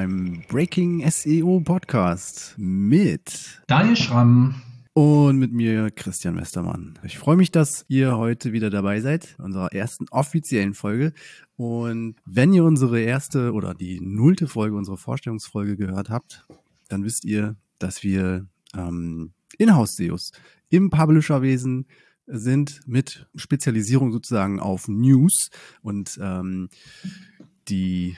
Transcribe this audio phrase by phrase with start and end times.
[0.00, 4.62] beim Breaking SEO Podcast mit Daniel Schramm
[4.94, 6.98] und mit mir Christian Westermann.
[7.04, 11.12] Ich freue mich, dass ihr heute wieder dabei seid, unserer ersten offiziellen Folge.
[11.58, 16.46] Und wenn ihr unsere erste oder die nullte Folge, unsere Vorstellungsfolge gehört habt,
[16.88, 20.32] dann wisst ihr, dass wir ähm, Inhouse-SEOs
[20.70, 21.84] im Publisherwesen
[22.26, 25.50] sind mit Spezialisierung sozusagen auf News
[25.82, 26.70] und ähm,
[27.68, 28.16] die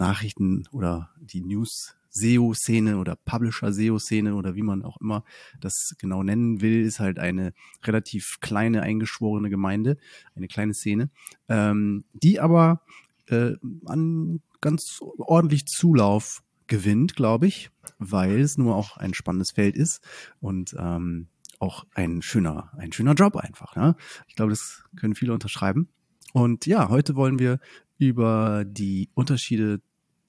[0.00, 5.24] Nachrichten oder die News SEO-Szene oder Publisher-SEO-Szene oder wie man auch immer
[5.60, 7.52] das genau nennen will, ist halt eine
[7.84, 9.96] relativ kleine, eingeschworene Gemeinde,
[10.34, 11.10] eine kleine Szene,
[11.48, 12.82] ähm, die aber
[13.28, 13.52] äh,
[13.86, 20.02] an ganz ordentlich Zulauf gewinnt, glaube ich, weil es nur auch ein spannendes Feld ist
[20.40, 23.76] und ähm, auch ein schöner, ein schöner Job einfach.
[23.76, 23.94] Ne?
[24.28, 25.88] Ich glaube, das können viele unterschreiben.
[26.32, 27.60] Und ja, heute wollen wir
[27.98, 29.80] über die Unterschiede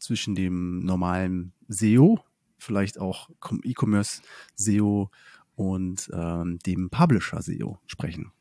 [0.02, 2.20] zwischen dem normalen SEO,
[2.58, 3.30] vielleicht auch
[3.64, 4.22] E-Commerce
[4.56, 5.10] SEO
[5.56, 8.32] und ähm, dem Publisher SEO sprechen.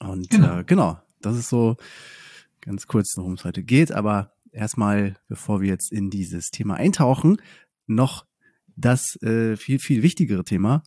[0.00, 0.58] Und genau.
[0.58, 1.76] Äh, genau, das ist so
[2.60, 3.92] ganz kurz, worum es heute geht.
[3.92, 7.38] Aber erstmal, bevor wir jetzt in dieses Thema eintauchen,
[7.86, 8.26] noch
[8.76, 10.82] das äh, viel, viel wichtigere Thema.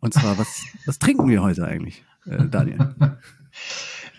[0.00, 2.94] Und zwar, was, was trinken wir heute eigentlich, äh, Daniel?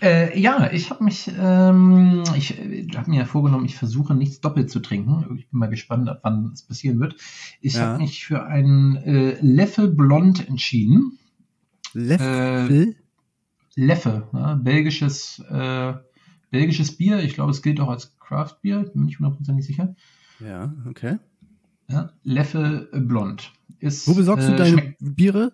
[0.02, 4.42] Äh, ja, ich habe mich, ähm, ich äh, habe mir ja vorgenommen, ich versuche nichts
[4.42, 5.38] doppelt zu trinken.
[5.38, 7.16] Ich bin mal gespannt, ab wann es passieren wird.
[7.62, 7.82] Ich ja.
[7.82, 11.20] habe mich für einen äh, Leffe Blond entschieden.
[11.94, 12.68] Leffe?
[12.70, 12.96] Äh,
[13.76, 14.60] Leffe, ne?
[14.62, 15.94] belgisches, äh,
[16.50, 17.20] belgisches Bier.
[17.20, 18.92] Ich glaube, es gilt auch als Craft Bier.
[18.94, 19.96] Bin ich hundertprozentig sicher.
[20.40, 21.20] Ja, okay.
[21.88, 23.52] Ja, Leffe Blond.
[23.80, 25.54] Ist, Wo besorgst du äh, deine Biere?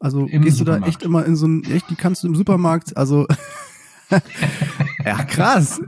[0.00, 2.96] Also gehst du da echt immer in so ein, echt, die kannst du im Supermarkt,
[2.96, 3.26] also
[5.04, 5.80] ja, krass.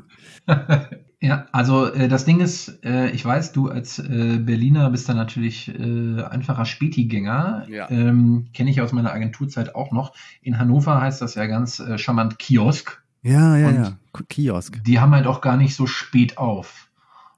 [1.18, 5.14] Ja, also äh, das Ding ist, äh, ich weiß, du als äh, Berliner bist da
[5.14, 7.66] natürlich äh, einfacher Spätigänger.
[7.70, 7.90] Ja.
[7.90, 10.14] Ähm, Kenne ich aus meiner Agenturzeit auch noch.
[10.42, 13.02] In Hannover heißt das ja ganz äh, charmant Kiosk.
[13.22, 13.98] Ja, ja, Und ja.
[14.28, 14.84] Kiosk.
[14.84, 16.90] Die haben halt auch gar nicht so spät auf.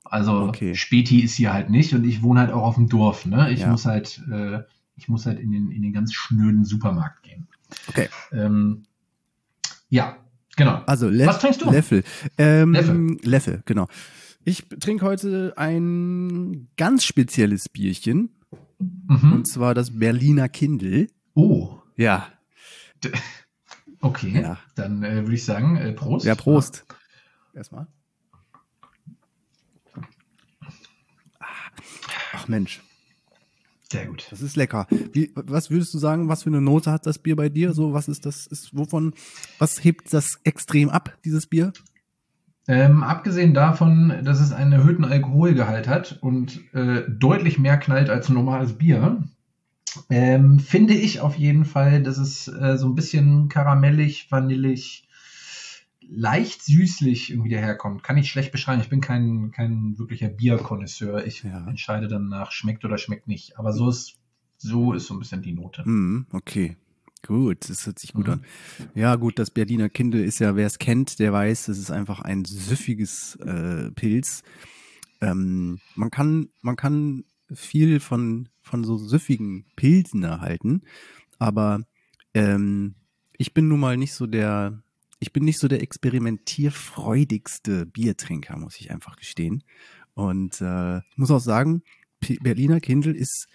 [0.05, 0.75] Also okay.
[0.75, 3.26] Späti ist hier halt nicht und ich wohne halt auch auf dem Dorf.
[3.26, 3.53] Ne?
[3.53, 3.69] Ich ja.
[3.69, 4.62] muss halt, äh,
[4.97, 7.47] ich muss halt in den, in den ganz schnöden Supermarkt gehen.
[7.88, 8.09] Okay.
[8.32, 8.84] Ähm,
[9.88, 10.16] ja,
[10.58, 10.82] Genau.
[10.86, 11.70] Also Le Was trinkst du?
[11.70, 12.02] Löffel.
[12.36, 13.16] Ähm, Löffel.
[13.22, 13.86] Löffel, genau.
[14.44, 18.30] Ich trinke heute ein ganz spezielles Bierchen.
[18.78, 19.32] Mhm.
[19.32, 21.08] Und zwar das Berliner Kindle.
[21.34, 21.78] Oh.
[21.96, 22.26] Ja.
[24.00, 24.42] Okay.
[24.42, 24.58] Ja.
[24.76, 26.24] Dann äh, würde ich sagen, äh, Prost.
[26.24, 26.84] Ja, Prost.
[26.88, 27.58] Ja.
[27.58, 27.88] Erstmal.
[32.32, 32.80] Ach Mensch.
[33.91, 34.26] Sehr gut.
[34.31, 34.87] Das ist lecker.
[35.12, 37.72] Wie, was würdest du sagen, was für eine Note hat das Bier bei dir?
[37.72, 39.15] So, was ist das, ist, wovon,
[39.59, 41.72] was hebt das extrem ab, dieses Bier?
[42.66, 48.28] Ähm, abgesehen davon, dass es einen erhöhten Alkoholgehalt hat und äh, deutlich mehr knallt als
[48.28, 49.22] ein normales Bier,
[50.10, 55.07] ähm, finde ich auf jeden Fall, dass es äh, so ein bisschen karamellig, vanillig,
[56.08, 58.02] leicht süßlich irgendwie daherkommt.
[58.02, 58.80] Kann ich schlecht beschreiben.
[58.80, 61.26] Ich bin kein, kein wirklicher Bierkonnoisseur.
[61.26, 61.66] Ich ja.
[61.66, 63.58] entscheide dann nach, schmeckt oder schmeckt nicht.
[63.58, 64.16] Aber so ist,
[64.56, 65.82] so ist so ein bisschen die Note.
[65.88, 66.76] Mm, okay.
[67.26, 68.34] Gut, das hört sich gut mhm.
[68.34, 68.44] an.
[68.94, 72.20] Ja, gut, das Berliner Kindle ist ja, wer es kennt, der weiß, es ist einfach
[72.20, 74.42] ein süffiges äh, Pilz.
[75.20, 80.82] Ähm, man kann, man kann viel von, von so süffigen Pilzen erhalten,
[81.38, 81.82] aber
[82.34, 82.94] ähm,
[83.36, 84.82] ich bin nun mal nicht so der,
[85.21, 89.65] ich bin nicht so der experimentierfreudigste Biertrinker, muss ich einfach gestehen.
[90.15, 91.83] Und äh, ich muss auch sagen,
[92.21, 93.49] P Berliner Kindle ist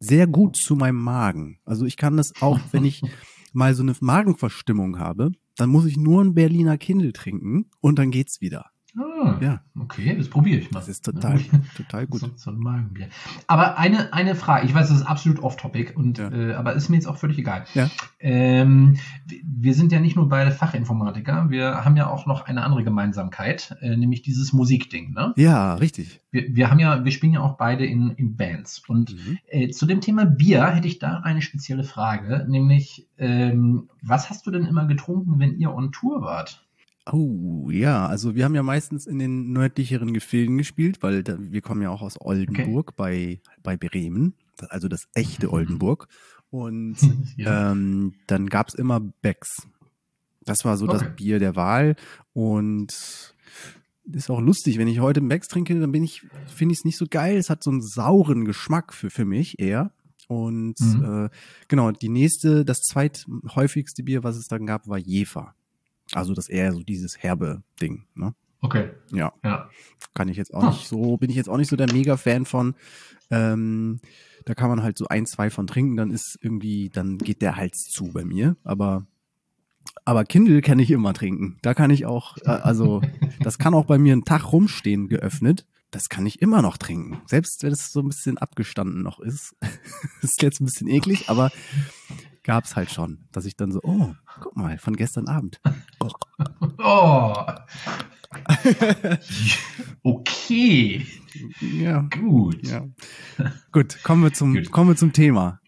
[0.00, 1.58] sehr gut zu meinem Magen.
[1.64, 3.02] Also ich kann das auch, wenn ich
[3.52, 8.10] mal so eine Magenverstimmung habe, dann muss ich nur ein Berliner Kindle trinken und dann
[8.10, 8.70] geht's wieder.
[8.96, 9.60] Ah, ja.
[9.78, 10.80] Okay, das probiere ich mal.
[10.80, 11.38] Das ist total,
[11.76, 12.20] total gut.
[12.20, 13.08] So, so, ein Magenbier.
[13.46, 16.32] Aber eine, eine Frage, ich weiß, das ist absolut off-topic, ja.
[16.32, 17.64] äh, aber ist mir jetzt auch völlig egal.
[17.74, 17.90] Ja.
[18.18, 18.96] Ähm,
[19.44, 23.76] wir sind ja nicht nur beide Fachinformatiker, wir haben ja auch noch eine andere Gemeinsamkeit,
[23.80, 25.34] äh, nämlich dieses Musikding, ne?
[25.36, 26.20] Ja, richtig.
[26.30, 28.82] Wir, wir haben ja, wir spielen ja auch beide in, in Bands.
[28.88, 29.38] Und mhm.
[29.48, 34.46] äh, zu dem Thema Bier hätte ich da eine spezielle Frage, nämlich, ähm, was hast
[34.46, 36.67] du denn immer getrunken, wenn ihr on Tour wart?
[37.12, 41.60] Oh, ja, also wir haben ja meistens in den nördlicheren Gefilden gespielt, weil da, wir
[41.60, 42.94] kommen ja auch aus Oldenburg okay.
[42.96, 44.34] bei, bei Bremen,
[44.68, 45.52] also das echte mhm.
[45.52, 46.08] Oldenburg.
[46.50, 46.96] Und
[47.36, 47.72] ja.
[47.72, 49.68] ähm, dann gab's immer Becks.
[50.44, 50.98] Das war so okay.
[50.98, 51.96] das Bier der Wahl.
[52.32, 53.34] Und
[54.12, 56.96] ist auch lustig, wenn ich heute Becks trinke, dann bin ich, finde ich es nicht
[56.96, 57.36] so geil.
[57.36, 59.92] Es hat so einen sauren Geschmack für, für mich eher.
[60.28, 61.26] Und mhm.
[61.26, 61.28] äh,
[61.68, 65.54] genau, die nächste, das zweithäufigste Bier, was es dann gab, war Jefer.
[66.14, 68.34] Also das eher so dieses herbe Ding, ne?
[68.60, 68.90] Okay.
[69.12, 69.32] Ja.
[69.44, 69.70] Ja.
[70.14, 70.68] Kann ich jetzt auch Hm.
[70.70, 72.74] nicht so, bin ich jetzt auch nicht so der Mega-Fan von.
[73.30, 74.00] Ähm,
[74.46, 77.56] da kann man halt so ein, zwei von trinken, dann ist irgendwie, dann geht der
[77.56, 78.56] Hals zu bei mir.
[78.64, 79.06] Aber,
[80.04, 81.58] aber Kindle kann ich immer trinken.
[81.62, 83.00] Da kann ich auch, äh, also,
[83.44, 85.66] das kann auch bei mir einen Tag rumstehen, geöffnet.
[85.90, 87.22] Das kann ich immer noch trinken.
[87.26, 89.54] Selbst wenn es so ein bisschen abgestanden noch ist.
[90.22, 91.50] ist jetzt ein bisschen eklig, aber
[92.48, 95.60] gab's halt schon, dass ich dann so, oh, guck mal, von gestern Abend.
[96.78, 97.34] Oh.
[100.02, 101.06] okay.
[101.60, 102.66] Ja, Gut.
[102.66, 102.86] ja.
[103.70, 104.70] Gut, kommen wir zum, Gut.
[104.70, 105.60] kommen wir zum Thema.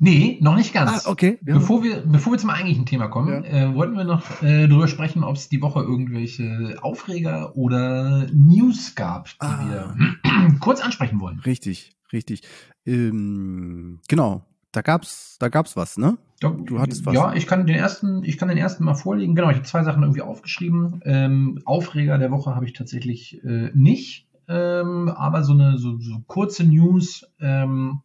[0.00, 1.06] Nee, noch nicht ganz.
[1.06, 1.38] Ah, okay.
[1.46, 3.70] Haben- Bevor wir, bevor wir zum eigentlichen Thema kommen, Ja.
[3.70, 8.96] äh, wollten wir noch äh, darüber sprechen, ob es die Woche irgendwelche Aufreger oder News
[8.96, 9.94] gab, die Ah.
[9.94, 11.38] wir kurz ansprechen wollen.
[11.40, 12.42] Richtig, richtig.
[12.84, 14.44] Ähm, genau,
[14.76, 16.18] da gab's, da gab's was, ne?
[16.40, 17.14] Du hattest was.
[17.14, 19.34] Ja, ich kann den ersten, ich kann den ersten mal vorlegen.
[19.34, 21.00] Genau, ich habe zwei Sachen irgendwie aufgeschrieben.
[21.06, 26.22] Ähm, Aufreger der Woche habe ich tatsächlich äh, nicht, ähm, aber so eine so, so
[26.26, 27.26] kurze News.
[27.40, 28.02] Ähm,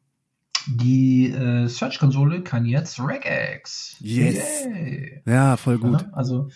[0.68, 3.98] die äh, Search-Konsole kann jetzt Regex.
[4.00, 4.66] Yes.
[4.66, 5.24] Yay.
[5.26, 6.04] Ja, voll gut.
[6.04, 6.48] Ja, also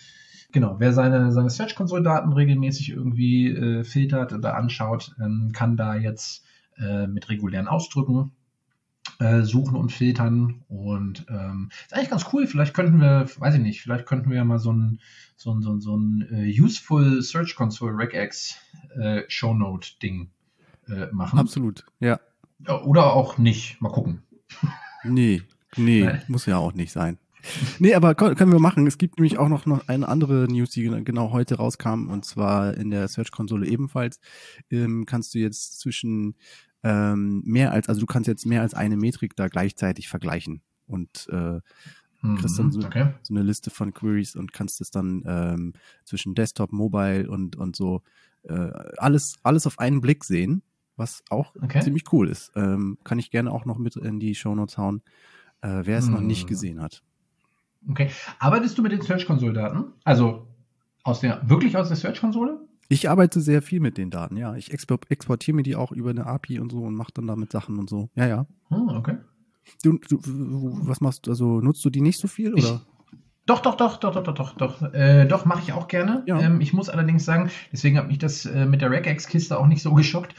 [0.52, 6.44] genau, wer seine, seine Search-Console-Daten regelmäßig irgendwie äh, filtert oder anschaut, ähm, kann da jetzt
[6.78, 8.32] äh, mit regulären Ausdrücken
[9.20, 10.64] äh, suchen und filtern.
[10.68, 12.46] Und ähm, ist eigentlich ganz cool.
[12.46, 15.00] Vielleicht könnten wir, weiß ich nicht, vielleicht könnten wir mal so ein,
[15.36, 18.56] so ein, so ein, so ein äh, Useful Search Console Regex
[18.98, 20.30] äh, Shownote-Ding
[20.88, 21.38] äh, machen.
[21.38, 21.84] Absolut.
[22.00, 22.20] Ja.
[22.66, 23.80] Ja, Oder auch nicht.
[23.82, 24.22] Mal gucken.
[25.04, 25.42] Nee,
[25.76, 26.22] nee, Nein.
[26.28, 27.18] muss ja auch nicht sein.
[27.78, 28.86] Nee, aber können wir machen.
[28.88, 32.24] Es gibt nämlich auch noch, noch eine andere News, die gena- genau heute rauskam, und
[32.24, 34.18] zwar in der Search-Konsole ebenfalls.
[34.70, 36.34] Ähm, kannst du jetzt zwischen
[36.82, 40.62] ähm, mehr als, also du kannst jetzt mehr als eine Metrik da gleichzeitig vergleichen.
[40.86, 41.60] Und äh,
[42.34, 43.08] kriegst dann so, Mhm, okay.
[43.22, 45.72] so eine Liste von Queries und kannst es dann ähm,
[46.04, 48.02] zwischen Desktop, Mobile und, und so
[48.42, 50.62] äh, alles, alles auf einen Blick sehen,
[50.96, 51.80] was auch Okay.
[51.80, 52.52] ziemlich cool ist.
[52.54, 55.02] Ähm, kann ich gerne auch noch mit in die Shownotes hauen,
[55.62, 56.48] äh, wer es noch nicht Hm.
[56.48, 57.02] gesehen hat.
[57.88, 58.10] Okay.
[58.38, 59.92] Arbeitest du mit den Search-Console-Daten?
[60.04, 60.48] Also
[61.04, 62.60] aus der, wirklich aus der Search-Konsole?
[62.88, 64.54] Ich arbeite sehr viel mit den Daten, ja.
[64.54, 67.50] Ich expo exportiere mir die auch über eine API und so und mache dann damit
[67.52, 68.10] Sachen und so.
[68.14, 68.46] Ja, ja.
[68.68, 69.16] Hm, okay.
[69.82, 71.30] Du, du, was machst du?
[71.32, 72.82] Also nutzt du die nicht so viel Ich- oder?
[73.46, 74.92] Doch, doch, doch, doch, doch, doch, doch, doch.
[74.92, 76.24] Äh, doch, mache ich auch gerne.
[76.26, 76.40] Ja.
[76.40, 79.82] Ähm, ich muss allerdings sagen, deswegen hat mich das äh, mit der Regex-Kiste auch nicht
[79.82, 80.34] so geschockt,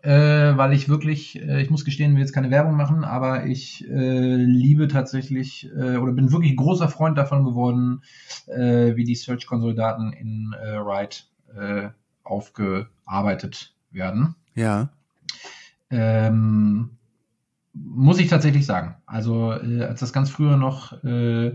[0.00, 0.10] äh,
[0.56, 4.36] weil ich wirklich, äh, ich muss gestehen, will jetzt keine Werbung machen, aber ich äh,
[4.36, 8.00] liebe tatsächlich äh, oder bin wirklich großer Freund davon geworden,
[8.46, 11.24] äh, wie die Search-Console-Daten in äh, Write
[11.56, 11.90] äh,
[12.22, 14.34] aufgearbeitet werden.
[14.54, 14.90] Ja.
[15.90, 16.90] Ähm,
[17.72, 18.96] muss ich tatsächlich sagen.
[19.06, 21.54] Also, äh, als das ganz früher noch äh,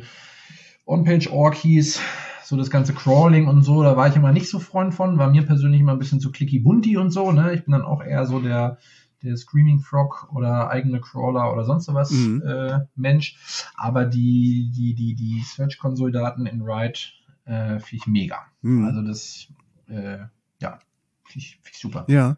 [0.85, 1.99] On-Page-Org hieß,
[2.43, 5.29] so das ganze Crawling und so, da war ich immer nicht so Freund von, war
[5.29, 7.53] mir persönlich immer ein bisschen zu clicky bunti und so, ne?
[7.53, 8.77] Ich bin dann auch eher so der,
[9.23, 12.43] der Screaming Frog oder eigene Crawler oder sonst was Mhm.
[12.45, 13.37] äh, Mensch.
[13.75, 16.99] Aber die, die, die, die Search-Console-Daten in Write
[17.45, 18.37] äh, finde ich mega.
[18.61, 18.85] Hm.
[18.85, 19.47] Also das,
[19.91, 20.19] äh,
[20.59, 20.79] ja,
[21.25, 22.05] finde ich, super.
[22.07, 22.37] Ja.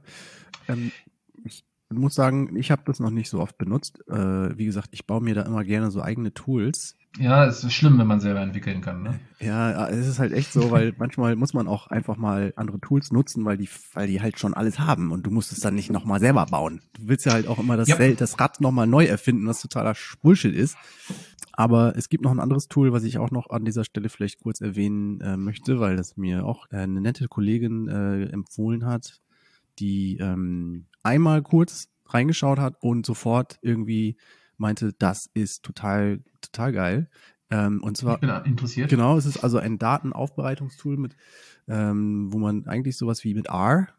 [0.67, 0.91] Ähm,
[1.43, 3.99] ich muss sagen, ich habe das noch nicht so oft benutzt.
[4.07, 6.97] Äh, wie gesagt, ich baue mir da immer gerne so eigene Tools.
[7.19, 9.19] Ja, es ist schlimm, wenn man selber entwickeln kann, ne?
[9.39, 13.11] Ja, es ist halt echt so, weil manchmal muss man auch einfach mal andere Tools
[13.11, 15.91] nutzen, weil die, weil die halt schon alles haben und du musst es dann nicht
[15.91, 16.81] nochmal selber bauen.
[16.93, 17.97] Du willst ja halt auch immer das, Ja.
[18.13, 19.93] Das Rad nochmal neu erfinden, was totaler
[20.23, 20.75] Bullshit ist.
[21.55, 24.41] Aber es gibt noch ein anderes Tool, was ich auch noch an dieser Stelle vielleicht
[24.41, 29.21] kurz erwähnen äh, möchte, weil das mir auch äh, eine nette Kollegin äh, empfohlen hat,
[29.77, 34.17] die ähm, einmal kurz reingeschaut hat und sofort irgendwie
[34.57, 37.09] meinte, das ist total, total geil.
[37.51, 38.89] Ähm, und zwar Ich bin interessiert.
[38.89, 41.15] Genau, es ist also ein Datenaufbereitungstool mit,
[41.67, 43.89] ähm, wo man eigentlich sowas wie mit R,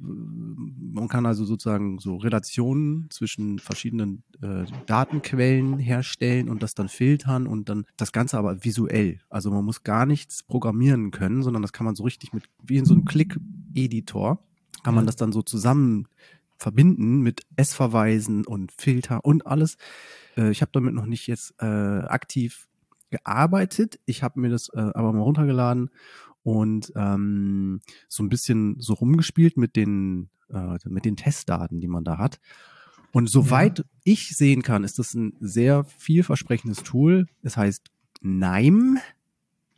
[0.00, 7.46] man kann also sozusagen so Relationen zwischen verschiedenen äh, Datenquellen herstellen und das dann filtern
[7.46, 9.20] und dann das Ganze aber visuell.
[9.28, 12.76] Also man muss gar nichts programmieren können, sondern das kann man so richtig mit, wie
[12.76, 14.42] in so einem Click-Editor,
[14.82, 16.08] kann man das dann so zusammen
[16.56, 19.76] verbinden mit S-Verweisen und Filter und alles.
[20.36, 22.68] Äh, ich habe damit noch nicht jetzt äh, aktiv
[23.10, 24.00] gearbeitet.
[24.06, 25.90] Ich habe mir das äh, aber mal runtergeladen
[26.44, 32.04] und ähm, so ein bisschen so rumgespielt mit den äh, mit den Testdaten, die man
[32.04, 32.38] da hat.
[33.12, 37.26] Und soweit ich sehen kann, ist das ein sehr vielversprechendes Tool.
[37.42, 39.00] Es heißt NIME,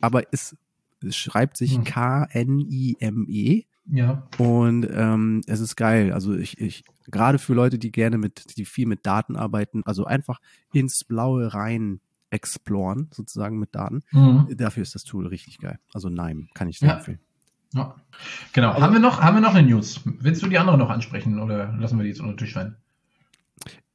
[0.01, 0.57] aber es,
[1.03, 1.83] es schreibt sich Hm.
[1.83, 3.63] K-N-I-M-E.
[3.89, 4.27] Ja.
[4.37, 6.11] Und ähm, es ist geil.
[6.11, 10.05] Also ich, ich gerade für Leute, die gerne mit, die viel mit Daten arbeiten, also
[10.05, 10.41] einfach
[10.73, 14.03] ins Blaue rein exploren, sozusagen mit Daten.
[14.11, 14.47] Mhm.
[14.57, 15.79] Dafür ist das Tool richtig geil.
[15.93, 16.95] Also Nime kann ich sehr Ja.
[16.97, 17.19] empfehlen.
[17.73, 17.95] Ja.
[18.53, 18.73] Genau.
[18.79, 20.01] haben wir, noch, haben wir noch eine News?
[20.05, 22.77] Willst du die andere noch ansprechen oder lassen wir die jetzt unter den Tisch fallen?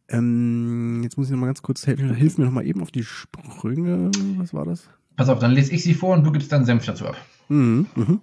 [0.09, 2.13] Ähm, jetzt muss ich noch mal ganz kurz helfen.
[2.15, 4.11] Hilf mir noch mal eben auf die Sprünge.
[4.37, 4.89] Was war das?
[5.17, 7.17] Pass auf, dann lese ich sie vor und du gibst dann Senf dazu ab.
[7.49, 8.19] Mhm, mh.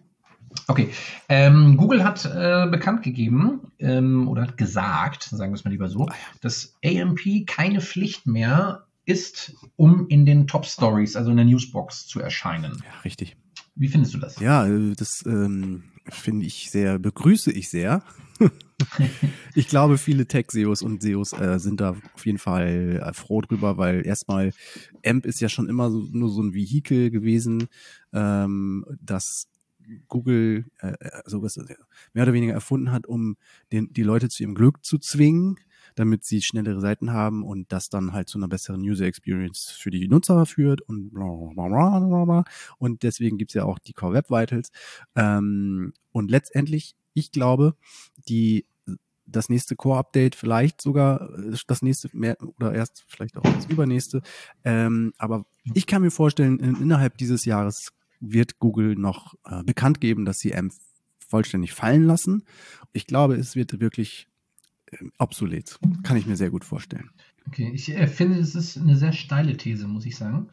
[0.67, 0.89] Okay.
[1.29, 5.87] Ähm, Google hat äh, bekannt gegeben ähm, oder hat gesagt, sagen wir es mal lieber
[5.89, 11.37] so, ah, dass AMP keine Pflicht mehr ist, um in den Top Stories, also in
[11.37, 12.81] der Newsbox, zu erscheinen.
[12.83, 13.37] Ja, richtig.
[13.75, 14.39] Wie findest du das?
[14.39, 18.03] Ja, äh, das ähm, finde ich sehr, begrüße ich sehr.
[19.55, 23.77] ich glaube, viele Tech-SEOs und SEOs äh, sind da auf jeden Fall äh, froh drüber,
[23.77, 24.51] weil erstmal
[25.05, 27.67] AMP ist ja schon immer so, nur so ein Vehikel gewesen,
[28.13, 29.47] ähm, das
[30.07, 31.57] Google äh, also was,
[32.13, 33.37] mehr oder weniger erfunden hat, um
[33.71, 35.57] den, die Leute zu ihrem Glück zu zwingen
[35.99, 39.91] damit sie schnellere Seiten haben und das dann halt zu einer besseren User Experience für
[39.91, 42.43] die Nutzer führt und bla bla bla bla bla.
[42.77, 44.71] Und deswegen gibt's ja auch die Core Web Vitals.
[45.17, 47.75] Ähm, und letztendlich, ich glaube,
[48.29, 48.65] die
[49.25, 54.21] das nächste Core-Update, vielleicht sogar äh, das nächste mehr oder erst vielleicht auch das übernächste.
[54.63, 57.89] Ähm, aber ich kann mir vorstellen, in, innerhalb dieses Jahres
[58.21, 60.71] wird Google noch äh, bekannt geben, dass sie AMP
[61.27, 62.45] vollständig fallen lassen.
[62.93, 64.28] Ich glaube, es wird wirklich
[65.17, 65.79] obsolet.
[66.03, 67.09] Kann ich mir sehr gut vorstellen.
[67.47, 70.49] Okay, ich äh, finde, es ist eine sehr steile These, muss ich sagen.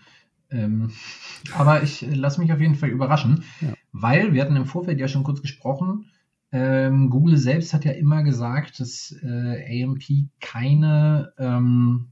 [0.51, 0.93] Ähm,
[1.55, 3.75] aber ich äh, lasse mich auf jeden Fall überraschen, ja.
[3.93, 6.07] weil wir hatten im Vorfeld ja schon kurz gesprochen.
[6.53, 10.05] Ähm, Google selbst hat ja immer gesagt, dass äh, AMP
[10.41, 12.09] keine ähm,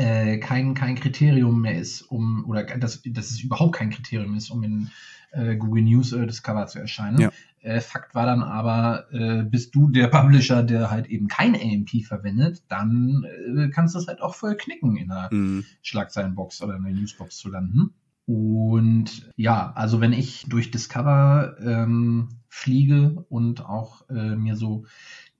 [0.00, 4.50] äh, kein, kein Kriterium mehr ist, um oder dass, dass es überhaupt kein Kriterium ist,
[4.50, 4.90] um in
[5.32, 7.20] äh, Google News äh, Discover zu erscheinen.
[7.20, 7.30] Ja.
[7.62, 12.04] Äh, Fakt war dann aber, äh, bist du der Publisher, der halt eben kein AMP
[12.06, 15.64] verwendet, dann äh, kannst du es halt auch voll knicken, in einer mhm.
[15.82, 17.94] Schlagzeilenbox oder in einer Newsbox zu landen.
[18.26, 24.84] Und ja, also wenn ich durch Discover ähm, fliege und auch äh, mir so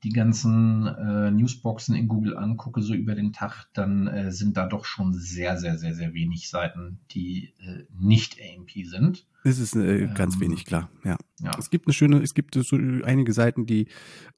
[0.02, 4.66] die ganzen äh, Newsboxen in Google angucke, so über den Tag, dann äh, sind da
[4.66, 9.26] doch schon sehr, sehr, sehr, sehr wenig Seiten, die äh, nicht AMP sind.
[9.44, 11.16] Es ist äh, ganz ähm, wenig klar, ja.
[11.40, 11.52] ja.
[11.58, 13.88] Es gibt eine schöne, es gibt so einige Seiten, die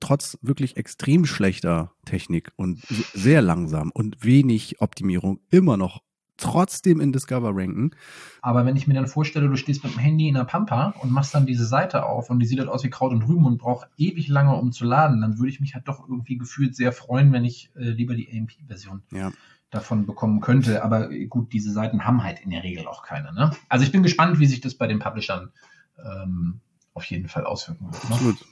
[0.00, 2.80] trotz wirklich extrem schlechter Technik und
[3.12, 6.02] sehr langsam und wenig Optimierung immer noch
[6.36, 7.92] trotzdem in Discover ranken.
[8.40, 11.12] Aber wenn ich mir dann vorstelle, du stehst mit dem Handy in der Pampa und
[11.12, 13.58] machst dann diese Seite auf und die sieht halt aus wie Kraut und Rüben und
[13.58, 16.92] braucht ewig lange, um zu laden, dann würde ich mich halt doch irgendwie gefühlt sehr
[16.92, 19.30] freuen, wenn ich äh, lieber die AMP-Version ja
[19.72, 20.84] davon bekommen könnte.
[20.84, 23.32] Aber gut, diese Seiten haben halt in der Regel auch keine.
[23.32, 23.50] Ne?
[23.68, 25.50] Also ich bin gespannt, wie sich das bei den Publishern
[25.98, 26.60] ähm,
[26.94, 28.04] auf jeden Fall auswirken wird.
[28.04, 28.14] Ne?
[28.14, 28.46] Absolut.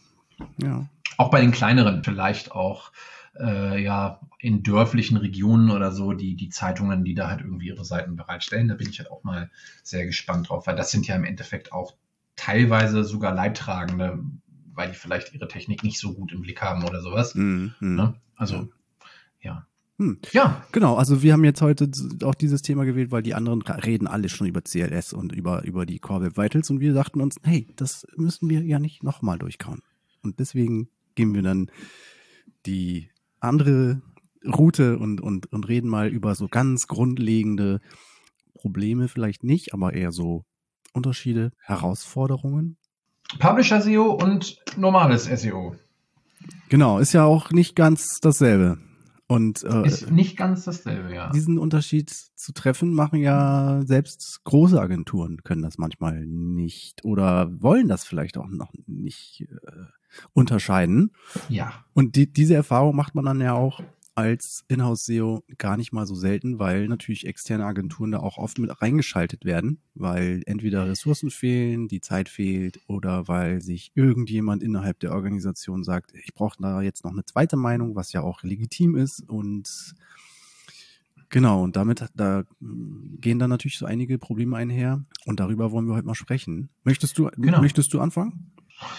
[0.57, 0.87] Ja.
[1.19, 2.91] Auch bei den kleineren vielleicht auch
[3.41, 7.85] äh, ja in dörflichen Regionen oder so die die Zeitungen, die da halt irgendwie ihre
[7.85, 8.69] Seiten bereitstellen.
[8.69, 9.51] Da bin ich halt auch mal
[9.83, 11.95] sehr gespannt drauf, weil das sind ja im Endeffekt auch
[12.37, 14.19] teilweise sogar Leidtragende,
[14.73, 17.35] weil die vielleicht ihre Technik nicht so gut im Blick haben oder sowas.
[17.35, 17.95] Mm, mm.
[17.97, 18.15] Ne?
[18.37, 18.69] Also
[19.41, 19.67] ja.
[19.99, 20.19] Hm.
[20.33, 20.65] Ja.
[20.73, 21.91] Genau, also wir haben jetzt heute
[22.25, 25.85] auch dieses Thema gewählt, weil die anderen reden alle schon über CLS und über, über
[25.85, 29.39] die Core Web Vitals und wir sagten uns, hey, das müssen wir ja nicht nochmal
[29.39, 29.83] durchkauen.
[30.23, 31.71] Und deswegen gehen wir dann
[32.65, 34.03] die andere
[34.45, 37.81] Route und, und, und reden mal über so ganz grundlegende
[38.55, 40.45] Probleme, vielleicht nicht, aber eher so
[40.93, 42.77] Unterschiede, Herausforderungen.
[43.39, 45.77] Publisher SEO und normales SEO.
[46.69, 48.79] Genau, ist ja auch nicht ganz dasselbe.
[49.31, 51.31] Und äh, ist nicht ganz dasselbe, ja.
[51.31, 57.87] Diesen Unterschied zu treffen, machen ja selbst große Agenturen können das manchmal nicht oder wollen
[57.87, 59.85] das vielleicht auch noch nicht äh,
[60.33, 61.13] unterscheiden.
[61.49, 61.85] Ja.
[61.95, 63.83] Und die, diese Erfahrung macht man dann ja auch
[64.21, 68.83] als Inhouse-SEO gar nicht mal so selten, weil natürlich externe Agenturen da auch oft mit
[68.83, 75.13] reingeschaltet werden, weil entweder Ressourcen fehlen, die Zeit fehlt oder weil sich irgendjemand innerhalb der
[75.13, 79.29] Organisation sagt, ich brauche da jetzt noch eine zweite Meinung, was ja auch legitim ist
[79.29, 79.95] und
[81.33, 85.95] Genau, und damit da gehen dann natürlich so einige Probleme einher und darüber wollen wir
[85.95, 86.71] heute mal sprechen.
[86.83, 87.61] Möchtest du, genau.
[87.61, 88.51] möchtest du anfangen?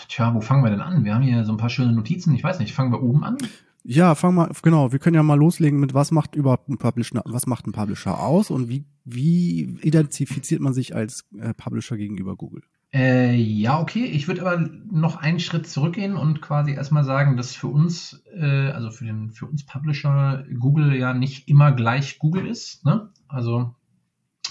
[0.07, 1.03] Tja, wo fangen wir denn an?
[1.03, 2.35] Wir haben hier so ein paar schöne Notizen.
[2.35, 3.37] Ich weiß nicht, fangen wir oben an?
[3.83, 7.23] Ja, fang mal, genau, wir können ja mal loslegen mit was macht überhaupt ein Publisher,
[7.25, 12.35] was macht ein Publisher aus und wie, wie identifiziert man sich als äh, Publisher gegenüber
[12.35, 12.61] Google?
[12.93, 14.05] Äh, ja, okay.
[14.05, 18.69] Ich würde aber noch einen Schritt zurückgehen und quasi erstmal sagen, dass für uns, äh,
[18.69, 22.85] also für den, für uns Publisher Google ja nicht immer gleich Google ist.
[22.85, 23.09] Ne?
[23.29, 23.73] Also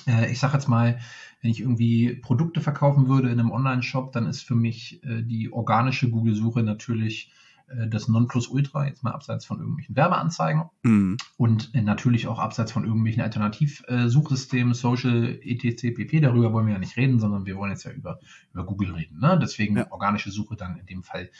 [0.06, 0.98] äh, ich sage jetzt mal,
[1.40, 5.52] wenn ich irgendwie Produkte verkaufen würde in einem Online-Shop, dann ist für mich äh, die
[5.52, 7.32] organische Google-Suche natürlich
[7.70, 11.16] äh, das Nonplusultra, jetzt mal abseits von irgendwelchen Werbeanzeigen mhm.
[11.36, 16.20] und äh, natürlich auch abseits von irgendwelchen Alternativsuchsystemen, Social, etc., pp.
[16.20, 18.20] Darüber wollen wir ja nicht reden, sondern wir wollen jetzt ja über,
[18.52, 19.18] über Google reden.
[19.20, 19.38] Ne?
[19.40, 19.90] Deswegen ja.
[19.90, 21.30] organische Suche dann in dem Fall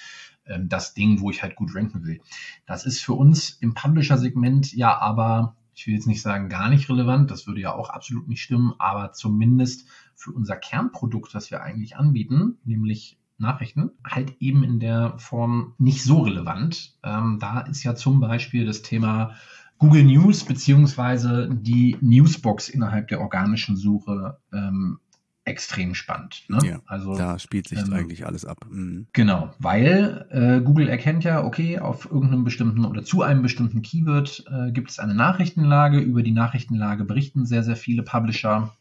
[0.46, 2.20] ähm, das Ding, wo ich halt gut ranken will.
[2.66, 6.90] Das ist für uns im Publisher-Segment ja aber ich will jetzt nicht sagen gar nicht
[6.90, 11.62] relevant, das würde ja auch absolut nicht stimmen, aber zumindest für unser Kernprodukt, das wir
[11.62, 16.98] eigentlich anbieten, nämlich Nachrichten, halt eben in der Form nicht so relevant.
[17.02, 19.36] Ähm, da ist ja zum Beispiel das Thema
[19.78, 24.98] Google News beziehungsweise die Newsbox innerhalb der organischen Suche ähm,
[25.44, 26.44] extrem spannend.
[26.48, 26.58] Ne?
[26.64, 28.66] Ja, also da spielt sich ähm, eigentlich alles ab.
[28.70, 29.06] Mhm.
[29.12, 34.44] Genau, weil äh, Google erkennt ja, okay, auf irgendeinem bestimmten oder zu einem bestimmten Keyword
[34.50, 35.98] äh, gibt es eine Nachrichtenlage.
[35.98, 38.76] Über die Nachrichtenlage berichten sehr, sehr viele Publisher,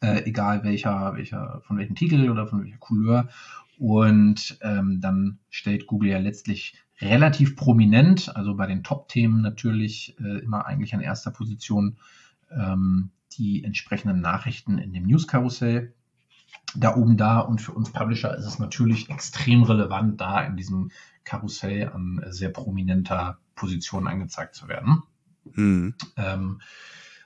[0.00, 3.28] äh, egal welcher, welcher, von welchem Titel oder von welcher Couleur.
[3.78, 10.38] Und ähm, dann stellt Google ja letztlich relativ prominent, also bei den Top-Themen natürlich äh,
[10.38, 11.96] immer eigentlich an erster Position,
[12.50, 15.94] ähm, die entsprechenden Nachrichten in dem News-Karussell
[16.74, 17.40] da oben da.
[17.40, 20.90] Und für uns Publisher ist es natürlich extrem relevant, da in diesem
[21.24, 25.02] Karussell an sehr prominenter Position angezeigt zu werden.
[25.54, 25.94] Mhm.
[26.16, 26.60] Ähm,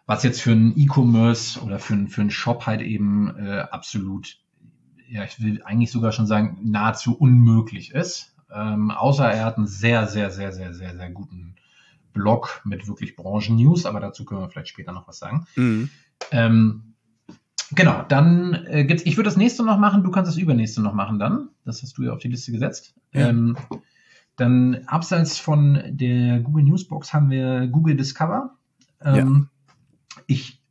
[0.07, 4.39] was jetzt für einen E-Commerce oder für, für einen Shop halt eben äh, absolut,
[5.09, 8.35] ja, ich will eigentlich sogar schon sagen, nahezu unmöglich ist.
[8.53, 11.57] Ähm, außer er hat einen sehr, sehr, sehr, sehr, sehr, sehr guten
[12.17, 15.47] Blog mit wirklich Branchen-News, aber dazu können wir vielleicht später noch was sagen.
[15.55, 15.91] Mhm.
[16.33, 16.95] Ähm,
[17.73, 20.95] genau, dann äh, gibt's, ich würde das nächste noch machen, du kannst das übernächste noch
[20.95, 21.51] machen dann.
[21.65, 22.95] Das hast du ja auf die Liste gesetzt.
[23.13, 23.29] Ja.
[23.29, 23.57] Ähm,
[24.37, 28.57] dann abseits von der Google Newsbox haben wir Google Discover.
[29.03, 30.21] Ähm, ja.
[30.27, 30.63] Ich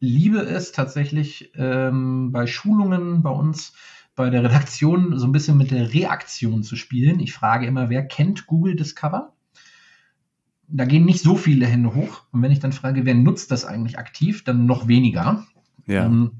[0.00, 3.74] liebe es tatsächlich ähm, bei Schulungen bei uns
[4.16, 7.20] bei der Redaktion so ein bisschen mit der Reaktion zu spielen.
[7.20, 9.32] Ich frage immer, wer kennt Google Discover?
[10.72, 12.22] Da gehen nicht so viele Hände hoch.
[12.30, 15.44] Und wenn ich dann frage, wer nutzt das eigentlich aktiv, dann noch weniger.
[15.86, 16.06] Ja.
[16.06, 16.32] Ähm,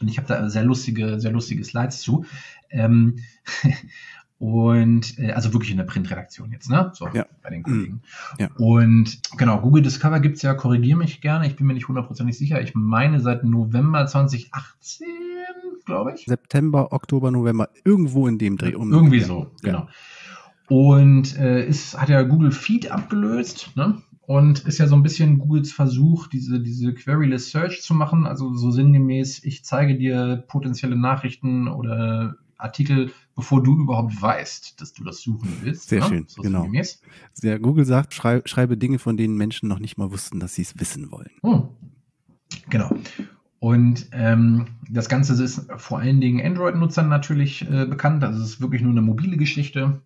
[0.00, 2.24] und ich habe da sehr lustige, sehr lustige Slides zu.
[2.70, 3.18] Ähm,
[4.38, 6.90] und äh, also wirklich in der Printredaktion jetzt, ne?
[6.94, 7.26] So ja.
[7.42, 7.92] bei den Kollegen.
[7.92, 8.38] Mhm.
[8.38, 8.48] Ja.
[8.56, 12.60] Und genau, Google Discover gibt's ja, korrigiere mich gerne, ich bin mir nicht hundertprozentig sicher.
[12.60, 15.06] Ich meine seit November 2018,
[15.84, 16.24] glaube ich.
[16.24, 18.74] September, Oktober, November, irgendwo in dem Dreh.
[18.74, 19.88] Um Irgendwie so, genau.
[20.72, 24.00] Und äh, ist, hat ja Google Feed abgelöst, ne?
[24.22, 28.26] Und ist ja so ein bisschen Googles Versuch, diese, diese Queryless Search zu machen.
[28.26, 34.94] Also so sinngemäß, ich zeige dir potenzielle Nachrichten oder Artikel, bevor du überhaupt weißt, dass
[34.94, 35.90] du das suchen willst.
[35.90, 36.06] Sehr ne?
[36.06, 36.66] schön, so genau.
[37.34, 40.62] Sehr, Google sagt, schrei schreibe Dinge, von denen Menschen noch nicht mal wussten, dass sie
[40.62, 41.32] es wissen wollen.
[41.42, 41.64] Hm.
[42.70, 42.96] Genau.
[43.58, 48.24] Und ähm, das Ganze ist vor allen Dingen Android-Nutzern natürlich äh, bekannt.
[48.24, 50.00] Also es ist wirklich nur eine mobile Geschichte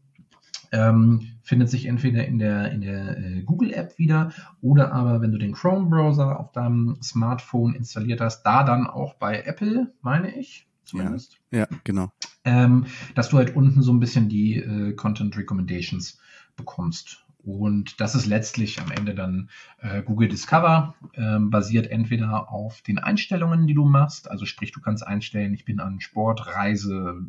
[0.72, 5.38] ähm, findet sich entweder in der, in der äh, Google-App wieder oder aber, wenn du
[5.38, 11.38] den Chrome-Browser auf deinem Smartphone installiert hast, da dann auch bei Apple, meine ich, zumindest.
[11.50, 12.12] Ja, ja genau.
[12.44, 16.18] Ähm, dass du halt unten so ein bisschen die äh, Content Recommendations
[16.56, 17.25] bekommst.
[17.46, 22.98] Und das ist letztlich am Ende dann äh, Google Discover, ähm, basiert entweder auf den
[22.98, 27.20] Einstellungen, die du machst, also sprich, du kannst einstellen, ich bin an Sport, Reise,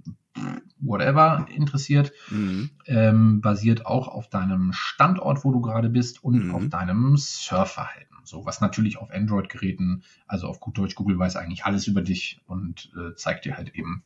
[0.80, 2.72] whatever interessiert, mhm.
[2.88, 6.56] ähm, basiert auch auf deinem Standort, wo du gerade bist und mhm.
[6.56, 8.18] auf deinem Surfverhalten.
[8.24, 12.42] So, was natürlich auf Android-Geräten, also auf gut Deutsch, Google weiß eigentlich alles über dich
[12.48, 14.04] und äh, zeigt dir halt eben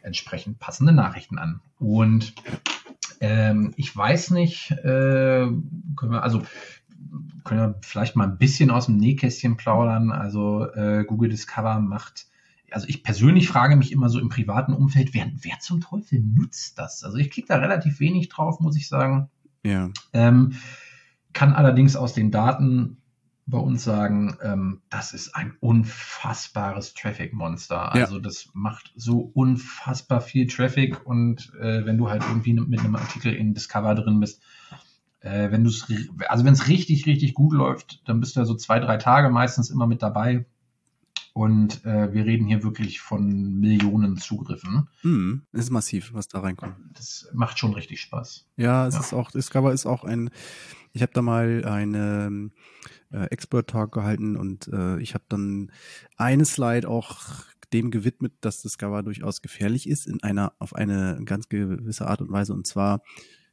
[0.00, 1.60] entsprechend passende Nachrichten an.
[1.78, 2.34] Und
[3.20, 5.46] ähm, ich weiß nicht, äh,
[5.96, 6.42] können wir, also
[7.44, 10.10] können wir vielleicht mal ein bisschen aus dem Nähkästchen plaudern.
[10.10, 12.26] Also äh, Google Discover macht,
[12.70, 16.78] also ich persönlich frage mich immer so im privaten Umfeld, wer, wer zum Teufel nutzt
[16.78, 17.04] das?
[17.04, 19.28] Also ich klicke da relativ wenig drauf, muss ich sagen.
[19.64, 19.90] Ja.
[20.12, 20.54] Ähm,
[21.32, 22.99] kann allerdings aus den Daten
[23.50, 27.92] bei uns sagen, ähm, das ist ein unfassbares Traffic-Monster.
[27.92, 28.22] Also ja.
[28.22, 33.34] das macht so unfassbar viel Traffic und äh, wenn du halt irgendwie mit einem Artikel
[33.34, 34.42] in Discover drin bist,
[35.20, 35.86] äh, wenn du es,
[36.28, 39.30] also wenn es richtig, richtig gut läuft, dann bist du ja so zwei, drei Tage
[39.30, 40.46] meistens immer mit dabei.
[41.32, 44.88] Und äh, wir reden hier wirklich von Millionen Zugriffen.
[45.02, 46.74] Mm, ist massiv, was da reinkommt.
[46.94, 48.48] Das macht schon richtig Spaß.
[48.56, 49.00] Ja, es ja.
[49.00, 50.30] ist auch, Discover ist auch ein,
[50.92, 52.50] ich habe da mal eine
[53.12, 55.72] äh, Expert Talk gehalten und äh, ich habe dann
[56.16, 61.48] eine Slide auch dem gewidmet, dass Discover durchaus gefährlich ist in einer auf eine ganz
[61.48, 63.02] gewisse Art und Weise und zwar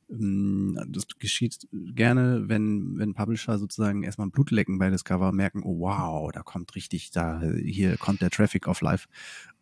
[0.09, 5.79] ähm, das geschieht gerne, wenn, wenn Publisher sozusagen erstmal Blut lecken bei Discover, merken, oh
[5.79, 9.07] wow, da kommt richtig, da, hier kommt der Traffic auf live.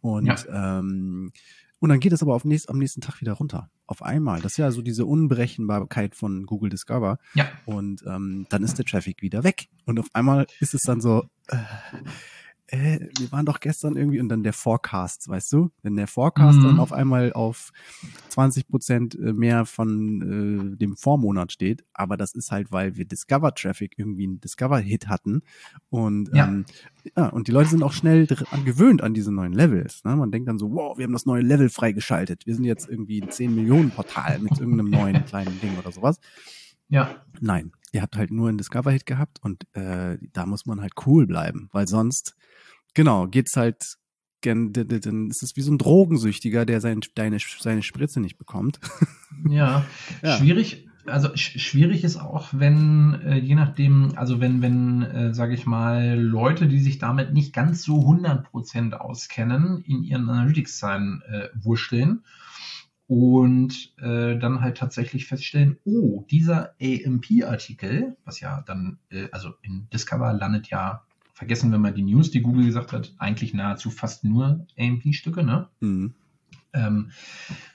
[0.02, 0.80] Und ja.
[0.80, 1.32] ähm,
[1.80, 3.70] Und dann geht es aber auf nächst, am nächsten Tag wieder runter.
[3.86, 4.42] Auf einmal.
[4.42, 7.20] Das ist ja so diese Unberechenbarkeit von Google Discover.
[7.34, 7.50] Ja.
[7.66, 9.68] Und ähm, dann ist der Traffic wieder weg.
[9.86, 11.58] Und auf einmal ist es dann so, äh,
[12.68, 15.72] äh, wir waren doch gestern irgendwie und dann der Forecast, weißt du?
[15.84, 16.64] Wenn der Forecast Mhm.
[16.64, 17.72] dann auf einmal auf
[18.30, 23.06] 20 Prozent äh, mehr von äh, dem Vormonat steht, aber das ist halt, weil wir
[23.06, 25.42] Discover-Traffic irgendwie einen Discover-Hit hatten
[25.90, 26.44] und Ja.
[26.46, 26.66] ähm,
[27.16, 30.04] ja, und die Leute sind auch schnell an, gewöhnt an diese neuen Levels.
[30.04, 30.16] Ne?
[30.16, 32.46] Man denkt dann so, wow, wir haben das neue Level freigeschaltet.
[32.48, 36.20] Wir sind jetzt irgendwie ein 10 Millionen Portal mit irgendeinem neuen kleinen Ding oder sowas.
[36.90, 37.16] Ja.
[37.42, 41.26] Nein, ihr habt halt nur einen Discover-Hit gehabt und äh, da muss man halt cool
[41.26, 42.36] bleiben, weil sonst,
[42.94, 43.96] genau, geht's halt,
[44.42, 48.80] dann ist es wie so ein Drogensüchtiger, der sein, deine, seine Spritze nicht bekommt.
[49.50, 49.86] Ja,
[50.24, 50.38] Ja.
[50.38, 50.88] schwierig.
[51.08, 55.66] Also sch schwierig ist auch, wenn äh, je nachdem, also wenn wenn äh, sage ich
[55.66, 62.24] mal Leute, die sich damit nicht ganz so 100% auskennen, in ihren Analytics-Zahlen äh, wursteln
[63.08, 69.88] und äh, dann halt tatsächlich feststellen, oh, dieser AMP-Artikel, was ja dann, äh, also in
[69.94, 74.24] Discover landet ja, vergessen wir mal die News, die Google gesagt hat, eigentlich nahezu fast
[74.24, 75.68] nur AMP-Stücke, ne?
[75.82, 76.16] Mhm.
[76.74, 77.12] Ähm,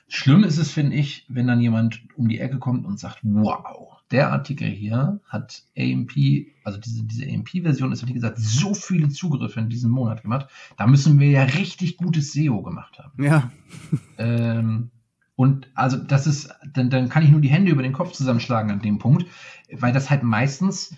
[0.09, 3.99] schlimm ist es, finde ich, wenn dann jemand um die Ecke kommt und sagt, wow,
[4.11, 6.12] der Artikel hier hat AMP,
[6.64, 10.49] also diese, diese AMP-Version ist, wie gesagt, so viele Zugriffe in diesem Monat gemacht.
[10.77, 13.23] Da müssen wir ja richtig gutes SEO gemacht haben.
[13.23, 13.51] Ja,
[14.19, 14.90] Ähm,
[15.40, 18.70] und also das ist, dann, dann kann ich nur die Hände über den Kopf zusammenschlagen
[18.70, 19.24] an dem Punkt,
[19.72, 20.94] weil das halt meistens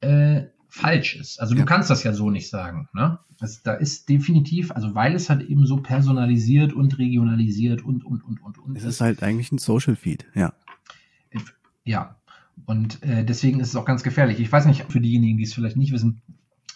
[0.00, 1.40] äh, falsch ist.
[1.40, 1.66] Also du Ja.
[1.66, 2.88] kannst das ja so nicht sagen.
[2.92, 3.18] Ne?
[3.40, 8.22] Das, da ist definitiv, also weil es halt eben so personalisiert und regionalisiert und und
[8.22, 10.52] und und und es ist halt eigentlich ein Social Feed, ja.
[11.82, 12.14] Ja,
[12.66, 14.38] und äh, deswegen ist es auch ganz gefährlich.
[14.38, 16.22] Ich weiß nicht, für diejenigen, die es vielleicht nicht wissen,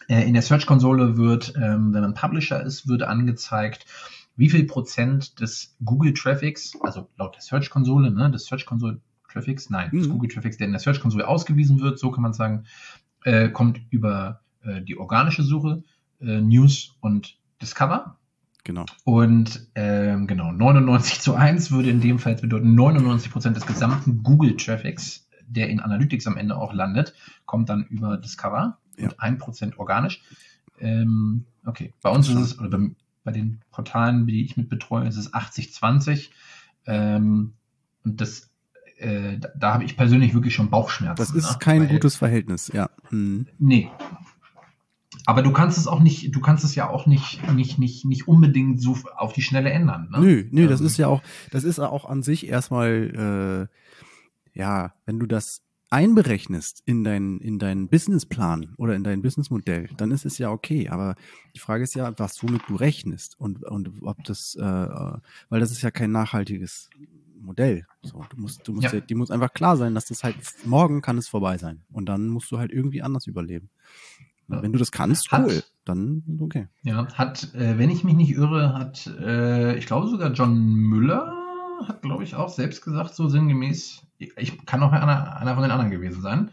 [0.08, 3.86] äh, in der Search-Konsole wird, ähm, wenn man Publisher ist, wird angezeigt,
[4.36, 10.12] wie viel Prozent des Google-Traffics, also laut der Search-Konsole, ne, des Search-Konsole-Traffics, nein, des Mhm.
[10.12, 12.64] Google-Traffics, der in der Search-Konsole ausgewiesen wird, so kann man sagen,
[13.24, 15.82] äh, kommt über äh, die organische Suche,
[16.20, 18.18] äh, News und Discover.
[18.64, 18.86] Genau.
[19.04, 23.66] Und ähm, genau, 99 zu 1 würde in dem Fall jetzt bedeuten, 99 Prozent des
[23.66, 29.08] gesamten Google-Traffics, der in Analytics am Ende auch landet, kommt dann über Discover Ja.
[29.08, 30.22] und 1 Prozent organisch.
[30.80, 32.90] Ähm, okay, bei uns ist es, oder bei,
[33.24, 36.28] bei den Portalen, die ich mit betreue, ist es 80-20.
[36.86, 37.54] Ähm,
[38.04, 38.50] und das,
[38.98, 41.16] äh, da, da habe ich persönlich wirklich schon Bauchschmerzen.
[41.16, 41.58] Das ist ne?
[41.58, 42.90] kein Weil- gutes Verhältnis, ja.
[43.10, 43.46] Mhm.
[43.58, 43.90] Nee.
[45.26, 48.28] Aber du kannst es auch nicht, du kannst es ja auch nicht, nicht, nicht, nicht
[48.28, 50.08] unbedingt so auf die Schnelle ändern.
[50.10, 50.18] Ne?
[50.20, 53.68] Nö, nö, das Ähm, ist ja auch, das ist auch an sich erstmal,
[54.54, 55.62] äh, ja, wenn du das
[55.94, 60.88] einberechnest in deinen in deinen Businessplan oder in dein Businessmodell, dann ist es ja okay.
[60.88, 61.14] Aber
[61.54, 65.60] die Frage ist ja, was womit du rechnest und und ob das, äh, äh, weil
[65.60, 66.90] das ist ja kein nachhaltiges
[67.40, 67.86] Modell.
[68.02, 68.94] So, du musst, du musst, Ja.
[68.94, 69.00] ja.
[69.00, 72.28] die muss einfach klar sein, dass das halt morgen kann es vorbei sein und dann
[72.28, 73.70] musst du halt irgendwie anders überleben.
[74.48, 74.62] Ja.
[74.62, 76.66] Wenn du das kannst, Hat- cool, dann okay.
[76.82, 81.34] Ja, hat, äh, wenn ich mich nicht irre, hat, äh, ich glaube sogar John Müller
[81.86, 85.72] hat, glaube ich, auch selbst gesagt, so sinngemäß, ich, kann auch einer, einer von den
[85.72, 86.50] anderen gewesen sein.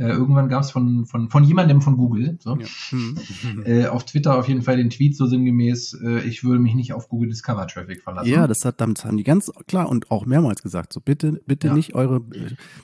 [0.00, 2.66] Äh, irgendwann gab es von, von, von jemandem von Google, so, Ja.
[2.90, 3.18] Mhm.
[3.66, 6.94] äh, auf Twitter auf jeden Fall den Tweet so sinngemäß, äh, ich würde mich nicht
[6.94, 8.30] auf Google Discover Traffic verlassen.
[8.30, 10.94] Ja, das hat, damit haben die ganz klar und auch mehrmals gesagt.
[10.94, 11.74] So bitte, bitte Ja.
[11.74, 12.22] nicht eure,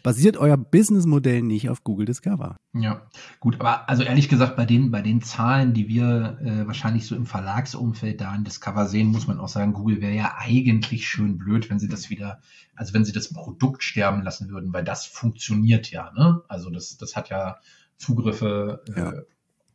[0.03, 2.57] basiert euer Businessmodell nicht auf Google Discover.
[2.75, 3.07] Ja,
[3.41, 7.17] gut, aber also ehrlich gesagt, bei den, bei den Zahlen, die wir äh, wahrscheinlich so
[7.17, 11.39] im Verlagsumfeld da in Discover sehen, muss man auch sagen, Google wäre ja eigentlich schön
[11.39, 12.41] blöd, wenn sie das wieder,
[12.75, 16.43] also wenn sie das Produkt sterben lassen würden, weil das funktioniert ja, ne?
[16.49, 17.59] Also das, das hat ja
[17.97, 19.13] Zugriffe äh, Ja.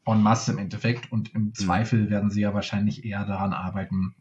[0.05, 4.15] en masse im Endeffekt und im Zweifel werden sie ja wahrscheinlich eher daran arbeiten,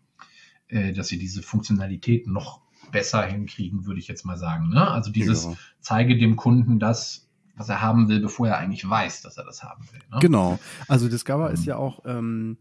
[0.69, 2.61] äh, dass sie diese Funktionalität noch
[2.93, 4.69] besser hinkriegen, würde ich jetzt mal sagen.
[4.69, 4.89] Ne?
[4.89, 5.55] Also dieses Ja.
[5.81, 9.63] zeige dem Kunden das, was er haben will, bevor er eigentlich weiß, dass er das
[9.63, 10.01] haben will.
[10.11, 10.19] Ne?
[10.21, 10.59] Genau.
[10.89, 12.57] Also Discover ist ja auch ähm,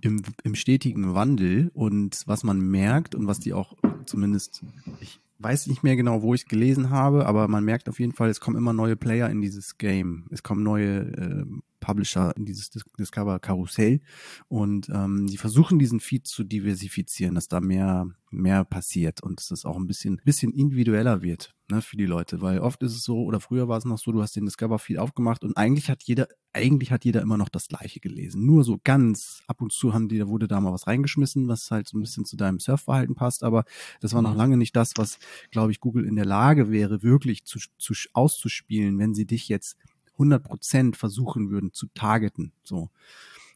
[0.00, 4.62] im, im stetigen Wandel und was man merkt und was die auch zumindest,
[5.00, 8.12] ich weiß nicht mehr genau, wo ich es gelesen habe, aber man merkt auf jeden
[8.12, 10.26] Fall, es kommen immer neue Player in dieses Game.
[10.30, 14.00] Es kommen neue ähm, Publisher in dieses Dis Discover-Karussell
[14.48, 19.50] und ähm, die versuchen diesen Feed zu diversifizieren, dass da mehr mehr passiert und dass
[19.50, 23.02] es auch ein bisschen bisschen individueller wird ne, für die Leute, weil oft ist es
[23.02, 25.88] so oder früher war es noch so, du hast den Discover Feed aufgemacht und eigentlich
[25.88, 29.72] hat jeder eigentlich hat jeder immer noch das gleiche gelesen, nur so ganz ab und
[29.72, 32.36] zu haben die da wurde da mal was reingeschmissen, was halt so ein bisschen zu
[32.36, 33.64] deinem Surfverhalten passt, aber
[34.00, 34.38] das war noch Mhm.
[34.38, 35.18] lange nicht das, was
[35.50, 39.76] glaube ich Google in der Lage wäre wirklich zu, zu auszuspielen, wenn sie dich jetzt
[40.18, 42.90] 100% versuchen würden zu targeten, so.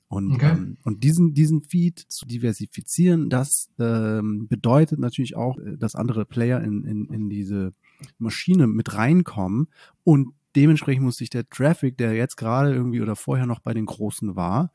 [0.08, 0.50] Und, Okay.
[0.50, 6.26] ähm, und diesen, diesen Feed zu diversifizieren, das ähm, bedeutet natürlich auch, äh, dass andere
[6.26, 7.72] Player in, in, in diese
[8.18, 9.68] Maschine mit reinkommen
[10.04, 13.86] und dementsprechend muss sich der Traffic, der jetzt gerade irgendwie oder vorher noch bei den
[13.86, 14.70] Großen war,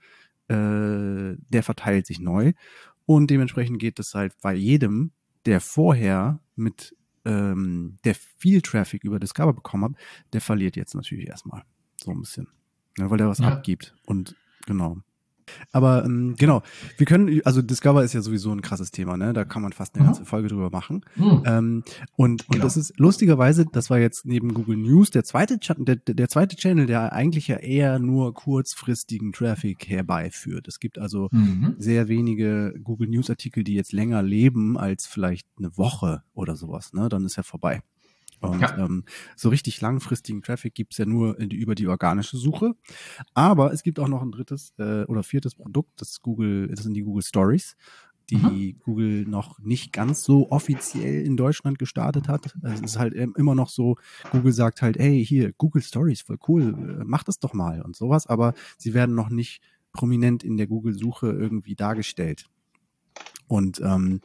[0.48, 2.54] äh, der verteilt sich neu
[3.06, 5.12] und dementsprechend geht es halt bei jedem,
[5.46, 6.96] der vorher mit
[7.26, 10.02] ähm, der viel Traffic über Discover bekommen hat,
[10.34, 11.64] der verliert jetzt natürlich erstmal
[12.08, 12.48] so ein bisschen,
[12.98, 13.50] ja, weil der was Ja.
[13.50, 14.98] abgibt und genau.
[15.72, 16.62] Aber ähm, genau,
[16.98, 19.32] wir können, also Discover ist ja sowieso ein krasses Thema, ne?
[19.32, 20.08] Da kann man fast eine Mhm.
[20.08, 21.06] ganze Folge drüber machen.
[21.16, 21.42] Hm.
[21.46, 21.84] Ähm,
[22.18, 22.64] und, und Genau.
[22.66, 26.86] das ist lustigerweise, das war jetzt neben Google News der zweite, der der zweite Channel,
[26.86, 30.68] der eigentlich ja eher nur kurzfristigen Traffic herbeiführt.
[30.68, 31.76] Es gibt also Mhm.
[31.78, 36.92] sehr wenige Google News Artikel, die jetzt länger leben als vielleicht eine Woche oder sowas.
[36.92, 37.08] Ne?
[37.08, 37.82] Dann ist ja vorbei.
[38.42, 38.78] Und Ja.
[38.78, 39.04] ähm,
[39.36, 42.74] so richtig langfristigen Traffic gibt's ja nur in die, über die organische Suche.
[43.34, 46.94] Aber es gibt auch noch ein drittes äh, oder viertes Produkt, das Google, das sind
[46.94, 47.76] die Google Stories,
[48.30, 52.54] die Google noch nicht ganz so offiziell in Deutschland gestartet hat.
[52.62, 53.96] Also es ist halt im- immer noch so,
[54.30, 57.96] Google sagt halt, hey, hier, Google Stories, voll cool, äh, mach das doch mal und
[57.96, 59.62] sowas, aber sie werden noch nicht
[59.94, 62.46] prominent in der Google-Suche irgendwie dargestellt.
[63.48, 64.20] Und ähm,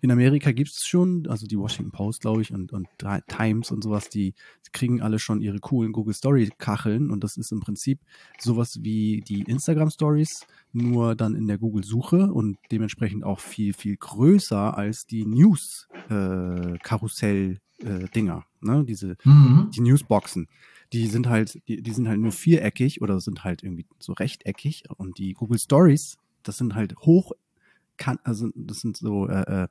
[0.00, 3.70] in Amerika gibt's es schon, also die Washington Post, glaube ich, und, und Ti- Times
[3.70, 4.34] und sowas, die
[4.72, 8.00] kriegen alle schon ihre coolen Google Story Kacheln und das ist im Prinzip
[8.38, 13.72] sowas wie die Instagram Stories, nur dann in der Google Suche und dementsprechend auch viel,
[13.72, 19.70] viel größer als die News äh, Karussell äh, Dinger, ne, diese Mhm.
[19.74, 20.48] die Newsboxen,
[20.92, 24.84] die sind halt, die, die sind halt nur viereckig oder sind halt irgendwie so rechteckig.
[24.96, 27.32] Und die Google Stories, das sind halt hoch,
[27.96, 29.68] kann, also das sind so äh, äh,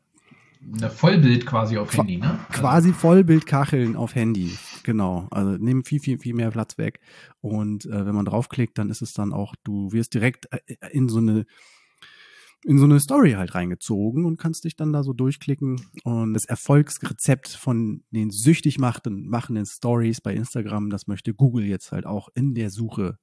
[0.75, 2.39] Eine Vollbild quasi auf Handy, ne?
[2.51, 6.99] quasi Vollbildkacheln auf Handy, genau, also nehmen viel, viel, viel mehr Platz weg.
[7.41, 11.09] Und äh, wenn man draufklickt, dann ist es dann auch, du wirst direkt äh, in
[11.09, 11.45] so eine
[12.65, 15.81] in so eine Story halt reingezogen und kannst dich dann da so durchklicken.
[16.03, 21.91] Und das Erfolgsrezept von den süchtig machten, machenden Stories bei Instagram, das möchte Google jetzt
[21.91, 23.17] halt auch in der Suche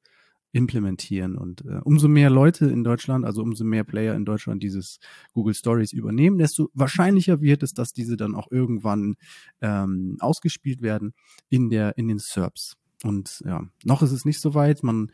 [0.52, 4.98] implementieren und äh, umso mehr Leute in Deutschland, also umso mehr Player in Deutschland dieses
[5.32, 9.16] Google Stories übernehmen, desto wahrscheinlicher wird es, dass diese dann auch irgendwann
[9.60, 11.14] ähm, ausgespielt werden
[11.48, 12.76] in der in den SERPs.
[13.02, 14.82] Und ja, noch ist es nicht so weit.
[14.82, 15.10] Man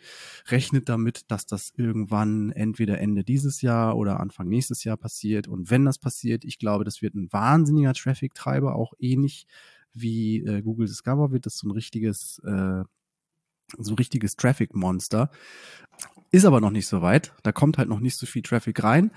[0.49, 5.46] rechnet damit, dass das irgendwann entweder Ende dieses Jahr oder Anfang nächstes Jahr passiert.
[5.46, 9.46] Und wenn das passiert, ich glaube, das wird ein wahnsinniger Traffic-Treiber, auch ähnlich
[9.92, 12.83] wie äh, Google Discover wird das so ein richtiges, äh,
[13.79, 15.31] so ein richtiges Traffic-Monster.
[16.31, 17.33] Ist aber noch nicht so weit.
[17.42, 19.11] Da kommt halt noch nicht so viel Traffic rein.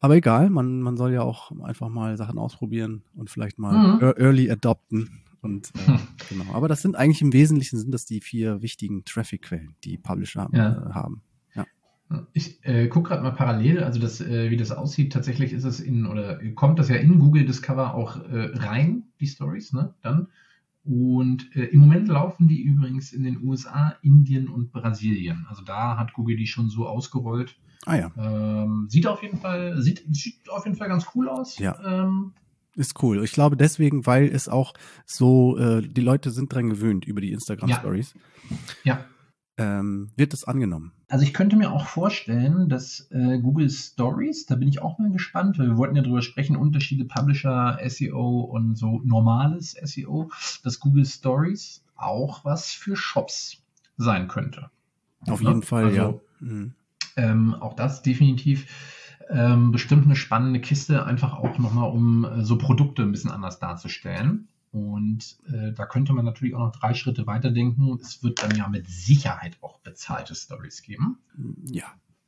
[0.00, 4.00] Aber egal, man, man soll ja auch einfach mal Sachen ausprobieren und vielleicht mal Mhm.
[4.00, 5.22] ear- early adopten.
[5.40, 6.52] Und äh, genau.
[6.54, 10.88] Aber das sind eigentlich im Wesentlichen sind das die vier wichtigen Traffic-Quellen, die Publisher Ja.
[10.90, 11.22] äh, haben.
[12.32, 15.12] Ich äh, gucke gerade mal parallel, also das, äh, wie das aussieht.
[15.12, 19.26] Tatsächlich ist es in oder kommt das ja in Google Discover auch äh, rein, die
[19.26, 19.92] Stories, ne?
[20.00, 20.28] Dann.
[20.84, 25.46] Und äh, im Moment laufen die übrigens in den USA, Indien und Brasilien.
[25.48, 27.56] Also da hat Google die schon so ausgerollt.
[27.86, 31.58] Ah ja, Ähm, sieht auf jeden Fall, sieht, sieht auf jeden Fall ganz cool aus.
[31.58, 31.78] Ja.
[31.84, 32.32] Ähm,
[32.74, 33.22] ist cool.
[33.24, 34.72] Ich glaube deswegen, weil es auch
[35.04, 37.34] so, äh, die Leute sind dran gewöhnt über die Ja.
[37.34, 38.14] Instagram-Stories,
[38.84, 39.04] ja.
[39.58, 40.92] Ähm, wird es angenommen.
[41.08, 45.10] Also ich könnte mir auch vorstellen, dass äh, Google Stories, da bin ich auch mal
[45.10, 50.30] gespannt, weil wir wollten ja drüber sprechen, Unterschiede Publisher, SEO und so normales SEO,
[50.62, 53.62] dass Google Stories auch was für Shops
[53.96, 54.70] sein könnte.
[55.26, 55.48] Auf Ne?
[55.48, 56.14] jeden Fall, Also, ja.
[56.40, 56.74] Mhm.
[57.16, 58.66] Ähm, auch das definitiv
[59.28, 63.58] ähm, bestimmt eine spannende Kiste, einfach auch nochmal, um äh, so Produkte ein bisschen anders
[63.58, 64.48] darzustellen.
[64.86, 67.98] Und äh, da könnte man natürlich auch noch drei Schritte weiterdenken.
[68.00, 71.18] Es wird dann ja mit Sicherheit auch bezahlte Stories geben.
[71.70, 71.86] Ja,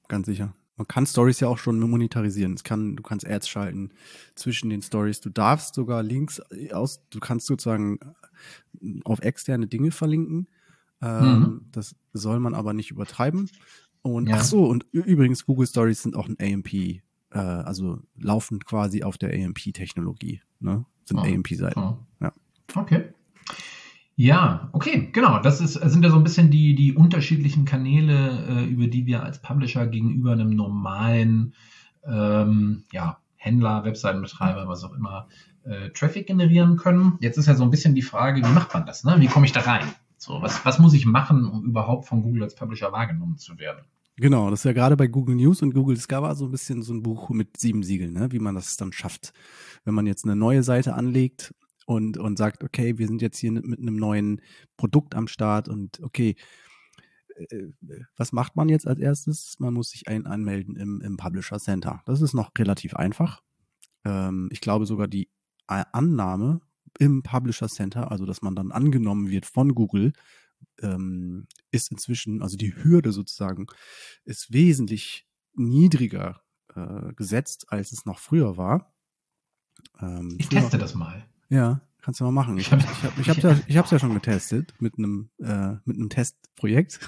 [0.09, 0.55] ganz sicher.
[0.77, 2.57] Man kann Stories ja auch schon monetarisieren.
[2.57, 3.91] Kann, du kannst Ads schalten
[4.35, 5.21] zwischen den Stories.
[5.21, 6.41] Du darfst sogar Links
[6.73, 7.99] aus, du kannst sozusagen
[9.05, 10.49] auf externe Dinge verlinken.
[11.03, 11.61] Ähm, Mhm.
[11.73, 13.51] Das soll man aber nicht übertreiben.
[14.03, 14.37] Und Ja.
[14.37, 16.73] ach so, und übrigens, Google Stories sind auch ein AMP,
[17.31, 20.41] äh, also laufen quasi auf der AMP-Technologie.
[20.61, 20.87] Ne?
[21.11, 21.25] Sind Ah.
[21.25, 21.81] AMP-Seiten.
[21.81, 21.99] Ah.
[22.21, 22.33] Ja.
[22.75, 23.05] Okay.
[24.17, 25.41] Ja, okay, genau.
[25.41, 29.23] Das ist, sind ja so ein bisschen die, die unterschiedlichen Kanäle, äh, über die wir
[29.23, 31.55] als Publisher gegenüber einem normalen
[32.05, 35.27] ähm, ja, Händler, Webseitenbetreiber, was auch immer,
[35.65, 37.17] äh, Traffic generieren können.
[37.21, 39.05] Jetzt ist ja so ein bisschen die Frage, wie macht man das?
[39.05, 39.17] Ne?
[39.19, 39.87] Wie komme ich da rein?
[40.19, 43.85] So, was, was muss ich machen, um überhaupt von Google als Publisher wahrgenommen zu werden?
[44.17, 46.93] Genau, das ist ja gerade bei Google News und Google Discover so ein bisschen so
[46.93, 48.31] ein Buch mit sieben Siegeln, ne?
[48.33, 49.33] wie man das dann schafft.
[49.85, 51.55] Wenn man jetzt eine neue Seite anlegt
[51.87, 54.41] und, und sagt, okay, wir sind jetzt hier mit einem neuen
[54.77, 56.37] Produkt am Start und okay,
[57.37, 57.73] äh,
[58.17, 59.57] was macht man jetzt als erstes?
[59.59, 62.03] Man muss sich ein anmelden im, im Publisher Center.
[62.07, 63.43] Das ist noch relativ einfach.
[64.05, 65.31] Ähm, ich glaube sogar die
[65.67, 66.61] Annahme
[66.99, 70.13] im Publisher Center, also dass man dann angenommen wird von Google,
[70.83, 73.67] ähm, ist inzwischen, also die Hürde sozusagen,
[74.25, 76.43] ist wesentlich niedriger
[76.75, 78.90] äh, gesetzt, als es noch früher war.
[80.01, 81.25] Ähm, ich teste das mal.
[81.49, 82.59] Ja, kannst du mal machen.
[82.59, 85.73] Ich habe ich hab, ich hab's ja, ich hab's ja schon getestet mit einem, äh,
[85.85, 87.01] mit einem Testprojekt.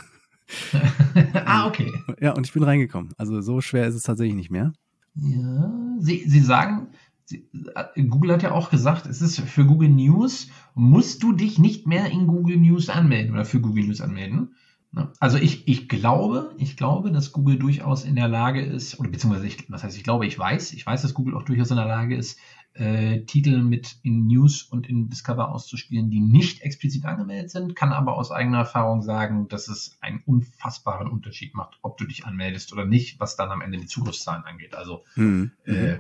[1.45, 1.93] ah, okay.
[2.21, 3.13] Ja, und ich bin reingekommen.
[3.17, 4.73] Also so schwer ist es tatsächlich nicht mehr.
[5.15, 6.89] Ja, Sie, Sie sagen,
[7.25, 11.59] Sie, äh, Google hat ja auch gesagt, es ist für Google News, musst du dich
[11.59, 14.55] nicht mehr in Google News anmelden oder für Google News anmelden.
[14.93, 15.11] Ne?
[15.21, 19.47] Also ich, ich glaube, ich glaube, dass Google durchaus in der Lage ist, oder beziehungsweise
[19.47, 21.87] ich, was heißt, ich glaube, ich weiß, ich weiß, dass Google auch durchaus in der
[21.87, 22.39] Lage ist,
[22.75, 27.93] äh, Titel mit in News und in Discover auszuspielen, die nicht explizit angemeldet sind, kann
[27.93, 32.73] aber aus eigener Erfahrung sagen, dass es einen unfassbaren Unterschied macht, ob du dich anmeldest
[32.73, 34.75] oder nicht, was dann am Ende die Zugriffszahlen angeht.
[34.75, 35.53] Also mhm.
[35.65, 35.99] äh,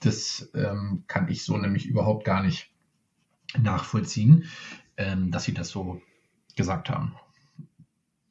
[0.00, 2.70] das ähm, kann ich so nämlich überhaupt gar nicht
[3.58, 4.44] nachvollziehen,
[4.96, 6.00] ähm, dass sie das so
[6.56, 7.14] gesagt haben.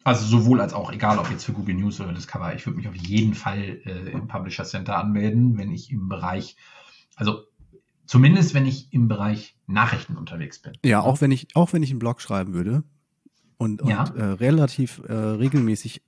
[0.05, 2.87] Also sowohl als auch, egal ob jetzt für Google News oder Discover, ich würde mich
[2.87, 6.57] auf jeden Fall äh, im Publisher Center anmelden, wenn ich im Bereich,
[7.15, 7.43] also
[8.05, 10.73] zumindest wenn ich im Bereich Nachrichten unterwegs bin.
[10.83, 12.83] Ja, auch wenn ich, auch wenn ich einen Blog schreiben würde
[13.57, 14.03] und, und ja.
[14.03, 16.01] äh, relativ äh, regelmäßig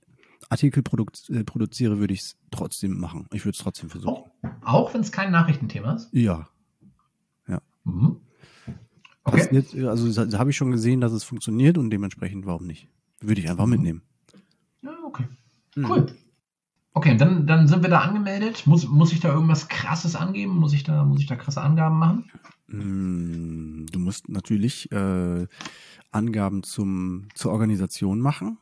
[0.48, 3.26] Artikel produ äh, produziere, würde ich es trotzdem machen.
[3.32, 4.14] Ich würde es trotzdem versuchen.
[4.14, 6.08] Oh, auch wenn es kein Nachrichtenthema ist?
[6.12, 6.48] Ja.
[7.48, 7.60] Ja.
[7.84, 8.20] Mhm.
[9.24, 9.38] Okay.
[9.38, 12.88] Passiert, also da habe ich schon gesehen, dass es funktioniert und dementsprechend warum nicht?
[13.20, 13.72] Würde ich einfach mhm.
[13.72, 14.02] mitnehmen.
[14.82, 15.24] Ja, okay.
[15.74, 16.06] Mhm.
[16.96, 18.66] Okay, dann, dann sind wir da angemeldet.
[18.66, 20.56] Muss, muss ich da irgendwas krasses angeben?
[20.56, 22.30] Muss ich da, muss ich da krasse Angaben machen?
[22.68, 25.46] Mm, du musst natürlich äh,
[26.10, 28.56] Angaben zum, zur Organisation machen.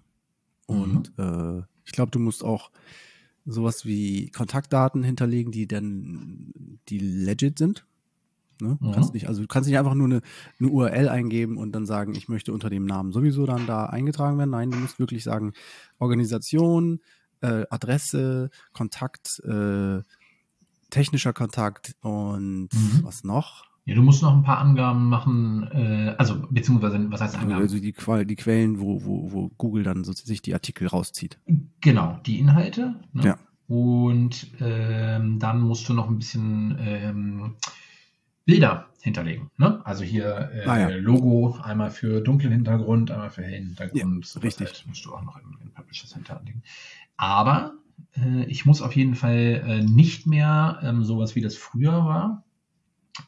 [0.66, 1.61] Und mhm.
[1.61, 2.73] äh, ich glaube, du musst auch
[3.47, 7.87] sowas wie Kontaktdaten hinterlegen, die dann die legit sind.
[8.61, 8.79] Ne?
[8.81, 8.92] Mhm.
[8.94, 10.23] Kannst nicht, also du kannst nicht einfach nur eine,
[10.59, 14.38] eine, URL eingeben und dann sagen, ich möchte unter dem Namen sowieso dann da eingetragen
[14.38, 14.51] werden.
[14.51, 15.53] Nein, du musst wirklich sagen,
[16.01, 16.99] Organisation,
[17.44, 20.02] äh, Adresse, Kontakt, äh,
[20.90, 23.00] technischer Kontakt und mhm.
[23.02, 23.66] was noch?
[23.87, 27.61] Ja, du musst noch ein paar Angaben machen, äh, also beziehungsweise, was heißt Angaben?
[27.61, 31.38] Also die, die Quellen, wo, wo, wo Google dann so sich die Artikel rauszieht.
[31.83, 32.94] Genau, die Inhalte.
[33.12, 33.24] Ne?
[33.24, 33.38] Ja.
[33.66, 37.57] Und ähm, dann musst du noch ein bisschen ähm,
[38.46, 39.50] Bilder hinterlegen.
[39.59, 39.85] Ne?
[39.85, 40.96] Also hier äh, ah, ja.
[40.96, 44.35] Logo einmal für dunklen Hintergrund, einmal für hellen Hintergrund.
[44.35, 44.66] Ja, richtig.
[44.68, 46.62] Halt musst du auch noch im, im Publisher Center anlegen.
[47.16, 47.74] Aber
[48.16, 52.44] äh, ich muss auf jeden Fall äh, nicht mehr ähm, sowas wie das früher war.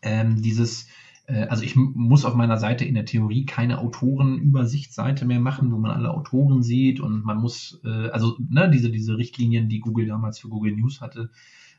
[0.02, 0.88] Ähm, dieses
[1.26, 5.78] äh, also ich muss auf meiner Seite in der Theorie keine Autorenübersichtsseite mehr machen, wo
[5.78, 10.06] man alle Autoren sieht und man muss, äh, also ne, diese, diese Richtlinien, die Google
[10.06, 11.30] damals für Google News hatte,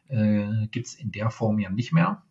[0.08, 2.24] äh, gibt es in der Form ja nicht mehr.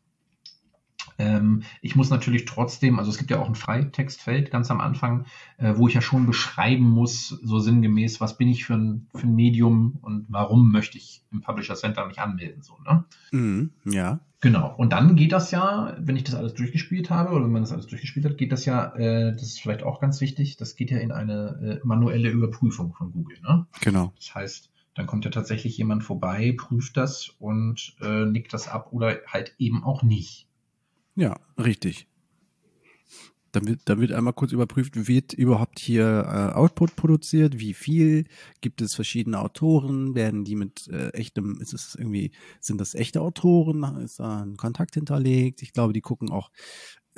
[1.18, 5.26] Ähm, ich muss natürlich trotzdem, also es gibt ja auch ein Freitextfeld ganz am Anfang,
[5.58, 9.26] äh, wo ich ja schon beschreiben muss, so sinngemäß, was bin ich für ein, für
[9.26, 13.04] ein Medium und warum möchte ich im Publisher Center mich anmelden, so, ne?
[13.32, 14.20] Mhm, ja.
[14.40, 14.74] Genau.
[14.76, 17.72] Und dann geht das ja, wenn ich das alles durchgespielt habe oder wenn man das
[17.72, 20.90] alles durchgespielt hat, geht das ja, äh, das ist vielleicht auch ganz wichtig, das geht
[20.90, 23.66] ja in eine äh, manuelle Überprüfung von Google, ne?
[23.80, 24.12] Genau.
[24.16, 28.88] Das heißt, dann kommt ja tatsächlich jemand vorbei, prüft das und äh, nickt das ab
[28.92, 30.48] oder halt eben auch nicht.
[31.16, 32.06] Ja, richtig.
[33.52, 33.66] Dann
[34.00, 38.26] wird, einmal kurz überprüft, wird überhaupt hier äh, Output produziert, wie viel,
[38.60, 43.22] gibt es verschiedene Autoren, werden die mit äh, echtem, ist es irgendwie, sind das echte
[43.22, 45.62] Autoren, ist da ein Kontakt hinterlegt?
[45.62, 46.50] Ich glaube, die gucken auch,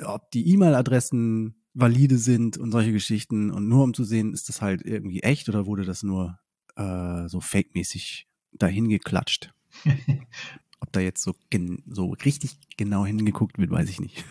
[0.01, 4.61] ob die E-Mail-Adressen valide sind und solche Geschichten und nur um zu sehen, ist das
[4.61, 6.39] halt irgendwie echt oder wurde das nur
[6.77, 9.53] äh, so fake-mäßig dahin geklatscht?
[10.81, 11.33] Ob da jetzt so,
[11.87, 14.23] so richtig genau hingeguckt wird, weiß ich nicht.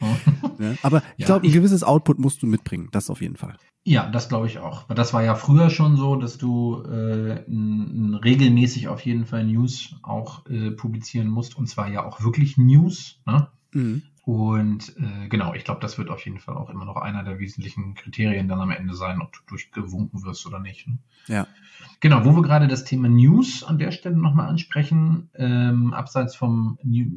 [0.58, 3.56] ja, aber ich ja, glaube, ein gewisses Output musst du mitbringen, das auf jeden Fall.
[3.84, 4.88] Ja, das glaube ich auch.
[4.88, 10.44] Das war ja früher schon so, dass du äh, regelmäßig auf jeden Fall News auch
[10.46, 13.20] äh, publizieren musst und zwar ja auch wirklich News.
[13.26, 13.48] Ne?
[13.72, 14.02] Mhm.
[14.26, 17.38] Und äh, genau, ich glaube, das wird auf jeden Fall auch immer noch einer der
[17.38, 20.88] wesentlichen Kriterien dann am Ende sein, ob du durchgewunken wirst oder nicht.
[20.88, 20.98] Ne?
[21.28, 21.46] Ja.
[22.00, 26.76] Genau, wo wir gerade das Thema News an der Stelle nochmal ansprechen, ähm, abseits vom,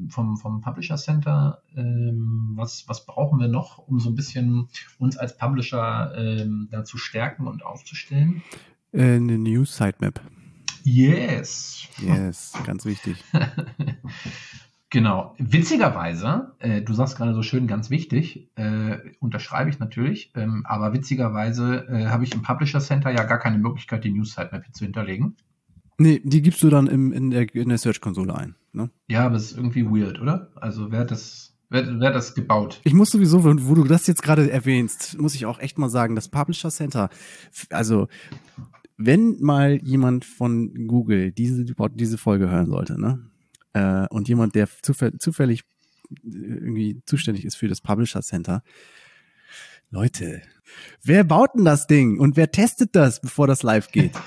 [0.10, 5.18] vom, vom Publisher Center, ähm, was, was brauchen wir noch, um so ein bisschen uns
[5.18, 8.43] als Publisher ähm, da zu stärken und aufzustellen?
[8.91, 10.22] Äh, eine News Sitemap.
[10.84, 11.88] Yes.
[11.97, 13.24] Yes, ganz wichtig.
[14.91, 15.35] Genau.
[15.37, 20.93] Witzigerweise, äh, du sagst gerade so schön, ganz wichtig, äh, unterschreibe ich natürlich, ähm, aber
[20.93, 24.85] witzigerweise äh, habe ich im Publisher Center ja gar keine Möglichkeit, die News Sitemap zu
[24.85, 25.35] hinterlegen.
[25.99, 28.55] Nee, die gibst du dann im, in der, in der Search-Konsole ein.
[28.71, 28.89] Ne?
[29.09, 30.49] Ja, aber es ist irgendwie weird, oder?
[30.55, 32.81] Also wer hat das, wer, wer hat das gebaut?
[32.83, 36.15] Ich muss sowieso, wo du das jetzt gerade erwähnst, muss ich auch echt mal sagen,
[36.15, 37.09] das Publisher Center,
[37.69, 38.07] also
[38.97, 43.29] wenn mal jemand von Google diese, diese Folge hören sollte, ne?
[43.74, 45.63] Äh, und jemand, der zufäll zufällig
[46.24, 48.63] irgendwie zuständig ist für das Publisher Center,
[49.91, 50.41] Leute,
[51.03, 54.13] wer baut denn das Ding und wer testet das, bevor das live geht?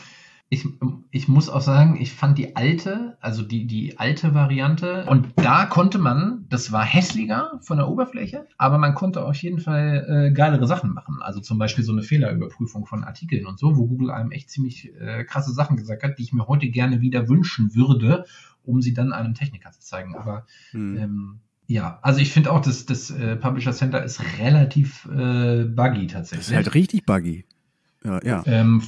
[0.54, 0.68] Ich,
[1.10, 5.64] ich muss auch sagen, ich fand die alte, also die, die alte Variante, und da
[5.64, 10.30] konnte man, das war hässlicher von der Oberfläche, aber man konnte auf jeden Fall äh,
[10.30, 11.22] geilere Sachen machen.
[11.22, 14.92] Also zum Beispiel so eine Fehlerüberprüfung von Artikeln und so, wo Google einem echt ziemlich
[15.00, 18.26] äh, krasse Sachen gesagt hat, die ich mir heute gerne wieder wünschen würde,
[18.64, 20.14] um sie dann einem Techniker zu zeigen.
[20.16, 20.96] Aber Hm.
[20.96, 26.06] ähm, ja, also ich finde auch, dass das äh, Publisher Center ist relativ äh, buggy
[26.06, 26.48] Das tatsächlich.
[26.48, 27.44] ist halt richtig buggy.
[28.04, 28.42] Ja, ja.
[28.46, 28.82] Ähm,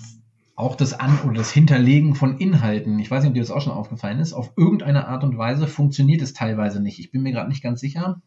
[0.57, 3.61] auch das An- oder das Hinterlegen von Inhalten, ich weiß nicht, ob dir das auch
[3.63, 6.99] schon aufgefallen ist, auf irgendeine Art und Weise funktioniert es teilweise nicht.
[7.01, 8.21] Ich bin mir gerade nicht ganz sicher.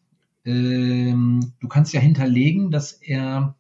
[0.46, 3.56] Ähm, du kannst ja hinterlegen, dass er,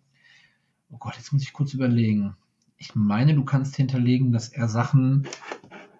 [0.89, 2.35] oh Gott, jetzt muss ich kurz überlegen.
[2.77, 5.27] Ich meine, du kannst hinterlegen, dass er Sachen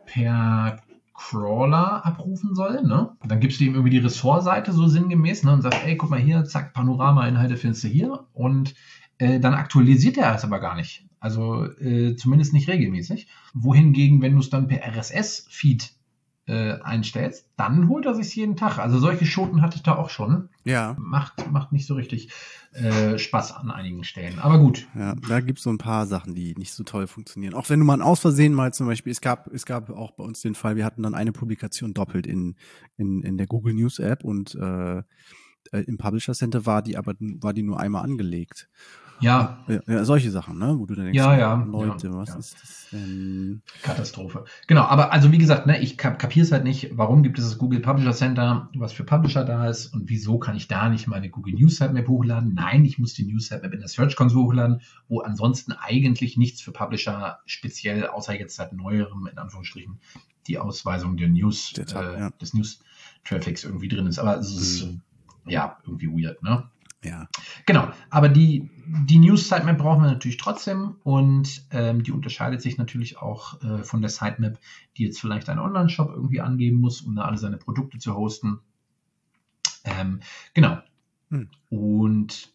[0.05, 0.79] per
[1.17, 3.17] Crawler abrufen soll, ne?
[3.25, 5.53] Dann gibst du ihm irgendwie die Ressortseite so sinngemäß, ne?
[5.53, 8.27] Und sagst, ey, guck mal hier, zack, Panorama-Inhalte findest du hier.
[8.33, 8.75] Und
[9.17, 11.05] äh, dann aktualisiert er es aber gar nicht.
[11.19, 13.27] Also äh, zumindest nicht regelmäßig.
[13.53, 15.96] Wohingegen, wenn du es dann per RSS-Feed
[16.47, 18.79] äh, einstellst, dann holt er sich jeden Tag.
[18.79, 20.49] Also solche Schoten hatte ich da auch schon.
[20.63, 22.29] Ja, Macht, macht nicht so richtig
[22.73, 24.39] äh, Spaß an einigen Stellen.
[24.39, 24.87] Aber gut.
[24.95, 27.53] ja, da gibt's so ein paar Sachen, die nicht so toll funktionieren.
[27.53, 30.23] Auch wenn du mal aus Versehen mal zum Beispiel, es gab, es gab auch bei
[30.23, 32.55] uns den Fall, wir hatten dann eine Publikation doppelt in,
[32.97, 35.03] in, in der Google News App und äh, äh,
[35.71, 38.69] im Publisher Center war die aber war die nur einmal angelegt.
[39.19, 39.57] Ja,
[39.87, 40.75] Ja, solche Sachen, ne?
[40.77, 42.35] Wo du dann denkst, Ja, ja, Leute, ja, was ja.
[42.37, 43.61] ist das denn?
[43.81, 44.45] Katastrophe.
[44.67, 47.45] Genau, aber also wie gesagt, ne, ich kap kapiere es halt nicht, warum gibt es
[47.45, 51.07] das Google Publisher Center, was für Publisher da ist und wieso kann ich da nicht
[51.07, 52.53] meine Google News Sitemap hochladen?
[52.53, 56.61] Nein, ich muss die News Sitemap in der Search Console hochladen, wo ansonsten eigentlich nichts
[56.61, 59.99] für Publisher speziell, außer jetzt seit neuerem, in Anführungsstrichen,
[60.47, 62.79] die Ausweisung der News, Der Tab, äh, des News
[63.25, 64.19] Traffics irgendwie drin ist.
[64.19, 64.87] Aber es ist,
[65.45, 66.69] ja, irgendwie weird, ne?
[67.03, 67.27] Ja.
[67.65, 72.77] Genau, aber die, die News Sitemap brauchen wir natürlich trotzdem und ähm, die unterscheidet sich
[72.77, 74.59] natürlich auch äh, von der Sitemap,
[74.97, 78.59] die jetzt vielleicht ein Online-Shop irgendwie angeben muss, um da alle seine Produkte zu hosten.
[79.83, 80.21] Ähm,
[80.53, 80.79] genau.
[81.29, 81.49] Hm.
[81.69, 82.51] Und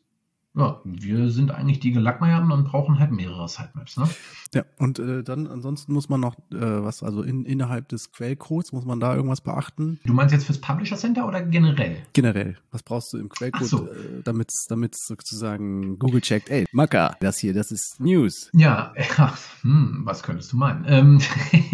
[0.54, 3.96] ja, wir sind eigentlich die Gelackmeierten und brauchen halt mehrere Sitemaps.
[3.96, 4.06] Ne?
[4.54, 8.72] Ja, und äh, dann ansonsten muss man noch äh, was, also in, innerhalb des Quellcodes
[8.72, 9.98] muss man da irgendwas beachten.
[10.04, 11.96] Du meinst jetzt fürs Publisher Center oder generell?
[12.12, 13.86] Generell, was brauchst du im Quellcode, Ach so.
[13.88, 18.50] äh, damit sozusagen Google checkt, ey, Maka, das hier, das ist News.
[18.52, 19.32] Ja, ja
[19.62, 20.84] hm, was könntest du meinen?
[20.86, 21.20] Ähm,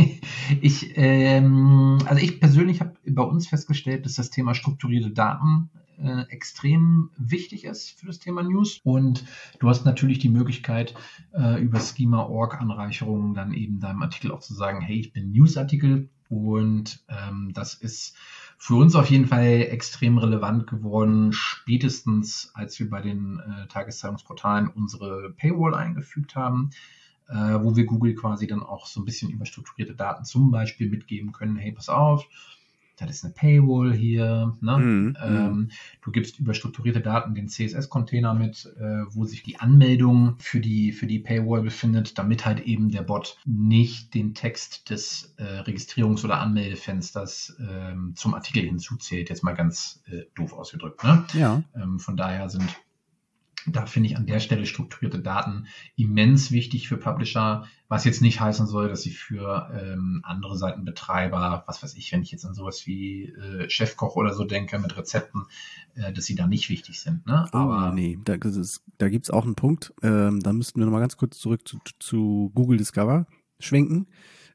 [0.61, 5.70] ich, ähm, also ich persönlich habe bei uns festgestellt, dass das Thema strukturierte Daten
[6.03, 8.80] äh, extrem wichtig ist für das Thema News.
[8.84, 9.24] Und
[9.59, 10.94] du hast natürlich die Möglichkeit,
[11.32, 16.09] äh, über Schema-Org-Anreicherungen dann eben deinem Artikel auch zu sagen, hey, ich bin Newsartikel.
[16.28, 18.14] Und ähm, das ist
[18.59, 24.68] für uns auf jeden Fall extrem relevant geworden, spätestens als wir bei den äh, Tageszeitungsportalen
[24.68, 26.70] unsere Paywall eingefügt haben,
[27.28, 30.90] äh, wo wir Google quasi dann auch so ein bisschen über strukturierte Daten zum Beispiel
[30.90, 32.26] mitgeben können, hey, pass auf,
[33.07, 34.57] das ist eine Paywall hier.
[34.61, 34.78] Ne?
[34.78, 35.70] Mhm, ähm,
[36.03, 40.92] du gibst über strukturierte Daten den CSS-Container mit, äh, wo sich die Anmeldung für die,
[40.92, 46.24] für die Paywall befindet, damit halt eben der Bot nicht den Text des äh, Registrierungs-
[46.24, 49.28] oder Anmeldefensters ähm, zum Artikel hinzuzählt.
[49.30, 51.05] Jetzt mal ganz äh, doof ausgedrückt.
[51.05, 51.24] Ne?
[51.34, 52.68] Ja, Ähm, von daher sind
[53.66, 58.40] da finde ich an der Stelle strukturierte Daten immens wichtig für Publisher, was jetzt nicht
[58.40, 62.54] heißen soll, dass sie für ähm, andere Seitenbetreiber, was weiß ich, wenn ich jetzt an
[62.54, 65.46] sowas wie äh, Chefkoch oder so denke mit Rezepten,
[65.94, 67.26] äh, dass sie da nicht wichtig sind.
[67.26, 67.46] Ne?
[67.52, 71.16] aber nee, da, ist, da gibt's auch einen Punkt, ähm, da müssten wir nochmal ganz
[71.16, 73.26] kurz zurück zu, zu Google Discover
[73.59, 74.06] schwenken,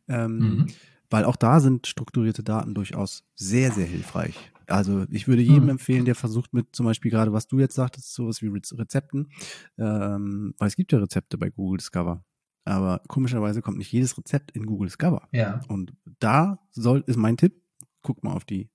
[0.08, 0.68] ähm, Mhm.
[1.10, 4.36] weil auch da sind strukturierte Daten durchaus sehr, sehr hilfreich.
[4.68, 5.70] Also ich würde jedem Mhm.
[5.72, 9.30] empfehlen, der versucht mit zum Beispiel gerade, was du jetzt sagtest, sowas wie Rez- Rezepten,
[9.78, 12.24] ähm, weil es gibt ja Rezepte bei Google Discover.
[12.66, 15.28] Aber komischerweise kommt nicht jedes Rezept in Google Discover.
[15.34, 15.60] ja.
[15.68, 17.62] Und da soll, ist mein Tipp,
[18.02, 18.70] guck mal auf die,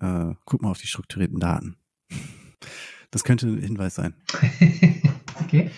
[0.00, 1.76] äh, guck mal auf die strukturierten Daten.
[3.10, 4.14] Das könnte ein Hinweis sein.
[5.40, 5.70] okay.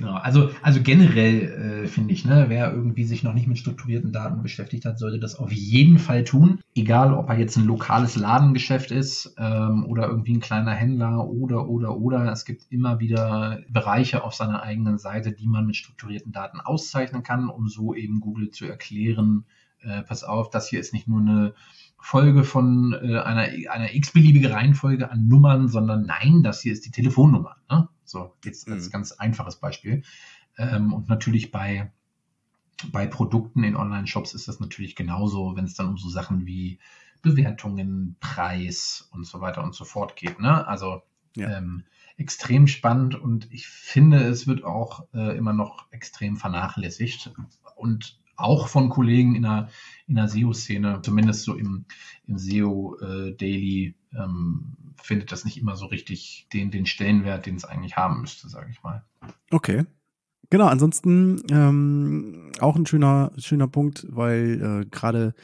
[0.00, 4.12] Genau, also, also generell äh, finde ich, ne, wer irgendwie sich noch nicht mit strukturierten
[4.12, 6.60] Daten beschäftigt hat, sollte das auf jeden Fall tun.
[6.74, 11.68] Egal, ob er jetzt ein lokales Ladengeschäft ist ähm, oder irgendwie ein kleiner Händler oder,
[11.68, 12.32] oder, oder.
[12.32, 17.22] Es gibt immer wieder Bereiche auf seiner eigenen Seite, die man mit strukturierten Daten auszeichnen
[17.22, 19.44] kann, um so eben Google zu erklären,
[19.82, 21.52] äh, pass auf, das hier ist nicht nur eine
[21.98, 26.90] Folge von äh, einer, einer x-beliebige Reihenfolge an Nummern, sondern nein, das hier ist die
[26.90, 27.56] Telefonnummer.
[27.70, 27.86] Ne?
[28.10, 28.90] So, jetzt als mhm.
[28.90, 30.02] ganz einfaches Beispiel.
[30.58, 31.92] Ähm, und natürlich bei,
[32.90, 36.78] bei Produkten in Online-Shops ist das natürlich genauso, wenn es dann um so Sachen wie
[37.22, 40.40] Bewertungen, Preis und so weiter und so fort geht.
[40.40, 40.66] Ne?
[40.66, 41.02] Also
[41.36, 41.58] ja.
[41.58, 41.84] ähm,
[42.16, 47.32] extrem spannend und ich finde, es wird auch äh, immer noch extrem vernachlässigt.
[47.76, 49.68] Und auch von Kollegen in der,
[50.06, 51.84] in der SEO-Szene, zumindest so im,
[52.26, 53.32] im SEO äh,
[54.14, 58.48] ähm, findet das nicht immer so richtig den, den Stellenwert, den es eigentlich haben müsste,
[58.48, 59.04] sage ich mal.
[59.50, 59.84] Okay.
[60.50, 65.34] Genau, ansonsten ähm, auch ein schöner, schöner Punkt, weil äh, gerade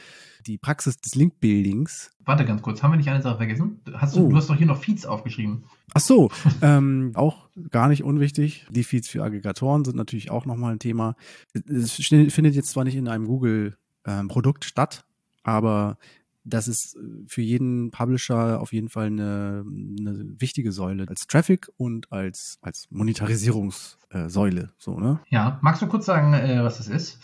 [0.46, 2.10] die Praxis des Link-Buildings.
[2.24, 3.80] Warte ganz kurz, haben wir nicht eine Sache vergessen?
[3.94, 4.28] Hast du, oh.
[4.28, 5.64] du hast doch hier noch Feeds aufgeschrieben.
[5.94, 6.30] Ach so,
[6.62, 8.66] ähm, auch gar nicht unwichtig.
[8.70, 11.14] Die Feeds für Aggregatoren sind natürlich auch nochmal ein Thema.
[11.52, 15.04] Es findet jetzt zwar nicht in einem Google-Produkt ähm, statt,
[15.44, 15.98] aber
[16.46, 22.10] das ist für jeden Publisher auf jeden Fall eine, eine wichtige Säule als Traffic und
[22.12, 24.72] als, als Monetarisierungssäule.
[24.78, 25.20] So, ne?
[25.28, 27.18] Ja, magst du kurz sagen, äh, was das ist?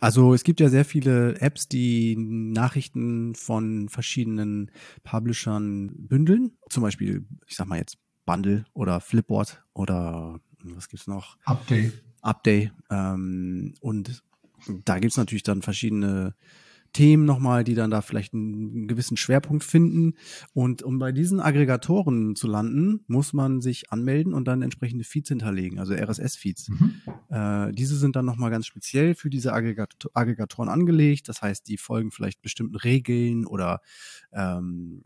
[0.00, 4.70] Also es gibt ja sehr viele Apps, die Nachrichten von verschiedenen
[5.04, 6.52] Publishern bündeln.
[6.70, 11.36] Zum Beispiel, ich sag mal jetzt Bundle oder Flipboard oder was gibt's noch?
[11.44, 11.92] Update.
[12.22, 12.72] Update.
[12.90, 14.22] Ähm, und
[14.84, 16.34] da gibt's natürlich dann verschiedene
[16.92, 20.14] Themen nochmal, die dann da vielleicht einen gewissen Schwerpunkt finden.
[20.52, 25.28] Und um bei diesen Aggregatoren zu landen, muss man sich anmelden und dann entsprechende Feeds
[25.28, 26.68] hinterlegen, also RSS-Feeds.
[26.68, 26.94] Mhm.
[27.28, 31.28] Äh, diese sind dann nochmal ganz speziell für diese Aggregat Aggregatoren angelegt.
[31.28, 33.80] Das heißt, die folgen vielleicht bestimmten Regeln oder
[34.32, 35.02] ähm,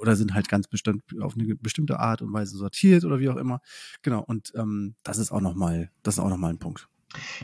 [0.00, 3.36] oder sind halt ganz bestimmt auf eine bestimmte Art und Weise sortiert oder wie auch
[3.36, 3.60] immer.
[4.02, 4.22] Genau.
[4.22, 6.88] Und ähm, das ist auch nochmal, das ist auch nochmal ein Punkt.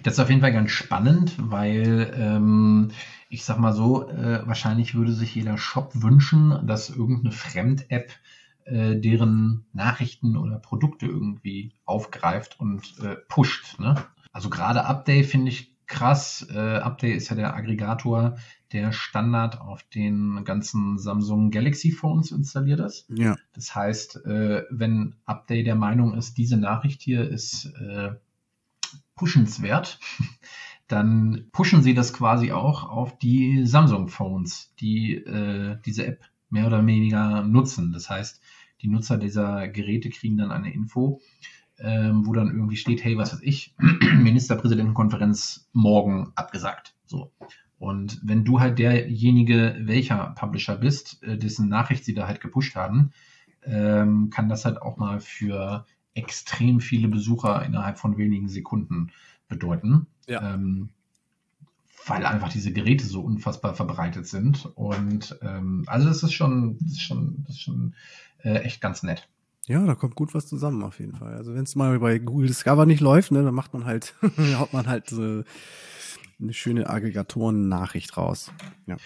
[0.03, 2.91] Das ist auf jeden Fall ganz spannend, weil ähm,
[3.29, 8.13] ich sag mal so, äh, wahrscheinlich würde sich jeder Shop wünschen, dass irgendeine Fremd-App
[8.65, 13.79] äh, deren Nachrichten oder Produkte irgendwie aufgreift und äh, pusht.
[13.79, 13.97] Ne?
[14.33, 16.47] Also gerade Update finde ich krass.
[16.53, 18.37] Äh, Update ist ja der Aggregator,
[18.73, 23.07] der Standard auf den ganzen Samsung Galaxy Phones installiert ist.
[23.09, 23.37] Ja.
[23.53, 28.13] Das heißt, äh, wenn Update der Meinung ist, diese Nachricht hier ist äh,
[29.17, 29.99] pushenswert,
[30.89, 36.85] dann pushen sie das quasi auch auf die Samsung-Phones, die äh, diese App mehr oder
[36.87, 37.93] weniger nutzen.
[37.93, 38.41] Das heißt,
[38.83, 41.21] die Nutzer dieser Geräte kriegen dann eine Info,
[41.79, 43.75] ähm, wo dann irgendwie steht, hey, was weiß ich,
[44.19, 46.95] Ministerpräsidentenkonferenz morgen abgesagt.
[47.07, 47.33] So.
[47.79, 52.77] Und wenn du halt derjenige, welcher Publisher bist, äh, dessen Nachricht sie da halt gepusht
[52.77, 53.11] haben,
[53.63, 59.11] ähm, kann das halt auch mal für extrem viele Besucher innerhalb von wenigen Sekunden
[59.49, 60.07] bedeuten.
[60.27, 60.55] Ja.
[60.55, 60.91] Ähm,
[62.07, 64.67] weil einfach diese Geräte so unfassbar verbreitet sind.
[64.75, 67.95] Und ähm, also das ist schon, das ist schon, das ist schon
[68.43, 69.29] äh, echt ganz nett.
[69.67, 71.35] Ja, da kommt gut was zusammen auf jeden Fall.
[71.35, 74.15] Also wenn es mal bei Google Discover nicht läuft, ne, dann macht man halt,
[74.59, 75.43] haut man halt so
[76.41, 78.53] eine schöne Aggregatoren-Nachricht raus.
[78.87, 78.97] Ja.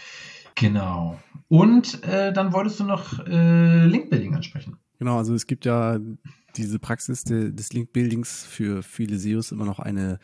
[0.57, 1.19] Genau.
[1.47, 4.77] Und äh, dann wolltest du noch äh, Link-Building ansprechen.
[4.99, 5.99] Genau, also es gibt ja
[6.57, 10.19] diese Praxis de, des Link-Buildings für viele SEOs immer noch eine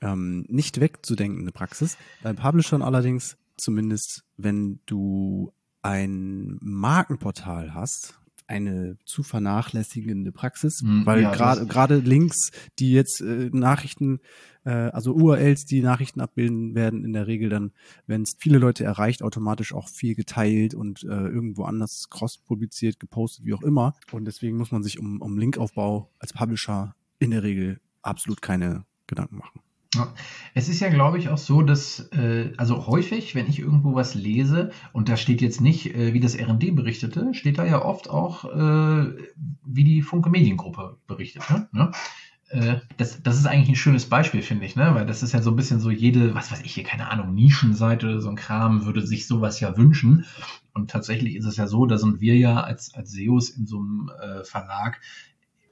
[0.00, 1.96] ähm, nicht wegzudenkende Praxis.
[2.22, 5.52] Beim Publishern allerdings, zumindest wenn du
[5.82, 8.18] ein Markenportal hast,
[8.48, 14.20] eine zu vernachlässigende Praxis, mm, weil ja, gerade gerade Links, die jetzt äh, Nachrichten,
[14.64, 17.72] äh, also URLs, die Nachrichten abbilden, werden in der Regel dann,
[18.06, 22.98] wenn es viele Leute erreicht, automatisch auch viel geteilt und äh, irgendwo anders cross publiziert,
[22.98, 23.94] gepostet, wie auch immer.
[24.12, 28.84] Und deswegen muss man sich um, um Linkaufbau als Publisher in der Regel absolut keine
[29.06, 29.60] Gedanken machen.
[29.94, 30.12] Ja.
[30.54, 34.14] Es ist ja, glaube ich, auch so, dass, äh, also häufig, wenn ich irgendwo was
[34.14, 38.10] lese, und da steht jetzt nicht, äh, wie das RD berichtete, steht da ja oft
[38.10, 39.14] auch, äh,
[39.64, 41.48] wie die Funke Mediengruppe berichtet.
[41.48, 41.68] Ne?
[41.72, 41.92] ne?
[42.50, 44.94] Äh, das, das ist eigentlich ein schönes Beispiel, finde ich, ne?
[44.94, 47.34] Weil das ist ja so ein bisschen so jede, was weiß ich hier, keine Ahnung,
[47.34, 50.26] Nischenseite oder so ein Kram würde sich sowas ja wünschen.
[50.74, 53.78] Und tatsächlich ist es ja so, da sind wir ja als, als SEOs in so
[53.78, 55.00] einem äh, Verlag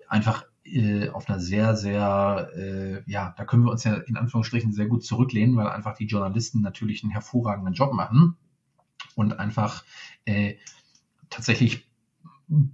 [0.09, 4.73] einfach äh, auf einer sehr, sehr, äh, ja, da können wir uns ja in Anführungsstrichen
[4.73, 8.37] sehr gut zurücklehnen, weil einfach die Journalisten natürlich einen hervorragenden Job machen
[9.15, 9.85] und einfach
[10.25, 10.57] äh,
[11.31, 11.87] tatsächlich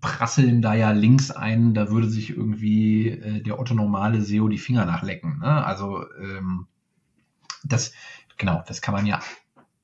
[0.00, 4.58] prasseln da ja Links ein, da würde sich irgendwie äh, der Otto normale SEO die
[4.58, 5.38] Finger nachlecken.
[5.38, 5.64] Ne?
[5.64, 6.66] Also ähm,
[7.64, 7.92] das,
[8.36, 9.20] genau, das kann man ja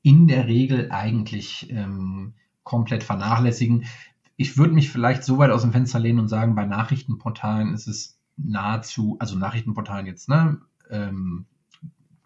[0.03, 2.35] in der Regel eigentlich ähm,
[2.65, 3.87] komplett vernachlässigen.
[4.41, 7.89] Ich würde mich vielleicht so weit aus dem Fenster lehnen und sagen, bei Nachrichtenportalen ist
[7.89, 10.61] es nahezu, also Nachrichtenportalen jetzt, ne,
[10.91, 11.47] ähm,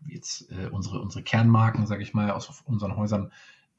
[0.06, 3.32] jetzt äh, unsere, unsere Kernmarken, sage ich mal, aus unseren Häusern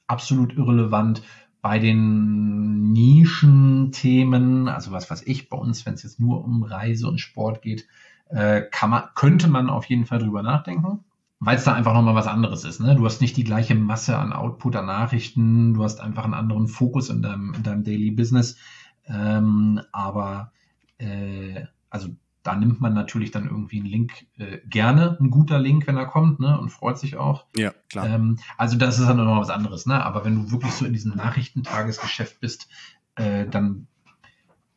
[0.08, 1.22] absolut irrelevant.
[1.62, 7.08] Bei den Nischenthemen, also was weiß ich, bei uns, wenn es jetzt nur um Reise
[7.08, 7.88] und Sport geht,
[8.30, 11.06] äh, kann man, könnte man auf jeden Fall drüber nachdenken,
[11.46, 12.80] weil es da einfach nochmal was anderes ist.
[12.80, 12.96] Ne?
[12.96, 16.68] Du hast nicht die gleiche Masse an Output, an Nachrichten, du hast einfach einen anderen
[16.68, 18.58] Fokus in deinem, in deinem Daily Business.
[19.06, 20.54] Ähm, aber
[20.98, 22.10] äh, also
[22.44, 26.06] da nimmt man natürlich dann irgendwie einen Link äh, gerne, ein guter Link, wenn er
[26.06, 27.46] kommt, ne, und freut sich auch.
[27.56, 28.08] Ja, klar.
[28.08, 30.04] Ähm, also das ist dann nochmal was anderes, ne?
[30.04, 32.68] Aber wenn du wirklich so in diesem Nachrichtentagesgeschäft bist,
[33.16, 33.88] äh, dann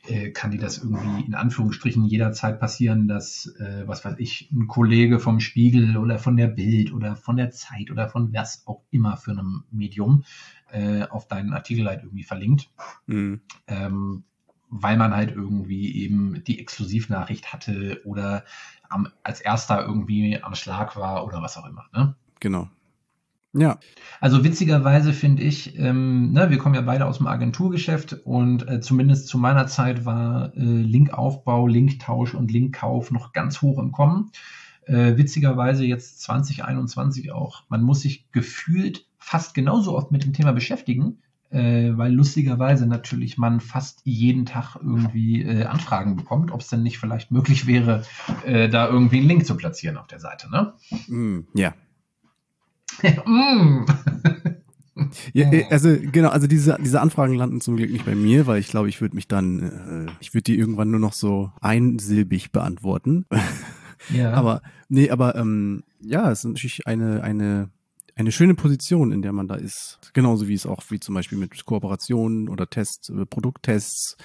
[0.08, 4.66] äh, kann dir das irgendwie in Anführungsstrichen jederzeit passieren, dass, äh, was weiß ich, ein
[4.66, 8.82] Kollege vom Spiegel oder von der Bild oder von der Zeit oder von was auch
[8.90, 10.24] immer für einem Medium
[10.70, 12.70] äh, auf deinen Artikel halt irgendwie verlinkt.
[13.06, 13.40] Mhm.
[13.66, 14.24] Ähm,
[14.68, 18.44] weil man halt irgendwie eben die Exklusivnachricht hatte oder
[18.88, 21.86] am, als erster irgendwie am Schlag war oder was auch immer.
[21.92, 22.16] Ne?
[22.40, 22.68] Genau.
[23.56, 23.78] Ja.
[24.20, 28.80] Also witzigerweise finde ich, ähm, ne, wir kommen ja beide aus dem Agenturgeschäft und äh,
[28.80, 34.30] zumindest zu meiner Zeit war äh, Linkaufbau, Linktausch und Linkkauf noch ganz hoch im Kommen.
[34.84, 37.64] Äh, witzigerweise jetzt 2021 auch.
[37.68, 41.18] Man muss sich gefühlt fast genauso oft mit dem Thema beschäftigen,
[41.50, 46.82] äh, weil lustigerweise natürlich man fast jeden Tag irgendwie äh, Anfragen bekommt, ob es denn
[46.82, 48.04] nicht vielleicht möglich wäre,
[48.44, 50.50] äh, da irgendwie einen Link zu platzieren auf der Seite.
[50.50, 50.74] Ne?
[51.08, 51.74] Mm, ja.
[53.26, 53.84] mm.
[55.32, 58.60] Ja, äh, also genau, also diese, diese Anfragen landen zum Glück nicht bei mir, weil
[58.60, 62.52] ich glaube, ich würde mich dann, äh, ich würde die irgendwann nur noch so einsilbig
[62.52, 63.26] beantworten.
[64.10, 64.32] Ja.
[64.34, 67.70] aber nee, aber ähm, ja, es ist natürlich eine eine
[68.14, 69.98] eine schöne Position, in der man da ist.
[70.14, 74.16] Genauso wie es auch wie zum Beispiel mit Kooperationen oder Tests, äh, Produkttests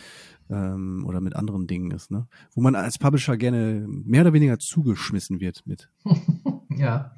[0.49, 2.27] ähm, oder mit anderen Dingen ist, ne?
[2.53, 5.89] Wo man als Publisher gerne mehr oder weniger zugeschmissen wird mit.
[6.77, 7.11] ja.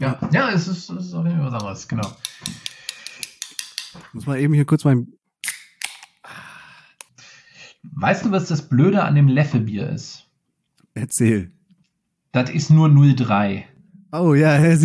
[0.00, 2.16] Ja, ja, es ist, es ist auf jeden Fall was anderes, genau.
[4.12, 5.08] Muss man eben hier kurz mein.
[7.82, 10.28] Weißt du, was das Blöde an dem Leffe-Bier ist?
[10.94, 11.52] Erzähl.
[12.32, 13.64] Das ist nur 0,3.
[14.12, 14.84] Oh ja, es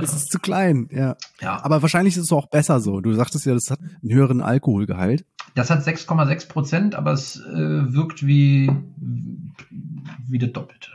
[0.00, 1.16] ist zu klein, ja.
[1.40, 1.62] ja.
[1.64, 3.00] Aber wahrscheinlich ist es auch besser so.
[3.00, 5.24] Du sagtest ja, das hat einen höheren Alkoholgehalt.
[5.54, 8.70] Das hat 6,6 Prozent, aber es äh, wirkt wie,
[10.28, 10.90] wie das Doppelte.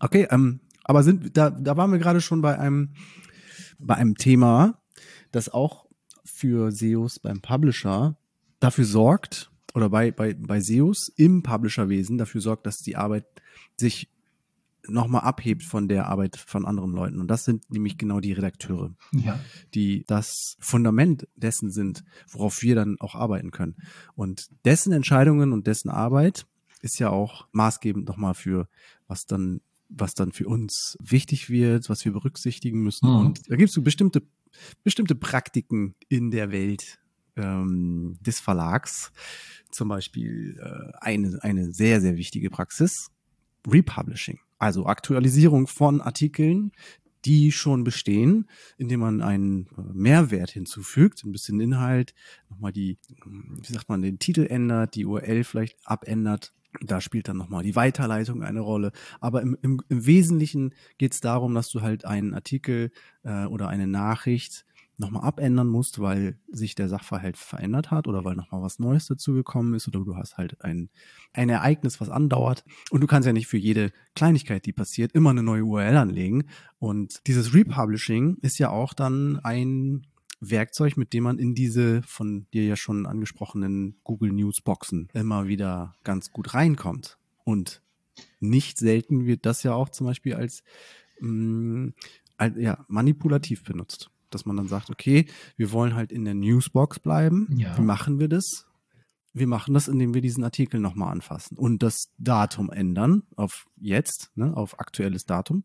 [0.00, 2.94] Okay, ähm, aber sind, da, da waren wir gerade schon bei einem,
[3.78, 4.80] bei einem Thema,
[5.30, 5.86] das auch
[6.24, 8.16] für SEOs beim Publisher
[8.58, 13.24] dafür sorgt, oder bei, bei, bei SEOs im Publisherwesen dafür sorgt, dass die Arbeit
[13.76, 14.10] sich
[14.88, 17.20] nochmal abhebt von der Arbeit von anderen Leuten.
[17.20, 19.38] Und das sind nämlich genau die Redakteure, ja.
[19.74, 23.76] die das Fundament dessen sind, worauf wir dann auch arbeiten können.
[24.14, 26.46] Und dessen Entscheidungen und dessen Arbeit
[26.80, 28.68] ist ja auch maßgebend nochmal für,
[29.06, 33.08] was dann, was dann für uns wichtig wird, was wir berücksichtigen müssen.
[33.08, 33.16] Mhm.
[33.16, 34.22] Und da gibt es so bestimmte,
[34.84, 36.98] bestimmte Praktiken in der Welt
[37.36, 39.12] ähm, des Verlags.
[39.70, 43.08] Zum Beispiel äh, eine, eine sehr, sehr wichtige Praxis,
[43.66, 44.38] Republishing.
[44.58, 46.72] Also Aktualisierung von Artikeln,
[47.24, 52.14] die schon bestehen, indem man einen Mehrwert hinzufügt, ein bisschen Inhalt,
[52.48, 56.52] nochmal die, wie sagt man, den Titel ändert, die URL vielleicht abändert.
[56.80, 58.92] Da spielt dann nochmal die Weiterleitung eine Rolle.
[59.20, 62.92] Aber im, im, im Wesentlichen geht es darum, dass du halt einen Artikel
[63.24, 64.64] äh, oder eine Nachricht
[65.00, 69.74] nochmal abändern musst, weil sich der Sachverhalt verändert hat oder weil nochmal was Neues dazugekommen
[69.74, 70.90] ist oder du hast halt ein,
[71.32, 72.64] ein Ereignis, was andauert.
[72.90, 76.44] Und du kannst ja nicht für jede Kleinigkeit, die passiert, immer eine neue URL anlegen.
[76.78, 80.06] Und dieses Republishing ist ja auch dann ein
[80.40, 85.46] Werkzeug, mit dem man in diese von dir ja schon angesprochenen Google News Boxen immer
[85.46, 87.18] wieder ganz gut reinkommt.
[87.44, 87.82] Und
[88.40, 90.62] nicht selten wird das ja auch zum Beispiel als,
[91.20, 91.94] mh, mm,
[92.36, 95.26] als ja, manipulativ benutzt dass man dann sagt, okay,
[95.56, 97.48] wir wollen halt in der Newsbox bleiben.
[97.56, 97.76] Ja.
[97.76, 98.66] Wie machen wir das?
[99.32, 104.30] Wir machen das, indem wir diesen Artikel nochmal anfassen und das Datum ändern auf jetzt,
[104.34, 105.64] ne, auf aktuelles Datum.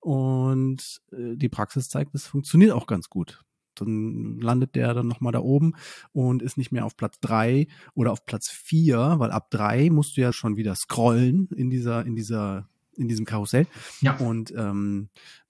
[0.00, 3.44] Und äh, die Praxis zeigt, es funktioniert auch ganz gut.
[3.80, 5.74] Dann landet der dann nochmal da oben
[6.12, 10.16] und ist nicht mehr auf Platz drei oder auf Platz vier, weil ab drei musst
[10.16, 13.66] du ja schon wieder scrollen in dieser, in dieser, in diesem Karussell.
[14.00, 14.16] Ja.
[14.16, 15.08] Und ähm,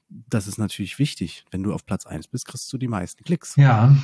[0.08, 1.44] das ist natürlich wichtig.
[1.50, 3.56] Wenn du auf Platz 1 bist, kriegst du die meisten Klicks.
[3.56, 3.96] Ja,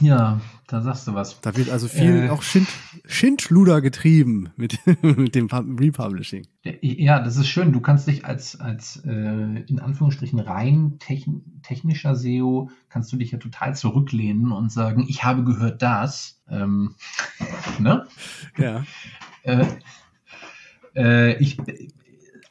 [0.00, 1.40] ja, da sagst du was.
[1.40, 2.68] Da wird also viel äh, auch Schind,
[3.06, 6.46] Schindschluder getrieben mit, mit dem Republishing.
[6.62, 7.72] Ja, das ist schön.
[7.72, 13.32] Du kannst dich als, als äh, in Anführungsstrichen rein techn technischer SEO, kannst du dich
[13.32, 16.40] ja total zurücklehnen und sagen, ich habe gehört das.
[16.48, 16.94] Ähm,
[17.78, 18.06] ne?
[18.56, 18.84] Ja.
[19.42, 19.66] Äh,
[20.94, 21.58] äh, ich,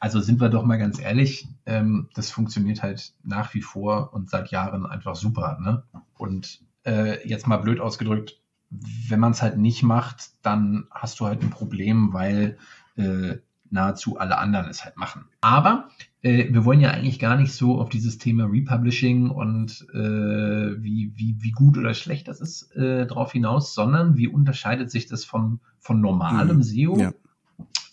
[0.00, 4.30] also sind wir doch mal ganz ehrlich, ähm, das funktioniert halt nach wie vor und
[4.30, 5.58] seit Jahren einfach super.
[5.60, 5.82] Ne?
[6.16, 8.40] Und äh, jetzt mal blöd ausgedrückt,
[8.70, 12.58] wenn man es halt nicht macht, dann hast du halt ein Problem, weil
[12.96, 13.36] äh,
[13.70, 15.26] nahezu alle anderen es halt machen.
[15.40, 15.88] Aber
[16.22, 21.12] äh, wir wollen ja eigentlich gar nicht so auf dieses Thema Republishing und äh, wie,
[21.14, 25.24] wie, wie gut oder schlecht das ist äh, drauf hinaus, sondern wie unterscheidet sich das
[25.24, 26.62] von, von normalem mhm.
[26.62, 26.98] SEO?
[26.98, 27.12] Ja.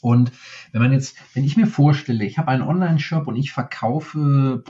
[0.02, 0.32] Und
[0.72, 4.64] wenn man jetzt, wenn ich mir vorstelle, ich habe einen Online-Shop und ich verkaufe,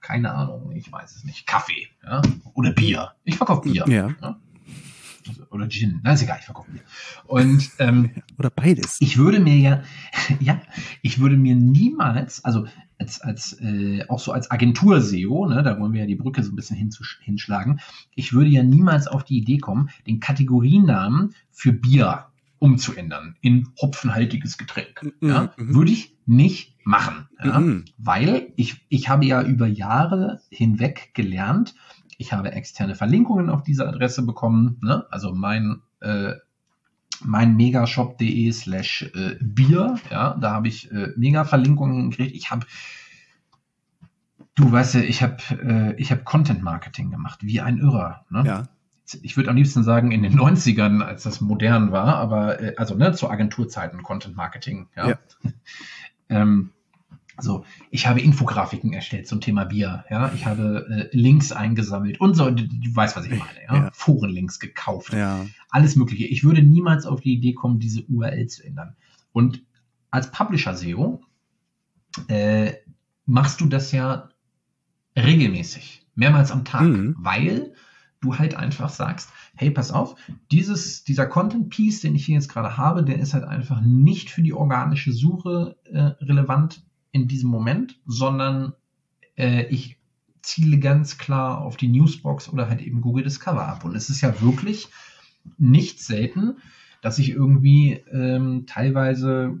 [0.00, 2.22] keine Ahnung, ich weiß es nicht, Kaffee ja?
[2.54, 3.12] oder Bier.
[3.24, 3.84] Ich verkaufe Bier.
[3.88, 4.14] Ja.
[4.20, 4.40] ja?
[5.50, 6.80] Oder Gin, na ist egal, ich verkaufe Bier.
[7.26, 8.96] Und ähm, oder beides.
[9.00, 9.82] Ich würde mir ja,
[10.40, 10.60] ja,
[11.02, 12.66] ich würde mir niemals, also
[12.98, 16.52] als, als äh, auch so als Agentur-SEO, ne, da wollen wir ja die Brücke so
[16.52, 16.76] ein bisschen
[17.20, 17.80] hinschlagen,
[18.14, 22.26] ich würde ja niemals auf die Idee kommen, den Kategorienamen für Bier
[22.58, 25.02] umzuändern in hopfenhaltiges Getränk.
[25.20, 25.28] Mhm.
[25.28, 25.74] Ja, mhm.
[25.74, 27.84] Würde ich nicht machen, ja, mhm.
[27.98, 31.74] weil ich, ich habe ja über Jahre hinweg gelernt,
[32.16, 35.06] ich habe externe Verlinkungen auf diese Adresse bekommen, ne?
[35.10, 36.34] also mein äh,
[37.24, 42.36] mein megashop.de slash äh, Bier, ja, da habe ich äh, Mega-Verlinkungen gekriegt.
[42.36, 42.64] Ich habe,
[44.54, 48.24] du weißt ja, ich habe äh, ich habe Content Marketing gemacht, wie ein Irrer.
[48.30, 48.44] Ne?
[48.46, 48.68] Ja
[49.22, 52.94] ich würde am liebsten sagen, in den 90ern, als das modern war, aber äh, also
[52.94, 55.08] ne, zu Agenturzeiten Content Marketing, ja.
[55.10, 55.18] ja.
[56.28, 56.70] ähm,
[57.40, 60.32] so, ich habe Infografiken erstellt zum Thema Bier, ja.
[60.34, 63.74] Ich habe äh, Links eingesammelt und so, du, du weißt, was ich meine, ja.
[63.74, 63.90] ja.
[63.92, 65.46] Forenlinks gekauft, ja.
[65.70, 66.24] alles Mögliche.
[66.26, 68.96] Ich würde niemals auf die Idee kommen, diese URL zu ändern.
[69.32, 69.62] Und
[70.10, 71.20] als Publisher SEO
[72.26, 72.72] äh,
[73.24, 74.30] machst du das ja
[75.16, 77.14] regelmäßig, mehrmals am Tag, mhm.
[77.18, 77.72] weil
[78.20, 80.16] du halt einfach sagst, hey, pass auf,
[80.50, 84.30] dieses, dieser Content Piece, den ich hier jetzt gerade habe, der ist halt einfach nicht
[84.30, 88.72] für die organische Suche äh, relevant in diesem Moment, sondern
[89.36, 89.98] äh, ich
[90.42, 93.84] ziele ganz klar auf die Newsbox oder halt eben Google Discover ab.
[93.84, 94.88] Und es ist ja wirklich
[95.56, 96.56] nicht selten,
[97.02, 99.58] dass ich irgendwie ähm, teilweise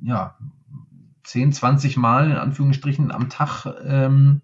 [0.00, 0.36] ja
[1.24, 4.42] 10, 20 Mal in Anführungsstrichen am Tag ähm,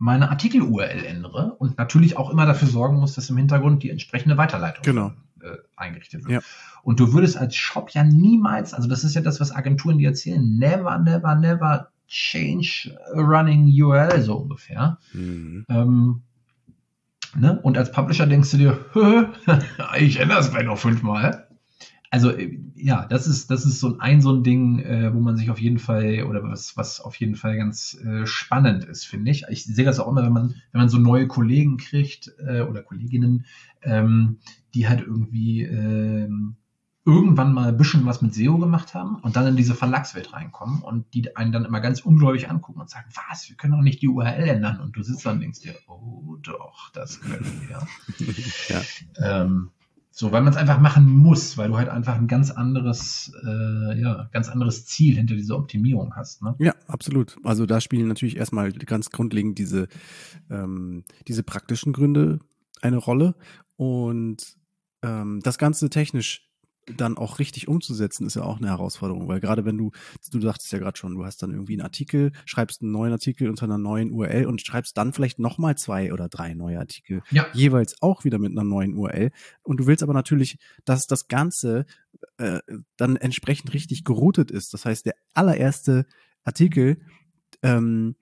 [0.00, 4.38] meine Artikel-URL ändere und natürlich auch immer dafür sorgen muss, dass im Hintergrund die entsprechende
[4.38, 5.12] Weiterleitung genau.
[5.42, 6.32] äh, eingerichtet wird.
[6.32, 6.40] Ja.
[6.82, 10.08] Und du würdest als Shop ja niemals, also das ist ja das, was Agenturen dir
[10.08, 14.96] erzählen, never, never, never change a running URL so ungefähr.
[15.12, 15.66] Mhm.
[15.68, 16.22] Ähm,
[17.36, 17.60] ne?
[17.60, 18.78] Und als Publisher denkst du dir,
[19.98, 21.49] ich ändere es gleich noch fünfmal
[22.10, 25.36] also äh, ja, das ist, das ist so ein, so ein Ding, äh, wo man
[25.36, 29.30] sich auf jeden Fall oder was, was auf jeden Fall ganz äh, spannend ist, finde
[29.30, 29.44] ich.
[29.48, 32.82] Ich sehe das auch immer, wenn man, wenn man so neue Kollegen kriegt äh, oder
[32.82, 33.46] Kolleginnen,
[33.82, 34.38] ähm,
[34.74, 36.56] die halt irgendwie ähm,
[37.06, 40.82] irgendwann mal ein bisschen was mit SEO gemacht haben und dann in diese Verlagswelt reinkommen
[40.82, 44.02] und die einen dann immer ganz ungläubig angucken und sagen, was, wir können doch nicht
[44.02, 44.80] die URL ändern.
[44.80, 47.86] Und du sitzt dann und denkst dir, oh doch, das können wir.
[48.68, 48.82] ja.
[49.42, 49.70] Ähm,
[50.20, 53.98] so, weil man es einfach machen muss, weil du halt einfach ein ganz anderes, äh,
[53.98, 56.42] ja, ganz anderes Ziel hinter dieser Optimierung hast.
[56.42, 56.54] Ne?
[56.58, 57.38] Ja, absolut.
[57.42, 59.88] Also da spielen natürlich erstmal ganz grundlegend diese,
[60.50, 62.38] ähm, diese praktischen Gründe
[62.82, 63.34] eine Rolle.
[63.76, 64.58] Und
[65.00, 66.49] ähm, das Ganze technisch
[66.96, 69.90] dann auch richtig umzusetzen, ist ja auch eine Herausforderung, weil gerade wenn du,
[70.30, 73.48] du sagtest ja gerade schon, du hast dann irgendwie einen Artikel, schreibst einen neuen Artikel
[73.48, 77.46] unter einer neuen URL und schreibst dann vielleicht nochmal zwei oder drei neue Artikel, ja.
[77.52, 79.30] jeweils auch wieder mit einer neuen URL.
[79.62, 81.86] Und du willst aber natürlich, dass das Ganze
[82.38, 82.60] äh,
[82.96, 84.74] dann entsprechend richtig geroutet ist.
[84.74, 86.06] Das heißt, der allererste
[86.44, 86.98] Artikel,
[87.62, 88.16] ähm,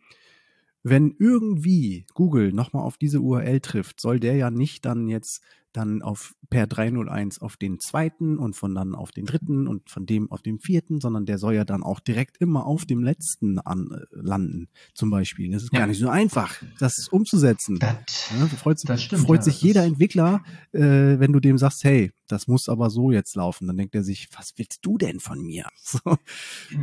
[0.83, 5.43] wenn irgendwie Google nochmal auf diese URL trifft, soll der ja nicht dann jetzt
[5.79, 10.07] dann auf per 301 auf den zweiten und von dann auf den dritten und von
[10.07, 13.59] dem auf den vierten, sondern der soll ja dann auch direkt immer auf dem letzten
[13.59, 15.51] an, äh, landen, zum Beispiel.
[15.53, 15.81] Das ist ja.
[15.81, 17.79] gar nicht so einfach, das umzusetzen.
[17.79, 21.85] Das, ja, freut, das stimmt, freut ja, sich jeder Entwickler, äh, wenn du dem sagst,
[21.85, 23.67] hey, das muss aber so jetzt laufen.
[23.67, 25.65] Dann denkt er sich, was willst du denn von mir?
[25.89, 26.19] So.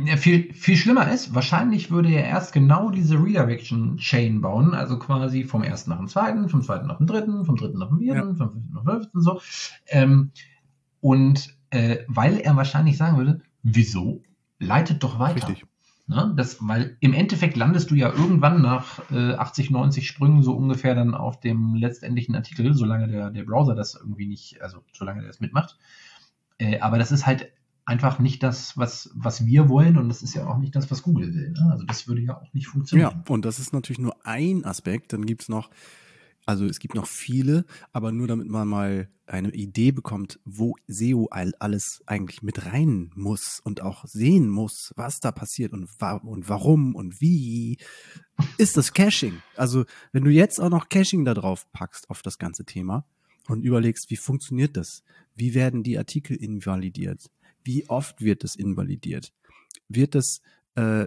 [0.04, 4.98] Ja, viel, viel schlimmer ist, wahrscheinlich würde er erst genau diese Redirection Chain bauen, also
[4.98, 7.98] quasi vom ersten nach dem zweiten, vom zweiten nach dem dritten, vom dritten nach dem
[7.98, 9.40] vierten, vom fünften nach dem fünften, so.
[9.88, 10.32] Ähm,
[11.00, 14.22] und äh, weil er wahrscheinlich sagen würde, wieso?
[14.58, 15.48] Leitet doch weiter.
[15.48, 15.66] Richtig.
[16.08, 16.32] Ne?
[16.36, 20.94] Das, weil im Endeffekt landest du ja irgendwann nach äh, 80, 90 Sprüngen so ungefähr
[20.94, 25.28] dann auf dem letztendlichen Artikel, solange der, der Browser das irgendwie nicht, also solange der
[25.28, 25.76] das mitmacht.
[26.58, 27.52] Äh, aber das ist halt
[27.84, 31.02] einfach nicht das, was, was wir wollen und das ist ja auch nicht das, was
[31.02, 31.50] Google will.
[31.52, 31.70] Ne?
[31.70, 33.22] Also das würde ja auch nicht funktionieren.
[33.26, 35.12] Ja, und das ist natürlich nur ein Aspekt.
[35.12, 35.70] Dann gibt es noch
[36.46, 41.26] also es gibt noch viele, aber nur damit man mal eine Idee bekommt, wo SEO
[41.30, 46.48] alles eigentlich mit rein muss und auch sehen muss, was da passiert und, wa und
[46.48, 47.78] warum und wie,
[48.58, 49.42] ist das Caching.
[49.56, 53.04] Also wenn du jetzt auch noch Caching da drauf packst auf das ganze Thema
[53.48, 55.02] und überlegst, wie funktioniert das?
[55.34, 57.28] Wie werden die Artikel invalidiert?
[57.64, 59.32] Wie oft wird das invalidiert?
[59.88, 60.40] Wird das
[60.76, 61.06] äh,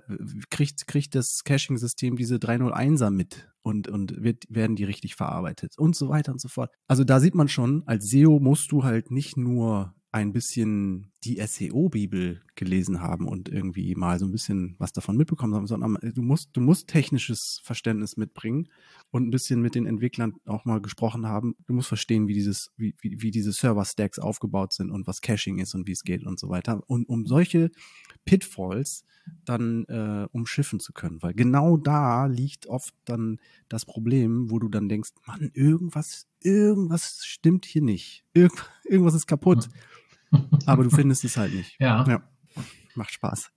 [0.49, 5.95] kriegt, kriegt das Caching-System diese 301er mit und, und wird, werden die richtig verarbeitet und
[5.95, 6.72] so weiter und so fort.
[6.88, 11.39] Also da sieht man schon, als SEO musst du halt nicht nur ein bisschen die
[11.45, 16.22] SEO-Bibel gelesen haben und irgendwie mal so ein bisschen was davon mitbekommen haben, sondern du
[16.22, 18.70] musst, du musst technisches Verständnis mitbringen
[19.12, 21.55] und ein bisschen mit den Entwicklern auch mal gesprochen haben.
[21.68, 25.60] Du musst verstehen, wie dieses, wie, wie, wie diese Server-Stacks aufgebaut sind und was Caching
[25.60, 26.82] ist und wie es geht und so weiter.
[26.88, 27.70] Und um solche
[28.26, 29.03] Pitfalls
[29.45, 31.22] dann äh, umschiffen zu können.
[31.22, 37.22] Weil genau da liegt oft dann das Problem, wo du dann denkst, Mann, irgendwas, irgendwas
[37.24, 38.26] stimmt hier nicht.
[38.34, 38.53] Irg
[38.86, 39.70] irgendwas ist kaputt.
[40.65, 41.75] Aber du findest es halt nicht.
[41.80, 42.05] Ja.
[42.07, 42.21] ja.
[42.95, 43.51] Macht Spaß.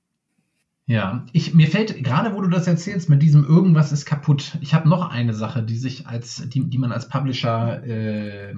[0.87, 4.75] Ja, ich, mir fällt, gerade wo du das erzählst, mit diesem irgendwas ist kaputt, ich
[4.75, 8.55] habe noch eine Sache, die sich als, die, die man als Publisher, äh,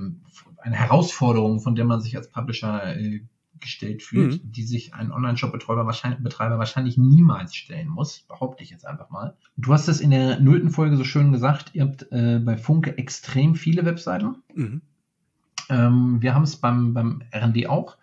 [0.59, 3.21] eine Herausforderung, von der man sich als Publisher äh,
[3.61, 4.53] gestellt fühlt, mhm.
[4.53, 9.37] die sich ein Online-Shop-Betreiber wahrscheinlich, Betreiber wahrscheinlich niemals stellen muss, behaupte ich jetzt einfach mal.
[9.57, 12.97] Du hast es in der nullten Folge so schön gesagt, ihr habt äh, bei Funke
[12.99, 14.37] extrem viele Webseiten.
[14.55, 14.83] Mhm.
[15.71, 17.97] Ähm, wir haben es beim, beim RD auch.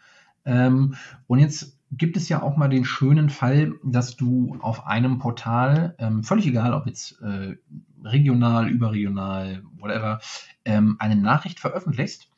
[0.46, 0.96] Ähm,
[1.28, 5.96] und jetzt gibt es ja auch mal den schönen Fall, dass du auf einem Portal,
[6.00, 7.58] ähm, völlig egal, ob jetzt äh,
[8.04, 10.22] regional, überregional, whatever,
[10.64, 12.30] ähm, eine Nachricht veröffentlichst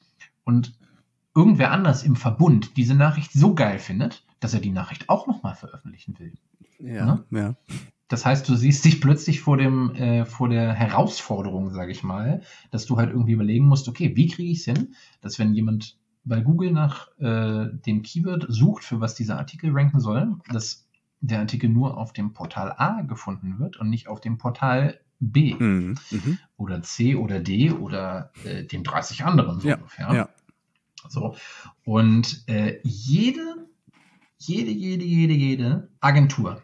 [0.43, 0.73] und
[1.35, 5.55] irgendwer anders im Verbund diese Nachricht so geil findet, dass er die Nachricht auch nochmal
[5.55, 6.33] veröffentlichen will.
[6.79, 7.23] Ja, ne?
[7.31, 7.55] ja.
[8.09, 12.41] Das heißt, du siehst dich plötzlich vor dem, äh, vor der Herausforderung, sage ich mal,
[12.69, 15.97] dass du halt irgendwie überlegen musst, okay, wie kriege ich es hin, dass wenn jemand
[16.25, 20.87] bei Google nach äh, dem Keyword sucht, für was dieser Artikel ranken soll, dass
[21.21, 25.55] der Artikel nur auf dem Portal A gefunden wird und nicht auf dem Portal B
[25.55, 25.95] mhm.
[26.11, 26.37] mhm.
[26.57, 30.13] oder C oder D oder äh, den 30 anderen so ja, ungefähr.
[30.13, 30.29] Ja.
[31.09, 31.35] So.
[31.85, 33.67] Und äh, jede,
[34.37, 36.61] jede, jede, jede, jede Agentur,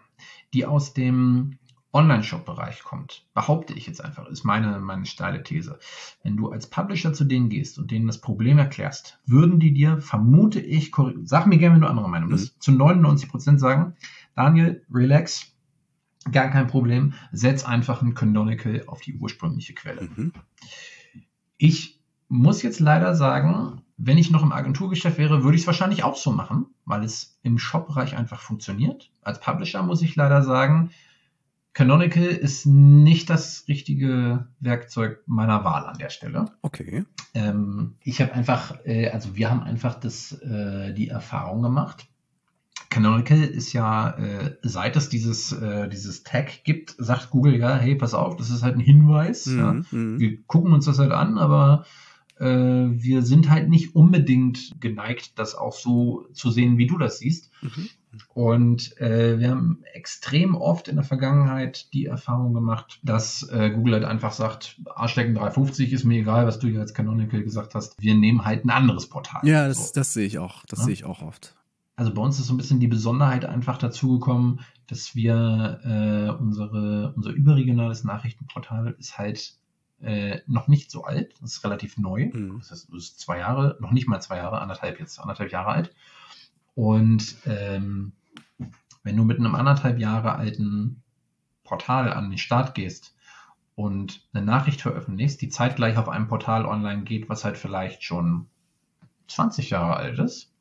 [0.54, 1.58] die aus dem
[1.92, 5.80] Online-Shop-Bereich kommt, behaupte ich jetzt einfach, ist meine, meine steile These.
[6.24, 10.00] Wenn du als Publisher zu denen gehst und denen das Problem erklärst, würden die dir,
[10.00, 10.92] vermute ich,
[11.24, 12.62] sag mir gerne, wenn du andere Meinung bist, mhm.
[12.62, 13.96] zu 99 Prozent sagen,
[14.36, 15.52] Daniel, relax,
[16.32, 20.10] gar kein Problem, setz einfach ein Canonical auf die ursprüngliche Quelle.
[20.16, 20.34] Mhm.
[21.58, 26.04] Ich muss jetzt leider sagen, wenn ich noch im Agenturgeschäft wäre, würde ich es wahrscheinlich
[26.04, 29.12] auch so machen, weil es im Shop-Bereich einfach funktioniert.
[29.24, 30.92] Als Publisher muss ich leider sagen,
[31.74, 36.46] Canonical ist nicht das richtige Werkzeug meiner Wahl an der Stelle.
[36.62, 37.06] Okay.
[37.34, 42.08] Ähm, ich habe einfach, äh, also wir haben einfach das, äh, die Erfahrung gemacht.
[42.90, 47.96] Canonical ist ja, äh, seit es dieses, äh, dieses Tag gibt, sagt Google ja, hey,
[47.96, 49.46] pass auf, das ist halt ein Hinweis.
[49.46, 49.74] Mhm, ja.
[49.92, 50.20] Mhm.
[50.20, 51.86] Wir gucken uns das halt an, aber
[52.40, 57.20] äh, wir sind halt nicht unbedingt geneigt, das auch so zu sehen, wie du das
[57.20, 57.52] siehst.
[57.62, 57.90] Mhm.
[58.34, 63.94] Und äh, wir haben extrem oft in der Vergangenheit die Erfahrung gemacht, dass äh, Google
[63.94, 68.02] halt einfach sagt, Arschlecken 350 ist mir egal, was du hier als Canonical gesagt hast.
[68.02, 69.42] Wir nehmen halt ein anderes Portal.
[69.48, 69.92] Ja, das, so.
[69.94, 70.66] das sehe ich auch.
[70.68, 70.86] Das ja?
[70.86, 71.56] sehe ich auch oft.
[71.96, 77.14] Also bei uns ist so ein bisschen die Besonderheit einfach dazugekommen, dass wir äh, unsere,
[77.16, 79.54] unser überregionales Nachrichtenportal ist halt
[80.02, 82.30] äh, noch nicht so alt, das ist relativ neu.
[82.32, 82.60] Mhm.
[82.60, 85.70] Das, ist, das ist zwei Jahre, noch nicht mal zwei Jahre, anderthalb jetzt, anderthalb Jahre
[85.72, 85.96] alt.
[86.80, 88.14] Und ähm,
[89.04, 91.04] wenn du mit einem anderthalb Jahre alten
[91.66, 93.18] Portal an den Start gehst
[93.76, 98.46] und eine Nachricht veröffentlichst, die zeitgleich auf einem Portal online geht, was halt vielleicht schon
[99.28, 100.54] 20 Jahre alt ist,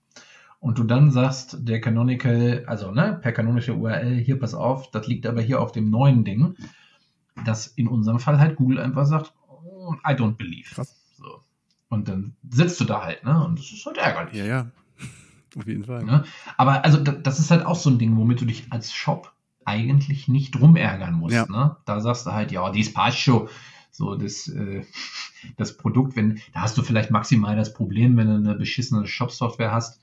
[0.59, 5.07] und du dann sagst, der Canonical, also ne, per kanonische URL, hier pass auf, das
[5.07, 6.57] liegt aber hier auf dem neuen Ding,
[7.45, 10.75] dass in unserem Fall halt Google einfach sagt, oh, I don't believe.
[10.75, 10.97] Krass.
[11.17, 11.45] So.
[11.91, 13.45] Und dann sitzt du da halt, ne?
[13.45, 14.35] Und das ist halt ärgerlich.
[14.35, 14.71] Ja, ja.
[15.57, 16.05] Auf jeden Fall.
[16.05, 16.25] Ne?
[16.57, 19.33] Aber also das ist halt auch so ein Ding, womit du dich als Shop
[19.65, 21.35] eigentlich nicht rumärgern musst.
[21.35, 21.47] Ja.
[21.47, 21.77] Ne?
[21.85, 22.73] Da sagst du halt, ja,
[23.13, 23.49] schon.
[23.91, 24.85] So, das, äh,
[25.57, 29.73] das Produkt, wenn, da hast du vielleicht maximal das Problem, wenn du eine beschissene Shop-Software
[29.73, 30.01] hast,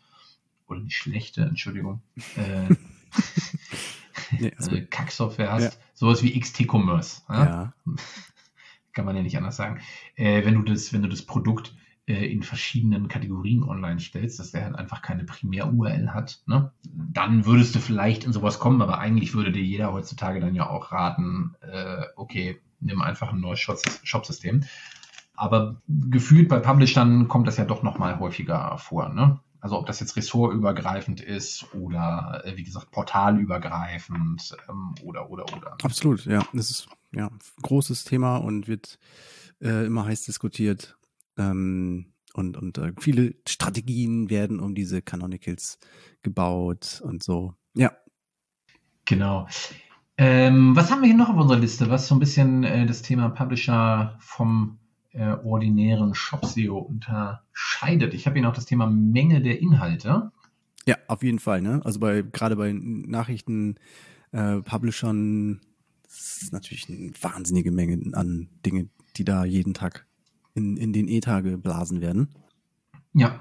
[0.67, 2.01] oder eine schlechte, Entschuldigung,
[2.35, 2.73] äh,
[4.39, 5.79] nee, äh, Kacksoftware hast, ja.
[5.93, 7.21] sowas wie XT-Commerce.
[7.29, 7.45] Ja?
[7.45, 7.73] ja?
[8.93, 9.81] Kann man ja nicht anders sagen.
[10.15, 11.75] Äh, wenn du das, wenn du das Produkt
[12.07, 16.71] äh, in verschiedenen Kategorien online stellst, dass der halt einfach keine Primär-URL hat, ne?
[16.83, 20.69] dann würdest du vielleicht in sowas kommen, aber eigentlich würde dir jeder heutzutage dann ja
[20.69, 24.63] auch raten, äh, okay, nimm einfach ein neues Shop-System.
[25.35, 29.09] Aber gefühlt bei Publishern kommt das ja doch nochmal häufiger vor.
[29.09, 29.39] Ne?
[29.59, 35.75] Also ob das jetzt ressortübergreifend ist oder äh, wie gesagt portalübergreifend ähm, oder oder oder.
[35.83, 36.45] Absolut, ja.
[36.53, 38.99] Das ist ja ein großes Thema und wird
[39.61, 40.95] äh, immer heiß diskutiert.
[41.37, 45.79] Ähm, und und äh, viele Strategien werden um diese Canonicals
[46.21, 47.53] gebaut und so.
[47.73, 47.91] Ja.
[49.05, 49.47] Genau.
[50.17, 53.01] Ähm, was haben wir hier noch auf unserer Liste, was so ein bisschen äh, das
[53.01, 54.79] Thema Publisher vom
[55.11, 58.13] äh, ordinären Shop-SEO unterscheidet.
[58.13, 60.31] Ich habe hier noch das Thema Menge der Inhalte.
[60.85, 61.61] Ja, auf jeden Fall.
[61.61, 61.81] Ne?
[61.83, 63.75] Also bei gerade bei Nachrichten,
[64.31, 65.61] äh, Publishern
[66.07, 70.05] ist natürlich eine wahnsinnige Menge an Dinge, die da jeden Tag
[70.55, 72.29] in, in den Ether geblasen werden.
[73.13, 73.39] Ja,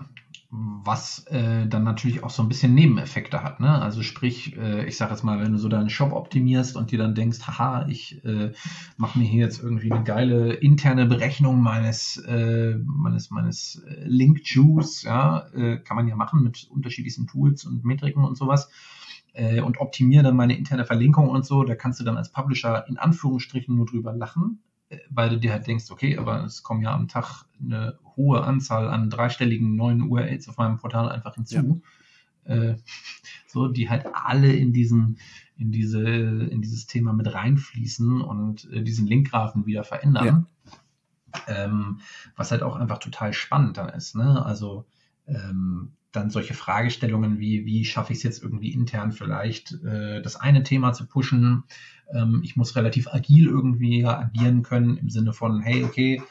[0.56, 3.58] was äh, dann natürlich auch so ein bisschen Nebeneffekte hat.
[3.58, 3.82] Ne?
[3.82, 6.98] Also sprich, äh, ich sage jetzt mal, wenn du so deinen Shop optimierst und dir
[6.98, 8.52] dann denkst, haha, ich äh,
[8.96, 14.40] mache mir hier jetzt irgendwie eine geile interne Berechnung meines äh, meines meines äh, Link
[14.44, 18.70] Juice, ja, äh, kann man ja machen mit unterschiedlichsten Tools und Metriken und sowas
[19.32, 21.64] äh, und optimiere dann meine interne Verlinkung und so.
[21.64, 24.60] Da kannst du dann als Publisher in Anführungsstrichen nur drüber lachen
[25.10, 28.88] weil du dir halt denkst, okay, aber es kommen ja am Tag eine hohe Anzahl
[28.88, 31.82] an dreistelligen neuen URLs auf meinem Portal einfach hinzu.
[32.46, 32.54] Ja.
[32.54, 32.76] Äh,
[33.46, 35.18] so, die halt alle in diesen,
[35.56, 40.46] in diese, in dieses Thema mit reinfließen und äh, diesen Linkgrafen wieder verändern.
[40.66, 41.64] Ja.
[41.64, 42.00] Ähm,
[42.36, 44.14] was halt auch einfach total spannend dann ist.
[44.14, 44.44] Ne?
[44.44, 44.86] Also
[45.26, 50.36] ähm, dann solche Fragestellungen wie, wie schaffe ich es jetzt irgendwie intern vielleicht äh, das
[50.36, 51.64] eine Thema zu pushen,
[52.12, 56.22] ähm, ich muss relativ agil irgendwie agieren können im Sinne von, hey, okay,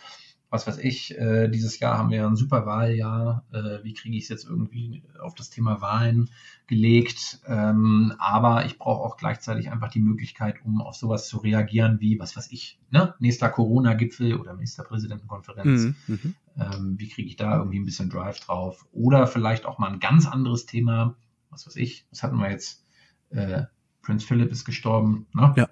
[0.54, 4.26] was weiß ich, äh, dieses Jahr haben wir ein super Wahljahr, äh, wie kriege ich
[4.26, 6.30] es jetzt irgendwie auf das Thema Wahlen
[6.68, 12.00] gelegt, ähm, aber ich brauche auch gleichzeitig einfach die Möglichkeit, um auf sowas zu reagieren
[12.00, 13.16] wie, was weiß ich, ne?
[13.18, 16.36] nächster Corona-Gipfel oder nächster Präsidentenkonferenz, mhm, mhm.
[16.60, 20.00] ähm, wie kriege ich da irgendwie ein bisschen Drive drauf oder vielleicht auch mal ein
[20.00, 21.16] ganz anderes Thema,
[21.50, 22.86] was weiß ich, was hatten wir jetzt,
[23.32, 23.64] äh,
[24.04, 25.26] Prince Philip ist gestorben.
[25.34, 25.52] Ne?
[25.58, 25.68] Ja.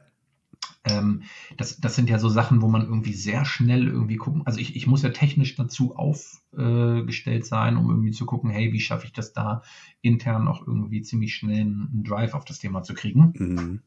[0.97, 1.23] Ähm,
[1.57, 4.43] das, das sind ja so Sachen, wo man irgendwie sehr schnell irgendwie gucken.
[4.45, 8.73] Also ich, ich muss ja technisch dazu aufgestellt äh, sein, um irgendwie zu gucken, hey,
[8.73, 9.61] wie schaffe ich das da
[10.01, 13.33] intern auch irgendwie ziemlich schnell einen Drive auf das Thema zu kriegen.
[13.37, 13.81] Mhm.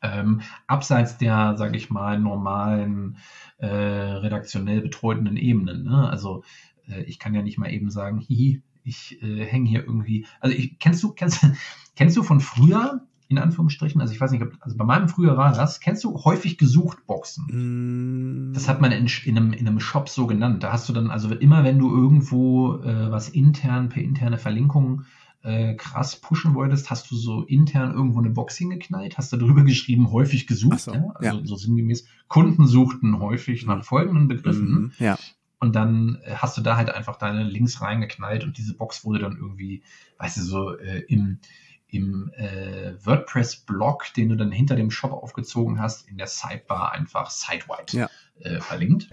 [0.00, 3.16] Ähm, abseits der, sage ich mal, normalen
[3.56, 5.84] äh, redaktionell betreutenden Ebenen.
[5.84, 6.08] Ne?
[6.08, 6.44] Also
[6.88, 10.26] äh, ich kann ja nicht mal eben sagen, hihi, ich äh, hänge hier irgendwie.
[10.40, 11.44] Also ich, kennst du, kennst,
[11.96, 15.36] kennst du von früher in Anführungsstrichen, also ich weiß nicht, ob, also bei meinem früher
[15.36, 18.50] war das, kennst du häufig gesucht Boxen?
[18.50, 18.54] Mm.
[18.54, 20.62] Das hat man in, in, einem, in einem Shop so genannt.
[20.62, 25.04] Da hast du dann, also immer wenn du irgendwo äh, was intern per interne Verlinkung
[25.42, 29.62] äh, krass pushen wolltest, hast du so intern irgendwo eine Box hingeknallt, hast da drüber
[29.62, 31.10] geschrieben, häufig gesucht, so, ja?
[31.14, 31.46] also ja.
[31.46, 34.92] so sinngemäß, Kunden suchten häufig nach folgenden Begriffen.
[34.98, 35.18] Mm, ja.
[35.60, 39.18] Und dann äh, hast du da halt einfach deine Links reingeknallt und diese Box wurde
[39.18, 39.82] dann irgendwie,
[40.18, 41.40] weißt du, so äh, im
[41.88, 47.30] im äh, WordPress-Blog, den du dann hinter dem Shop aufgezogen hast, in der Sidebar einfach
[47.30, 48.10] sidewide ja.
[48.40, 49.10] äh, verlinkt.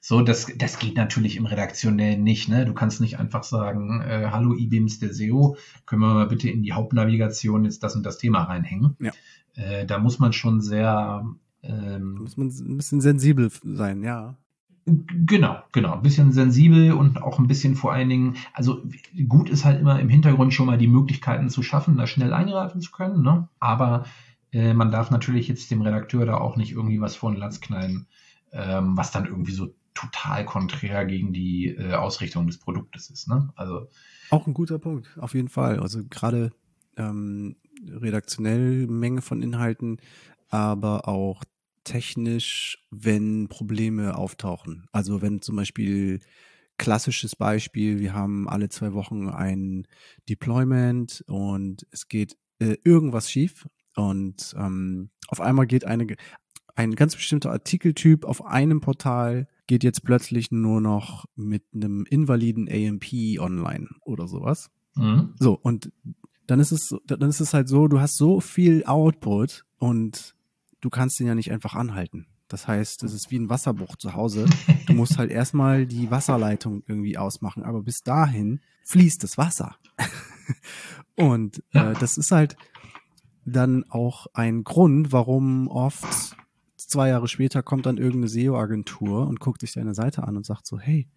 [0.00, 2.48] So, das, das geht natürlich im Redaktionellen nicht.
[2.48, 2.64] Ne?
[2.64, 5.56] Du kannst nicht einfach sagen, äh, hallo IBIMS der SEO,
[5.86, 8.96] können wir mal bitte in die Hauptnavigation jetzt das und das Thema reinhängen.
[9.00, 9.12] Ja.
[9.54, 11.24] Äh, da muss man schon sehr
[11.62, 14.36] ähm, muss man ein bisschen sensibel sein, ja.
[15.26, 15.94] Genau, genau.
[15.94, 18.82] Ein bisschen sensibel und auch ein bisschen vor allen Dingen, also
[19.28, 22.80] gut ist halt immer im Hintergrund schon mal die Möglichkeiten zu schaffen, da schnell eingreifen
[22.80, 23.48] zu können, ne?
[23.60, 24.04] Aber
[24.52, 27.60] äh, man darf natürlich jetzt dem Redakteur da auch nicht irgendwie was vor den Latz
[27.60, 28.06] knallen,
[28.52, 33.50] ähm, was dann irgendwie so total konträr gegen die äh, Ausrichtung des Produktes ist, ne?
[33.56, 33.88] Also.
[34.30, 35.80] Auch ein guter Punkt, auf jeden Fall.
[35.80, 36.52] Also gerade
[36.96, 39.98] ähm, redaktionell Menge von Inhalten,
[40.50, 41.44] aber auch
[41.88, 44.86] technisch, wenn Probleme auftauchen.
[44.92, 46.20] Also wenn zum Beispiel
[46.76, 49.86] klassisches Beispiel, wir haben alle zwei Wochen ein
[50.28, 53.66] Deployment und es geht äh, irgendwas schief
[53.96, 56.06] und ähm, auf einmal geht eine,
[56.76, 62.68] ein ganz bestimmter Artikeltyp auf einem Portal geht jetzt plötzlich nur noch mit einem invaliden
[62.70, 64.70] AMP online oder sowas.
[64.94, 65.34] Mhm.
[65.38, 65.90] So, und
[66.46, 70.34] dann ist es, dann ist es halt so, du hast so viel Output und
[70.80, 72.26] du kannst den ja nicht einfach anhalten.
[72.48, 74.46] Das heißt, es ist wie ein Wasserbruch zu Hause.
[74.86, 79.76] Du musst halt erstmal die Wasserleitung irgendwie ausmachen, aber bis dahin fließt das Wasser.
[81.14, 82.56] Und äh, das ist halt,
[83.52, 86.36] dann auch ein Grund, warum oft
[86.76, 90.66] zwei Jahre später kommt dann irgendeine SEO-Agentur und guckt sich deine Seite an und sagt
[90.66, 91.08] so, hey,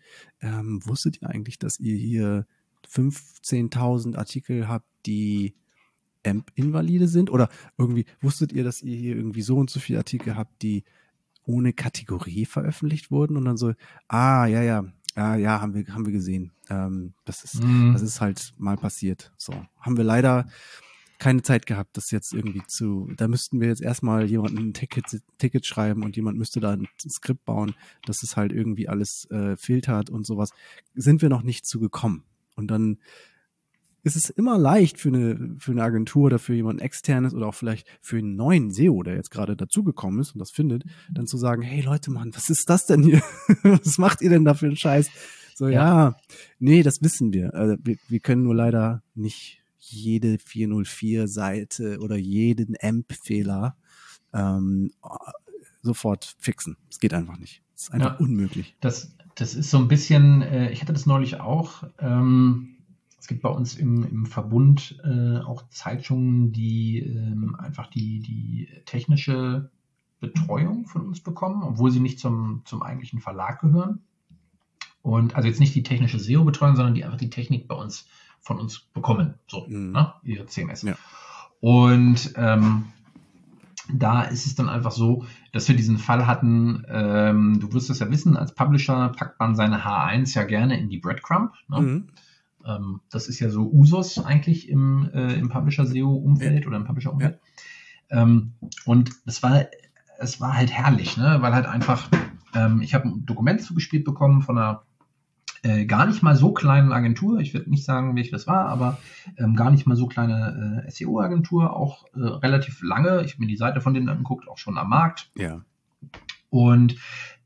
[0.41, 2.45] ähm, wusstet ihr eigentlich, dass ihr hier
[2.89, 5.55] 15.000 Artikel habt, die
[6.25, 7.29] AMP-Invalide sind?
[7.29, 10.83] Oder irgendwie wusstet ihr, dass ihr hier irgendwie so und so viele Artikel habt, die
[11.45, 13.37] ohne Kategorie veröffentlicht wurden?
[13.37, 13.73] Und dann so,
[14.07, 16.51] ah, ja, ja, ja, ja, haben wir, haben wir gesehen.
[16.69, 17.93] Ähm, das ist, mhm.
[17.93, 19.33] das ist halt mal passiert.
[19.37, 19.53] So.
[19.79, 20.47] Haben wir leider
[21.21, 25.21] keine Zeit gehabt, das jetzt irgendwie zu, da müssten wir jetzt erstmal jemanden ein Ticket,
[25.37, 27.75] Ticket schreiben und jemand müsste da ein Skript bauen,
[28.07, 30.49] dass es halt irgendwie alles äh, filtert und sowas.
[30.95, 32.23] Sind wir noch nicht zu gekommen.
[32.55, 32.97] Und dann
[34.03, 37.55] ist es immer leicht für eine, für eine Agentur oder für jemanden externes oder auch
[37.55, 41.37] vielleicht für einen neuen SEO, der jetzt gerade dazugekommen ist und das findet, dann zu
[41.37, 43.21] sagen, hey Leute, Mann, was ist das denn hier?
[43.63, 45.09] was macht ihr denn da für einen Scheiß?
[45.55, 46.15] So, ja, ja
[46.59, 47.53] nee, das wissen wir.
[47.53, 47.97] Also, wir.
[48.07, 53.75] Wir können nur leider nicht jede 404-Seite oder jeden AMP-Fehler
[54.33, 54.91] ähm,
[55.81, 56.77] sofort fixen.
[56.89, 57.61] Es geht einfach nicht.
[57.75, 58.75] Es ist einfach ja, unmöglich.
[58.79, 61.83] Das, das ist so ein bisschen, äh, ich hatte das neulich auch.
[61.99, 62.77] Ähm,
[63.21, 68.67] es gibt bei uns im, im Verbund äh, auch Zeitungen, die ähm, einfach die, die
[68.85, 69.69] technische
[70.19, 73.99] Betreuung von uns bekommen, obwohl sie nicht zum, zum eigentlichen Verlag gehören.
[75.03, 78.07] Und also jetzt nicht die technische SEO-Betreuung, sondern die einfach die Technik bei uns
[78.39, 79.35] von uns bekommen.
[79.47, 79.91] So, mhm.
[79.91, 80.13] ne?
[80.23, 80.81] Ihr CMS.
[80.81, 80.95] Ja.
[81.59, 82.85] Und ähm,
[83.93, 87.99] da ist es dann einfach so, dass wir diesen Fall hatten, ähm, du wirst es
[87.99, 91.51] ja wissen, als Publisher packt man seine H1 ja gerne in die Breadcrumb.
[91.67, 91.81] Ne?
[91.81, 92.07] Mhm.
[92.65, 96.67] Ähm, das ist ja so Usus eigentlich im, äh, im Publisher-SEO-Umfeld ja.
[96.67, 97.39] oder im Publisher-Umfeld.
[98.09, 98.21] Ja.
[98.21, 98.53] Ähm,
[98.85, 99.65] und es war,
[100.19, 101.37] es war halt herrlich, ne?
[101.41, 102.09] weil halt einfach,
[102.53, 104.83] ähm, ich habe ein Dokument zugespielt bekommen von einer
[105.63, 108.97] äh, gar nicht mal so kleinen Agentur, ich würde nicht sagen, welche das war, aber
[109.37, 113.23] ähm, gar nicht mal so kleine äh, SEO-Agentur, auch äh, relativ lange.
[113.23, 115.29] Ich habe mir die Seite von denen angeguckt, auch schon am Markt.
[115.37, 115.61] Ja.
[116.49, 116.95] Und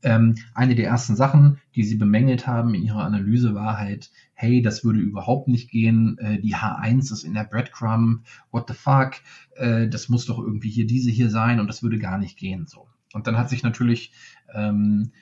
[0.02, 4.62] ähm, eine der ersten Sachen, die sie bemängelt haben in ihrer Analyse, war halt, hey,
[4.62, 9.14] das würde überhaupt nicht gehen, äh, die H1 ist in der Breadcrumb, what the fuck,
[9.56, 12.66] äh, das muss doch irgendwie hier diese hier sein und das würde gar nicht gehen.
[12.66, 12.86] So.
[13.12, 14.12] Und dann hat sich natürlich
[14.54, 15.12] ähm,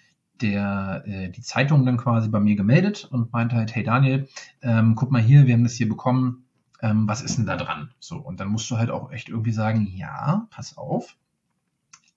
[0.41, 4.29] der, äh, die Zeitung dann quasi bei mir gemeldet und meinte halt, hey Daniel,
[4.63, 6.45] ähm, guck mal hier, wir haben das hier bekommen,
[6.83, 7.91] ähm, was ist denn da dran?
[8.01, 11.17] So, und dann musst du halt auch echt irgendwie sagen, ja, pass auf,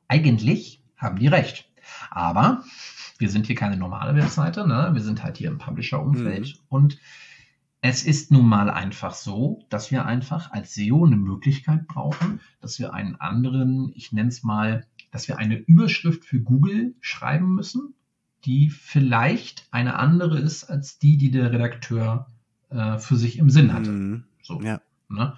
[0.07, 1.69] eigentlich haben die recht.
[2.09, 2.63] Aber
[3.17, 4.89] wir sind hier keine normale Webseite, ne?
[4.93, 6.61] wir sind halt hier im Publisher-Umfeld mhm.
[6.69, 6.99] und
[7.81, 12.79] es ist nun mal einfach so, dass wir einfach als SEO eine Möglichkeit brauchen, dass
[12.79, 17.93] wir einen anderen, ich nenne es mal, dass wir eine Überschrift für Google schreiben müssen,
[18.45, 22.27] die vielleicht eine andere ist als die, die der Redakteur
[22.69, 23.91] äh, für sich im Sinn hatte.
[23.91, 24.23] Mhm.
[24.41, 24.81] So, ja.
[25.09, 25.35] Ne?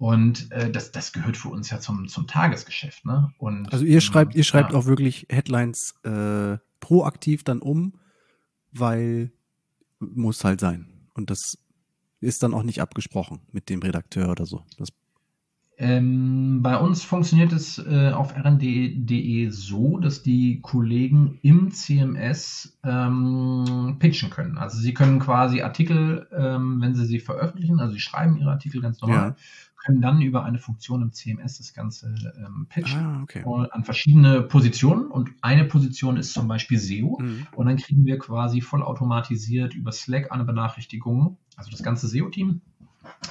[0.00, 3.04] Und äh, das, das gehört für uns ja zum, zum Tagesgeschäft.
[3.04, 3.34] Ne?
[3.36, 4.78] Und, also ihr schreibt, ihr schreibt ja.
[4.78, 7.92] auch wirklich Headlines äh, proaktiv dann um,
[8.72, 9.30] weil
[9.98, 10.86] muss halt sein.
[11.12, 11.58] Und das
[12.18, 14.64] ist dann auch nicht abgesprochen mit dem Redakteur oder so.
[14.78, 14.88] Das
[15.82, 23.96] ähm, bei uns funktioniert es äh, auf rnd.de so, dass die Kollegen im CMS ähm,
[23.98, 24.58] pitchen können.
[24.58, 28.82] Also sie können quasi Artikel, ähm, wenn sie sie veröffentlichen, also sie schreiben ihre Artikel
[28.82, 29.36] ganz normal, ja.
[29.82, 33.42] können dann über eine Funktion im CMS das Ganze ähm, pitchen ah, okay.
[33.70, 35.06] an verschiedene Positionen.
[35.06, 37.18] Und eine Position ist zum Beispiel SEO.
[37.18, 37.46] Mhm.
[37.56, 42.60] Und dann kriegen wir quasi vollautomatisiert über Slack eine Benachrichtigung, also das ganze SEO-Team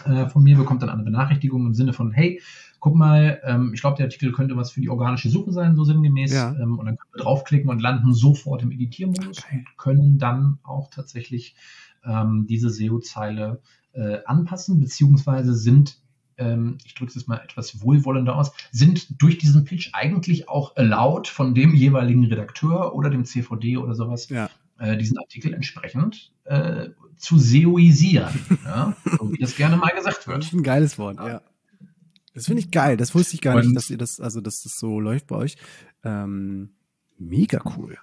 [0.06, 2.42] äh, von mir bekommt dann eine Benachrichtigung im Sinne von, hey,
[2.80, 5.84] guck mal, ähm, ich glaube, der Artikel könnte was für die organische Suche sein, so
[5.84, 6.34] sinngemäß.
[6.34, 6.56] Ja.
[6.60, 9.58] Ähm, und dann können wir draufklicken und landen sofort im Editiermodus okay.
[9.58, 11.56] und können dann auch tatsächlich
[12.06, 13.62] ähm, diese SEO-Zeile
[13.94, 16.00] äh, anpassen, beziehungsweise sind
[16.40, 20.76] ähm, ich drücke es jetzt mal etwas wohlwollender aus, sind durch diesen Pitch eigentlich auch
[20.78, 24.50] allowed von dem jeweiligen Redakteur oder dem CVD oder sowas, ja.
[24.80, 28.34] Äh, diesen Artikel entsprechend äh, zu SEOisieren,
[28.66, 30.40] ja, so wie das gerne mal gesagt wird.
[30.40, 31.28] Das ist ein geiles Wort, ja.
[31.28, 31.42] ja.
[32.34, 32.96] Das finde ich geil.
[32.96, 35.36] Das wusste ich gar Und, nicht, dass ihr das, also dass das so läuft bei
[35.36, 35.58] euch.
[36.04, 36.70] Ähm,
[37.18, 37.98] mega cool.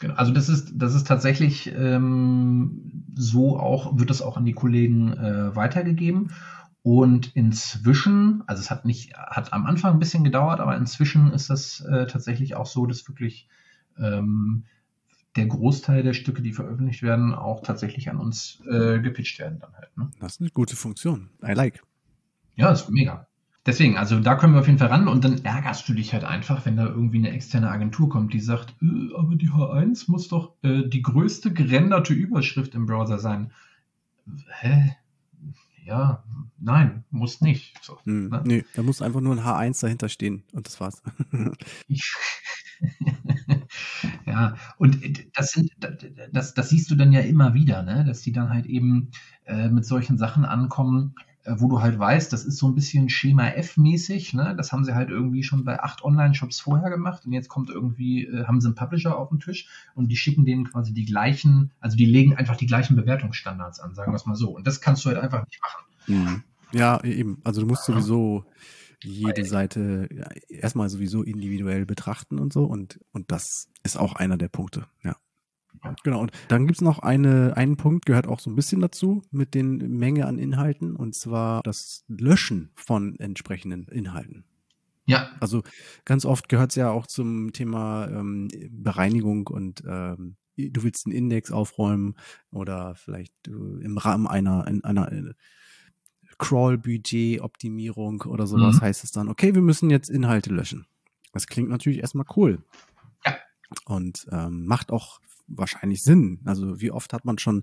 [0.00, 0.14] Genau.
[0.14, 5.12] Also das ist, das ist tatsächlich ähm, so auch, wird das auch an die Kollegen
[5.12, 6.32] äh, weitergegeben.
[6.82, 11.50] Und inzwischen, also es hat nicht, hat am Anfang ein bisschen gedauert, aber inzwischen ist
[11.50, 13.48] das äh, tatsächlich auch so, dass wirklich
[13.98, 14.64] ähm,
[15.36, 19.72] der Großteil der Stücke, die veröffentlicht werden, auch tatsächlich an uns äh, gepitcht werden dann
[19.74, 19.96] halt.
[19.96, 20.10] Ne?
[20.20, 21.30] Das ist eine gute Funktion.
[21.42, 21.82] I like.
[22.56, 23.26] Ja, ist mega.
[23.66, 26.24] Deswegen, also da können wir auf jeden Fall ran und dann ärgerst du dich halt
[26.24, 30.28] einfach, wenn da irgendwie eine externe Agentur kommt, die sagt, äh, aber die H1 muss
[30.28, 33.52] doch äh, die größte gerenderte Überschrift im Browser sein.
[34.60, 34.96] Hä?
[35.90, 36.22] ja,
[36.58, 37.76] nein, muss nicht.
[37.82, 38.42] So, hm, ne?
[38.44, 41.02] Nee, da muss einfach nur ein H1 dahinter stehen und das war's.
[44.30, 44.98] ja, und
[45.34, 45.70] das sind,
[46.32, 48.04] das, das siehst du dann ja immer wieder, ne?
[48.04, 49.10] dass die dann halt eben
[49.44, 53.08] äh, mit solchen Sachen ankommen, äh, wo du halt weißt, das ist so ein bisschen
[53.08, 54.54] Schema F-mäßig, ne?
[54.56, 58.26] Das haben sie halt irgendwie schon bei acht Online-Shops vorher gemacht und jetzt kommt irgendwie,
[58.26, 61.72] äh, haben sie einen Publisher auf den Tisch und die schicken denen quasi die gleichen,
[61.80, 64.50] also die legen einfach die gleichen Bewertungsstandards an, sagen wir es mal so.
[64.50, 65.84] Und das kannst du halt einfach nicht machen.
[66.06, 66.42] Mhm.
[66.72, 67.38] Ja, eben.
[67.42, 68.44] Also du musst sowieso
[69.02, 74.36] jede Seite ja, erstmal sowieso individuell betrachten und so und, und das ist auch einer
[74.36, 75.16] der Punkte, ja.
[76.02, 79.22] Genau, und dann gibt es noch eine, einen Punkt, gehört auch so ein bisschen dazu
[79.30, 84.44] mit den Menge an Inhalten, und zwar das Löschen von entsprechenden Inhalten.
[85.06, 85.30] Ja.
[85.40, 85.62] Also
[86.04, 91.16] ganz oft gehört es ja auch zum Thema ähm, Bereinigung und ähm, du willst einen
[91.16, 92.14] Index aufräumen
[92.50, 95.32] oder vielleicht du, im Rahmen einer, in, einer äh,
[96.40, 98.80] Crawl-Budget-Optimierung oder sowas mhm.
[98.80, 100.86] heißt es dann, okay, wir müssen jetzt Inhalte löschen.
[101.32, 102.64] Das klingt natürlich erstmal cool.
[103.24, 103.36] Ja.
[103.84, 106.40] Und ähm, macht auch wahrscheinlich Sinn.
[106.44, 107.62] Also wie oft hat man schon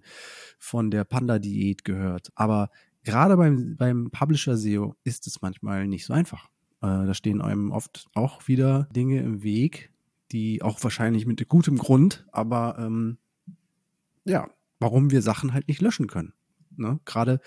[0.60, 2.32] von der Panda-Diät gehört.
[2.36, 2.70] Aber
[3.04, 6.48] gerade beim, beim Publisher-SEO ist es manchmal nicht so einfach.
[6.82, 9.92] Äh, da stehen einem oft auch wieder Dinge im Weg,
[10.32, 13.18] die auch wahrscheinlich mit gutem Grund, aber ähm,
[14.26, 14.50] ja,
[14.80, 16.34] warum wir Sachen halt nicht löschen können.
[16.76, 17.00] Ne?
[17.06, 17.40] Gerade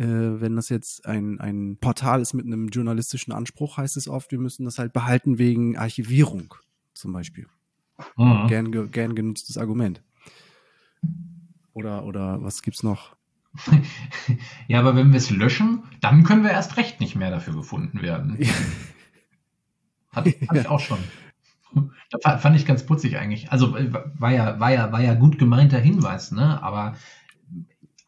[0.00, 4.32] äh, wenn das jetzt ein, ein Portal ist mit einem journalistischen Anspruch, heißt es oft,
[4.32, 6.54] wir müssen das halt behalten wegen Archivierung
[6.94, 7.46] zum Beispiel.
[8.16, 8.46] Mhm.
[8.48, 10.02] Gern, gern genutztes Argument.
[11.74, 13.14] Oder, oder was gibt's noch?
[14.68, 18.00] ja, aber wenn wir es löschen, dann können wir erst recht nicht mehr dafür gefunden
[18.00, 18.38] werden.
[20.12, 20.98] Hat, hatte ich auch schon.
[22.10, 23.52] Das fand ich ganz putzig eigentlich.
[23.52, 26.62] Also äh, war ja, war ja, war ja gut gemeinter Hinweis, ne?
[26.62, 26.96] Aber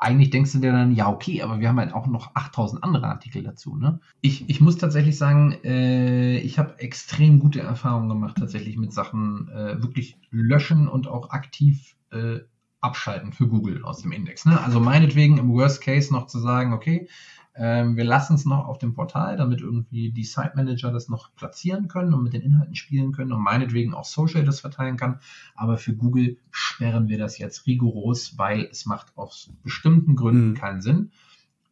[0.02, 3.06] eigentlich denkst du dir dann, ja, okay, aber wir haben halt auch noch 8000 andere
[3.06, 3.76] Artikel dazu.
[3.76, 4.00] Ne?
[4.20, 9.48] Ich, ich muss tatsächlich sagen, äh, ich habe extrem gute Erfahrungen gemacht, tatsächlich mit Sachen
[9.48, 12.40] äh, wirklich löschen und auch aktiv äh,
[12.80, 14.44] abschalten für Google aus dem Index.
[14.44, 14.60] Ne?
[14.60, 17.08] Also meinetwegen im Worst Case noch zu sagen, okay,
[17.54, 21.34] ähm, wir lassen es noch auf dem Portal, damit irgendwie die Site Manager das noch
[21.34, 25.20] platzieren können und mit den Inhalten spielen können und meinetwegen auch Social das verteilen kann.
[25.54, 30.54] Aber für Google sperren wir das jetzt rigoros, weil es macht aus bestimmten Gründen mhm.
[30.54, 31.10] keinen Sinn.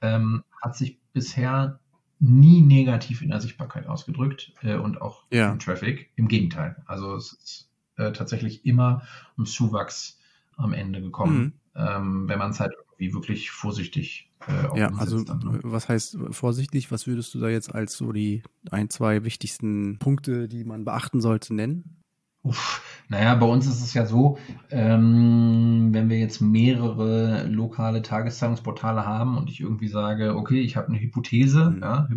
[0.02, 1.81] Ähm, hat sich bisher
[2.19, 5.51] nie negativ in der Sichtbarkeit ausgedrückt äh, und auch ja.
[5.51, 6.11] im Traffic.
[6.16, 6.77] Im Gegenteil.
[6.85, 9.02] Also es ist äh, tatsächlich immer
[9.39, 10.19] um Zuwachs
[10.57, 11.52] am Ende gekommen, mhm.
[11.74, 16.91] ähm, wenn man es halt irgendwie wirklich vorsichtig äh, ja, also dann, was heißt vorsichtig?
[16.91, 21.21] Was würdest du da jetzt als so die ein, zwei wichtigsten Punkte, die man beachten
[21.21, 22.01] sollte, nennen?
[22.43, 24.39] Uff, naja, bei uns ist es ja so,
[24.71, 30.89] ähm, wenn wir jetzt mehrere lokale Tageszeitungsportale haben und ich irgendwie sage, okay, ich habe
[30.89, 31.83] eine Hypothese, mhm.
[31.83, 32.09] ja,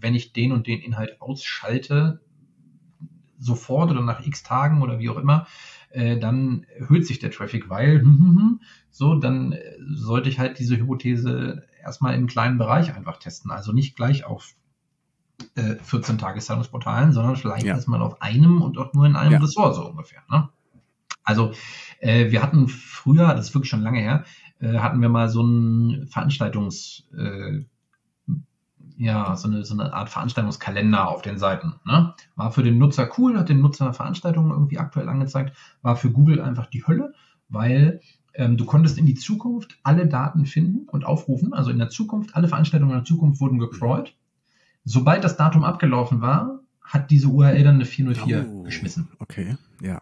[0.00, 2.20] wenn ich den und den Inhalt ausschalte,
[3.38, 5.46] sofort oder nach x Tagen oder wie auch immer,
[5.90, 8.60] äh, dann erhöht sich der Traffic, weil hm, hm, hm,
[8.90, 13.50] so, dann äh, sollte ich halt diese Hypothese erstmal im kleinen Bereich einfach testen.
[13.50, 14.54] Also nicht gleich auf
[15.54, 17.74] äh, 14 Tageszeitungsportalen, sondern vielleicht ja.
[17.74, 19.38] erstmal auf einem und auch nur in einem ja.
[19.38, 20.22] Ressort so ungefähr.
[20.30, 20.48] Ne?
[21.24, 21.52] Also
[22.00, 24.24] äh, wir hatten früher, das ist wirklich schon lange her,
[24.60, 27.64] äh, hatten wir mal so einen Veranstaltungs äh,
[29.00, 31.80] ja, so eine, so eine Art Veranstaltungskalender auf den Seiten.
[31.86, 32.14] Ne?
[32.36, 36.42] War für den Nutzer cool, hat den Nutzer Veranstaltungen irgendwie aktuell angezeigt, war für Google
[36.42, 37.14] einfach die Hölle,
[37.48, 38.02] weil
[38.38, 41.52] du konntest in die Zukunft alle Daten finden und aufrufen.
[41.52, 44.14] Also in der Zukunft, alle Veranstaltungen in der Zukunft wurden gecrawlt.
[44.84, 49.08] Sobald das Datum abgelaufen war, hat diese URL dann eine 404 oh, geschmissen.
[49.18, 50.00] Okay, ja.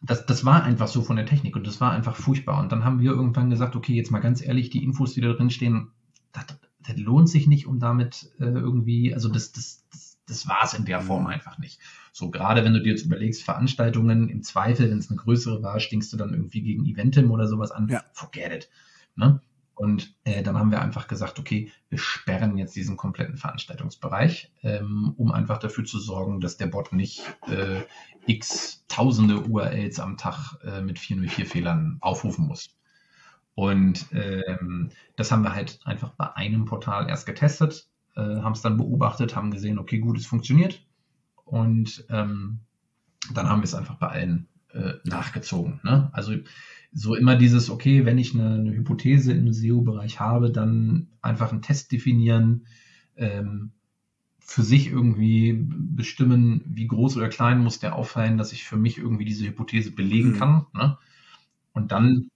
[0.00, 2.58] Das, das war einfach so von der Technik und das war einfach furchtbar.
[2.60, 5.32] Und dann haben wir irgendwann gesagt, okay, jetzt mal ganz ehrlich, die Infos, die da
[5.32, 5.88] drin stehen,
[6.32, 6.46] das,
[6.80, 10.74] das lohnt sich nicht, um damit äh, irgendwie, also das, das, das, das war es
[10.74, 11.78] in der Form einfach nicht.
[12.12, 15.80] So, gerade wenn du dir jetzt überlegst, Veranstaltungen, im Zweifel, wenn es eine größere war,
[15.80, 18.04] stinkst du dann irgendwie gegen Eventim oder sowas an, ja.
[18.12, 18.70] forget it.
[19.16, 19.40] Ne?
[19.74, 25.14] Und äh, dann haben wir einfach gesagt, okay, wir sperren jetzt diesen kompletten Veranstaltungsbereich, ähm,
[25.16, 27.80] um einfach dafür zu sorgen, dass der Bot nicht äh,
[28.26, 32.76] x tausende URLs am Tag äh, mit 404-Fehlern aufrufen muss.
[33.54, 38.62] Und ähm, das haben wir halt einfach bei einem Portal erst getestet, äh, haben es
[38.62, 40.86] dann beobachtet, haben gesehen, okay, gut, es funktioniert.
[41.52, 42.60] Und ähm,
[43.34, 45.80] dann haben wir es einfach bei allen äh, nachgezogen.
[45.82, 46.08] Ne?
[46.14, 46.32] Also
[46.94, 51.60] so immer dieses, okay, wenn ich eine, eine Hypothese im SEO-Bereich habe, dann einfach einen
[51.60, 52.64] Test definieren,
[53.16, 53.72] ähm,
[54.38, 58.96] für sich irgendwie bestimmen, wie groß oder klein muss der auffallen, dass ich für mich
[58.96, 60.38] irgendwie diese Hypothese belegen mhm.
[60.38, 60.66] kann.
[60.72, 60.96] Ne?
[61.74, 62.30] Und dann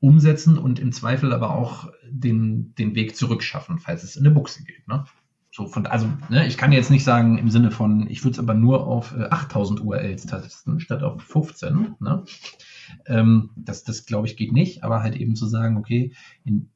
[0.00, 4.64] umsetzen und im Zweifel aber auch den, den Weg zurückschaffen, falls es in eine Buchse
[4.64, 4.88] geht.
[4.88, 5.04] Ne?
[5.52, 8.38] So von, also, ne, ich kann jetzt nicht sagen im Sinne von, ich würde es
[8.38, 11.96] aber nur auf äh, 8000 URLs testen, statt auf 15.
[11.98, 12.24] Ne?
[13.06, 16.14] Ähm, das, das glaube ich, geht nicht, aber halt eben zu sagen, okay,
[16.44, 16.70] in,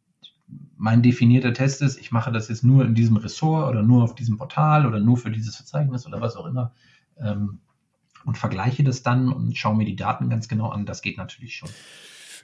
[0.77, 4.17] mein definierter Test ist, ich mache das jetzt nur in diesem Ressort oder nur auf
[4.17, 6.73] diesem Portal oder nur für dieses Verzeichnis oder was auch immer
[7.17, 7.61] ähm,
[8.25, 10.85] und vergleiche das dann und schaue mir die Daten ganz genau an.
[10.85, 11.69] Das geht natürlich schon.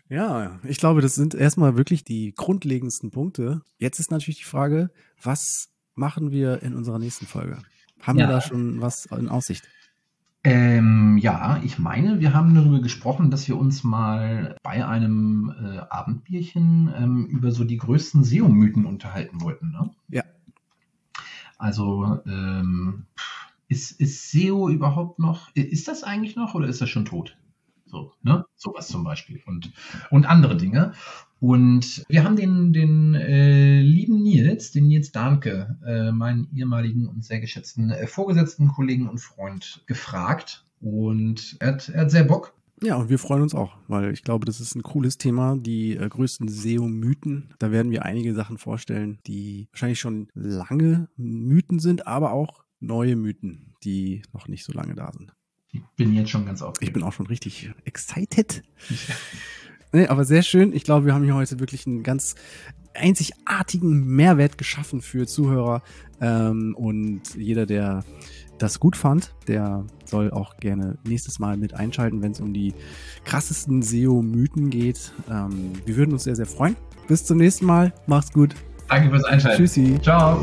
[0.09, 3.63] Ja, ich glaube, das sind erstmal wirklich die grundlegendsten Punkte.
[3.79, 4.91] Jetzt ist natürlich die Frage,
[5.23, 5.71] was
[6.01, 7.59] machen wir in unserer nächsten Folge?
[8.01, 8.27] Haben ja.
[8.27, 9.69] wir da schon was in Aussicht?
[10.43, 15.79] Ähm, ja, ich meine, wir haben darüber gesprochen, dass wir uns mal bei einem äh,
[15.91, 19.71] Abendbierchen ähm, über so die größten SEO-Mythen unterhalten wollten.
[19.71, 19.91] Ne?
[20.09, 20.23] Ja.
[21.59, 23.05] Also, ähm,
[23.69, 27.37] ist, ist SEO überhaupt noch, ist das eigentlich noch oder ist das schon tot?
[27.85, 28.47] So, ne?
[28.57, 29.73] Sowas zum Beispiel und,
[30.11, 30.93] und andere Dinge.
[31.41, 37.25] Und wir haben den, den äh, lieben Nils, den Nils Dahnke, äh, meinen ehemaligen und
[37.25, 40.67] sehr geschätzten äh, Vorgesetzten, Kollegen und Freund, gefragt.
[40.81, 42.55] Und er hat, er hat sehr Bock.
[42.83, 45.57] Ja, und wir freuen uns auch, weil ich glaube, das ist ein cooles Thema.
[45.57, 47.55] Die äh, größten SEO-Mythen.
[47.59, 53.17] Da werden wir einige Sachen vorstellen, die wahrscheinlich schon lange Mythen sind, aber auch neue
[53.17, 55.35] Mythen, die noch nicht so lange da sind.
[55.73, 56.91] Ich bin jetzt schon ganz aufgeregt.
[56.91, 58.63] Ich bin auch schon richtig excited.
[59.93, 60.73] nee, aber sehr schön.
[60.73, 62.35] Ich glaube, wir haben hier heute wirklich einen ganz
[62.95, 65.83] einzigartigen Mehrwert geschaffen für Zuhörer.
[66.21, 68.05] Ähm, und jeder, der
[68.59, 72.75] das gut fand, der soll auch gerne nächstes Mal mit einschalten, wenn es um die
[73.25, 75.13] krassesten SEO-Mythen geht.
[75.31, 76.77] Ähm, wir würden uns sehr, sehr freuen.
[77.09, 77.93] Bis zum nächsten Mal.
[78.07, 78.55] Mach's gut.
[78.89, 79.63] Danke fürs Einschalten.
[79.63, 79.99] Tschüssi.
[80.03, 80.41] Ciao.